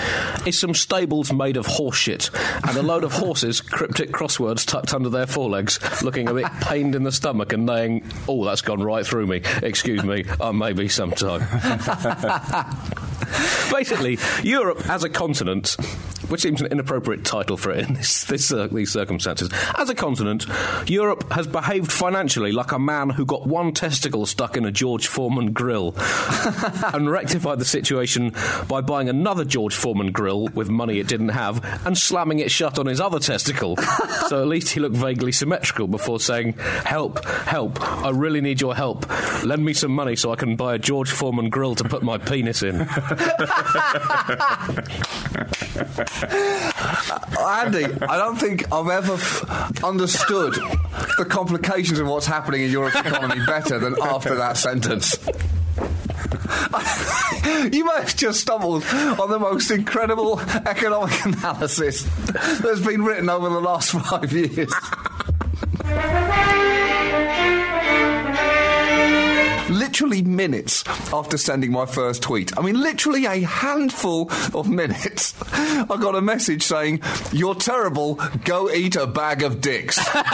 is 0.47 0.59
some 0.59 0.75
stables 0.75 1.33
made 1.33 1.57
of 1.57 1.67
horseshit 1.67 2.31
and 2.69 2.77
a 2.77 2.83
load 2.83 3.05
of 3.05 3.13
horses, 3.13 3.61
cryptic 3.61 4.11
crosswords 4.11 4.67
tucked 4.67 4.95
under 4.95 5.09
their 5.09 5.27
forelegs, 5.27 5.79
looking 6.03 6.29
a 6.29 6.35
bit 6.35 6.47
pained 6.61 6.95
in 6.95 7.03
the 7.03 7.13
stomach 7.13 7.53
and 7.53 7.69
saying, 7.69 8.05
Oh, 8.29 8.45
that's 8.45 8.63
gone 8.63 8.83
right 8.83 9.07
through 9.07 9.27
me. 9.27 9.43
Excuse 9.63 10.03
me, 10.03 10.06
I 10.11 10.23
uh, 10.41 10.53
may 10.53 10.73
be 10.73 10.89
sometime. 10.89 11.41
Basically, 13.71 14.19
Europe 14.43 14.89
as 14.89 15.05
a 15.05 15.09
continent, 15.09 15.77
which 16.29 16.43
seems 16.43 16.61
an 16.61 16.67
inappropriate 16.69 17.25
title 17.25 17.57
for 17.57 17.71
it 17.71 17.89
in 17.89 17.95
this, 17.95 18.25
this, 18.25 18.53
uh, 18.53 18.67
these 18.69 18.93
circumstances, 18.93 19.51
as 19.77 19.89
a 19.89 19.95
continent, 19.95 20.47
Europe 20.87 21.33
has 21.33 21.47
behaved 21.47 21.91
financially 21.91 22.53
like 22.53 22.73
a 22.73 22.79
man 22.79 23.11
who 23.11 23.25
got 23.25 23.47
one 23.47 23.73
testicle 23.73 24.27
stuck 24.27 24.57
in 24.57 24.65
a 24.65 24.73
George 24.73 25.07
Foreman 25.07 25.53
grill 25.53 25.95
and 26.93 27.11
rectified 27.11 27.59
the 27.59 27.65
situation 27.65 28.33
by 28.69 28.81
buying 28.81 29.09
another 29.09 29.45
George 29.45 29.75
Foreman 29.75 30.13
grill 30.13 30.49
with 30.49 30.69
money 30.69 30.99
it 30.99 31.09
didn't 31.09 31.31
have 31.31 31.65
and 31.87 31.97
slamming 31.97 32.39
it 32.39 32.51
shut 32.51 32.79
on 32.79 32.87
his 32.87 33.01
other 33.01 33.19
testicle. 33.19 33.77
so 34.29 34.41
at 34.41 34.49
least 34.49 34.71
he 34.71 34.81
looked 34.81 34.97
vaguely 34.97 35.33
symmetrical 35.33 35.87
before 35.87 36.21
saying, 36.21 36.53
Help, 36.85 37.25
help, 37.25 37.81
I 37.83 38.11
really 38.11 38.41
need 38.41 38.61
your 38.61 38.75
help. 38.75 39.09
Lend 39.45 39.65
me 39.65 39.73
some 39.73 39.93
money 39.93 40.17
so 40.17 40.33
I 40.33 40.37
can 40.37 40.57
buy 40.57 40.75
a 40.75 40.79
George 40.79 41.11
Foreman 41.11 41.51
grill 41.51 41.75
to 41.77 41.85
put 41.85 42.03
my 42.03 42.19
penis 42.19 42.63
in. 42.63 42.77
Andy, 46.23 47.85
I 47.85 48.17
don't 48.17 48.37
think 48.37 48.71
I've 48.73 48.89
ever 48.89 49.15
f- 49.15 49.85
understood 49.85 50.55
the 51.19 51.27
complications 51.29 51.99
of 51.99 52.07
what's 52.07 52.27
happening 52.27 52.63
in 52.63 52.71
Europe's 52.71 52.97
economy 52.97 53.45
better 53.47 53.79
than 53.79 53.97
after 54.01 54.35
that 54.37 54.57
sentence. 54.57 55.17
you 57.73 57.85
may 57.85 57.95
have 57.97 58.17
just 58.17 58.41
stumbled 58.41 58.85
on 58.85 59.31
the 59.31 59.39
most 59.39 59.71
incredible 59.71 60.41
economic 60.41 61.25
analysis 61.25 62.03
that's 62.61 62.81
been 62.81 63.05
written 63.05 63.29
over 63.29 63.49
the 63.49 63.61
last 63.61 63.91
five 63.93 64.33
years. 64.33 64.73
Literally 69.97 70.21
minutes 70.21 70.85
after 71.11 71.39
sending 71.39 71.73
my 71.73 71.87
first 71.87 72.23
tweet, 72.23 72.53
I 72.59 72.61
mean, 72.61 72.79
literally 72.79 73.25
a 73.25 73.41
handful 73.41 74.31
of 74.53 74.69
minutes, 74.69 75.33
I 75.53 75.87
got 75.87 76.15
a 76.15 76.21
message 76.21 76.65
saying, 76.65 77.01
You're 77.33 77.55
terrible, 77.55 78.21
go 78.45 78.71
eat 78.71 78.97
a 78.97 79.07
bag 79.07 79.43
of 79.43 79.63
dicks. 79.63 79.97
That's 80.13 80.29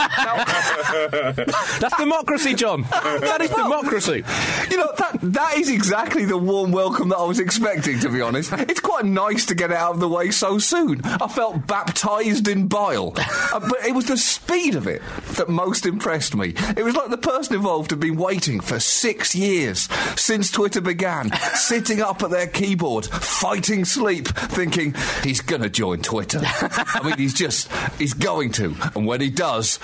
democracy, 1.97 2.55
John. 2.55 2.81
That 2.81 3.37
is 3.39 3.51
democracy. 3.51 4.25
You 4.69 4.77
know, 4.79 4.91
that 4.97 5.19
that 5.21 5.53
is 5.55 5.69
exactly 5.69 6.25
the 6.25 6.37
warm 6.37 6.73
welcome 6.73 7.07
that 7.07 7.19
I 7.19 7.23
was 7.23 7.39
expecting, 7.39 7.99
to 7.99 8.09
be 8.09 8.19
honest. 8.19 8.51
It's 8.51 8.81
quite 8.81 9.05
nice 9.05 9.45
to 9.45 9.55
get 9.55 9.71
it 9.71 9.77
out 9.77 9.93
of 9.93 10.01
the 10.01 10.09
way 10.09 10.31
so 10.31 10.57
soon. 10.57 10.99
I 11.05 11.29
felt 11.29 11.67
baptised 11.67 12.49
in 12.49 12.67
bile. 12.67 13.13
Uh, 13.15 13.61
but 13.61 13.85
it 13.87 13.95
was 13.95 14.07
the 14.07 14.17
speed 14.17 14.75
of 14.75 14.87
it 14.87 15.01
that 15.37 15.47
most 15.47 15.85
impressed 15.85 16.35
me. 16.35 16.53
It 16.75 16.83
was 16.83 16.95
like 16.95 17.11
the 17.11 17.17
person 17.17 17.55
involved 17.55 17.91
had 17.91 18.01
been 18.01 18.17
waiting 18.17 18.59
for 18.59 18.81
six 18.81 19.33
years 19.33 19.52
since 19.61 20.51
Twitter 20.51 20.81
began, 20.81 21.31
sitting 21.53 22.01
up 22.01 22.23
at 22.23 22.29
their 22.29 22.47
keyboard, 22.47 23.05
fighting 23.05 23.85
sleep, 23.85 24.27
thinking, 24.27 24.95
he's 25.23 25.41
gonna 25.41 25.69
join 25.69 26.01
Twitter. 26.01 26.41
I 26.43 27.01
mean, 27.03 27.17
he's 27.17 27.33
just, 27.33 27.71
he's 27.97 28.13
going 28.13 28.51
to. 28.53 28.75
And 28.95 29.05
when 29.05 29.21
he 29.21 29.29
does, 29.29 29.79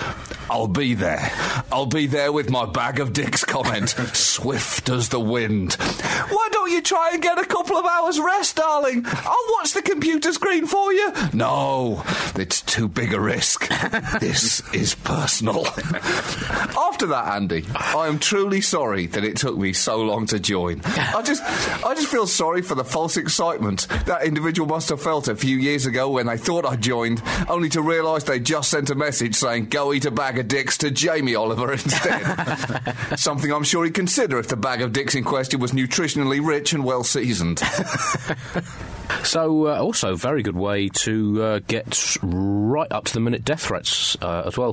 I'll 0.50 0.68
be 0.68 0.94
there. 0.94 1.30
I'll 1.70 1.86
be 1.86 2.06
there 2.06 2.32
with 2.32 2.50
my 2.50 2.66
bag 2.66 3.00
of 3.00 3.12
dicks 3.12 3.44
comment, 3.44 3.90
swift 4.12 4.88
as 4.88 5.08
the 5.08 5.20
wind. 5.20 5.74
Why 5.74 6.48
you 6.70 6.80
try 6.82 7.10
and 7.12 7.22
get 7.22 7.38
a 7.38 7.44
couple 7.44 7.76
of 7.76 7.84
hours 7.84 8.18
rest, 8.20 8.56
darling? 8.56 9.02
I'll 9.06 9.46
watch 9.58 9.72
the 9.72 9.82
computer 9.82 10.32
screen 10.32 10.66
for 10.66 10.92
you. 10.92 11.12
No, 11.32 12.02
it's 12.36 12.62
too 12.62 12.88
big 12.88 13.12
a 13.12 13.20
risk. 13.20 13.68
This 14.20 14.62
is 14.74 14.94
personal. 14.94 15.66
After 15.66 17.06
that, 17.06 17.32
Andy, 17.34 17.64
I 17.74 18.06
am 18.06 18.18
truly 18.18 18.60
sorry 18.60 19.06
that 19.06 19.24
it 19.24 19.36
took 19.36 19.56
me 19.56 19.72
so 19.72 20.00
long 20.02 20.26
to 20.26 20.38
join. 20.38 20.82
I 20.84 21.22
just, 21.22 21.42
I 21.84 21.94
just 21.94 22.08
feel 22.08 22.26
sorry 22.26 22.62
for 22.62 22.74
the 22.74 22.84
false 22.84 23.16
excitement 23.16 23.86
that 24.06 24.24
individual 24.24 24.68
must 24.68 24.88
have 24.90 25.00
felt 25.00 25.28
a 25.28 25.36
few 25.36 25.56
years 25.56 25.86
ago 25.86 26.10
when 26.10 26.26
they 26.26 26.36
thought 26.36 26.66
I 26.66 26.76
joined, 26.76 27.22
only 27.48 27.68
to 27.70 27.82
realise 27.82 28.24
they 28.24 28.40
just 28.40 28.70
sent 28.70 28.90
a 28.90 28.94
message 28.94 29.34
saying 29.36 29.66
"Go 29.66 29.92
eat 29.92 30.04
a 30.04 30.10
bag 30.10 30.38
of 30.38 30.48
dicks" 30.48 30.76
to 30.78 30.90
Jamie 30.90 31.34
Oliver 31.34 31.72
instead. 31.72 32.94
Something 33.16 33.52
I'm 33.52 33.64
sure 33.64 33.84
he'd 33.84 33.94
consider 33.94 34.38
if 34.38 34.48
the 34.48 34.56
bag 34.56 34.82
of 34.82 34.92
dicks 34.92 35.14
in 35.14 35.24
question 35.24 35.60
was 35.60 35.72
nutritionally 35.72 36.44
rich 36.44 36.59
and 36.72 36.84
well 36.84 37.02
seasoned. 37.02 37.62
So, 39.24 39.66
uh, 39.68 39.80
also, 39.80 40.16
very 40.16 40.42
good 40.42 40.56
way 40.56 40.88
to 40.88 41.42
uh, 41.42 41.58
get 41.66 42.16
right 42.22 42.90
up 42.90 43.04
to 43.06 43.14
the 43.14 43.20
minute 43.20 43.44
death 43.44 43.62
threats 43.62 44.16
uh, 44.22 44.42
as 44.46 44.56
well. 44.58 44.72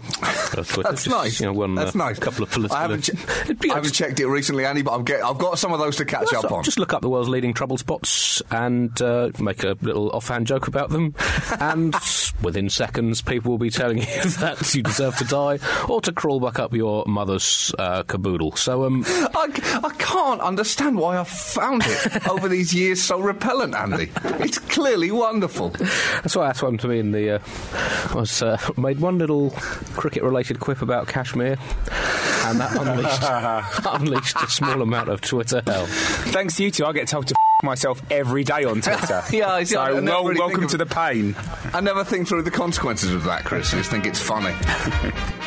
That's 0.55 0.75
Just, 0.75 1.09
nice. 1.09 1.39
You 1.39 1.47
know, 1.47 1.53
one, 1.53 1.75
That's 1.75 1.95
uh, 1.95 1.99
nice. 1.99 2.19
couple 2.19 2.43
of 2.43 2.51
political. 2.51 2.77
I 2.77 2.81
haven't, 2.81 3.01
che- 3.01 3.17
I 3.71 3.75
haven't 3.75 3.91
checked 3.93 4.19
it 4.19 4.27
recently, 4.27 4.65
Andy, 4.65 4.81
but 4.81 4.93
I'm 4.93 5.03
get, 5.03 5.23
I've 5.23 5.37
got 5.37 5.59
some 5.59 5.73
of 5.73 5.79
those 5.79 5.95
to 5.97 6.05
catch 6.05 6.27
Well, 6.31 6.45
up 6.45 6.51
on. 6.51 6.63
Just 6.63 6.79
look 6.79 6.93
up 6.93 7.01
the 7.01 7.09
world's 7.09 7.29
leading 7.29 7.53
trouble 7.53 7.77
spots 7.77 8.41
and 8.51 8.99
uh, 9.01 9.31
make 9.39 9.63
a 9.63 9.75
little 9.81 10.09
offhand 10.11 10.47
joke 10.47 10.67
about 10.67 10.89
them, 10.89 11.15
and 11.59 11.95
within 12.41 12.69
seconds, 12.69 13.21
people 13.21 13.51
will 13.51 13.57
be 13.57 13.69
telling 13.69 13.97
you 13.99 14.05
that 14.39 14.73
you 14.75 14.83
deserve 14.83 15.15
to 15.17 15.25
die 15.25 15.59
or 15.89 16.01
to 16.01 16.11
crawl 16.11 16.39
back 16.39 16.59
up 16.59 16.73
your 16.73 17.03
mother's 17.07 17.73
uh, 17.79 18.03
caboodle. 18.03 18.55
So, 18.55 18.85
um, 18.85 19.03
I, 19.07 19.79
I 19.83 19.93
can't 19.97 20.41
understand 20.41 20.97
why 20.97 21.17
I've 21.17 21.27
found 21.27 21.83
it 21.85 22.27
over 22.27 22.47
these 22.47 22.73
years 22.73 23.01
so 23.01 23.19
repellent, 23.19 23.73
Andy. 23.75 24.09
It's 24.39 24.59
clearly 24.59 25.11
wonderful. 25.11 25.69
that's 25.69 26.35
what 26.35 26.45
that's 26.47 26.59
happened 26.61 26.79
to 26.81 26.87
me 26.87 26.99
in 26.99 27.11
the. 27.11 27.35
Uh, 27.35 27.39
I 28.11 28.13
was 28.15 28.41
uh, 28.41 28.57
made 28.77 28.99
one 28.99 29.17
little 29.17 29.51
cricket-related 29.95 30.59
quip 30.59 30.81
about 30.81 31.07
Kashmir, 31.07 31.57
and 32.45 32.59
that 32.59 32.75
unleashed 32.75 33.85
unleashed 34.01 34.37
a 34.41 34.49
small 34.49 34.81
amount 34.81 35.09
of 35.09 35.21
Twitter 35.21 35.61
hell. 35.65 35.85
Thanks 35.87 36.55
to 36.57 36.63
you 36.63 36.71
two, 36.71 36.85
I 36.85 36.93
get 36.93 37.07
told 37.07 37.27
to 37.27 37.33
f- 37.33 37.65
myself 37.65 38.01
every 38.11 38.43
day 38.43 38.63
on 38.65 38.81
Twitter. 38.81 39.23
Yeah, 39.31 39.51
I- 39.53 39.63
so 39.63 39.81
I 39.81 39.89
never 39.99 40.03
well, 40.05 40.25
really 40.25 40.39
welcome 40.39 40.63
of- 40.65 40.71
to 40.71 40.77
the 40.77 40.85
pain. 40.85 41.35
I 41.73 41.81
never 41.81 42.03
think 42.03 42.27
through 42.27 42.43
the 42.43 42.51
consequences 42.51 43.13
of 43.13 43.23
that, 43.25 43.43
Chris. 43.45 43.73
I 43.73 43.77
just 43.77 43.89
think 43.89 44.05
it's 44.05 44.21
funny. 44.21 44.53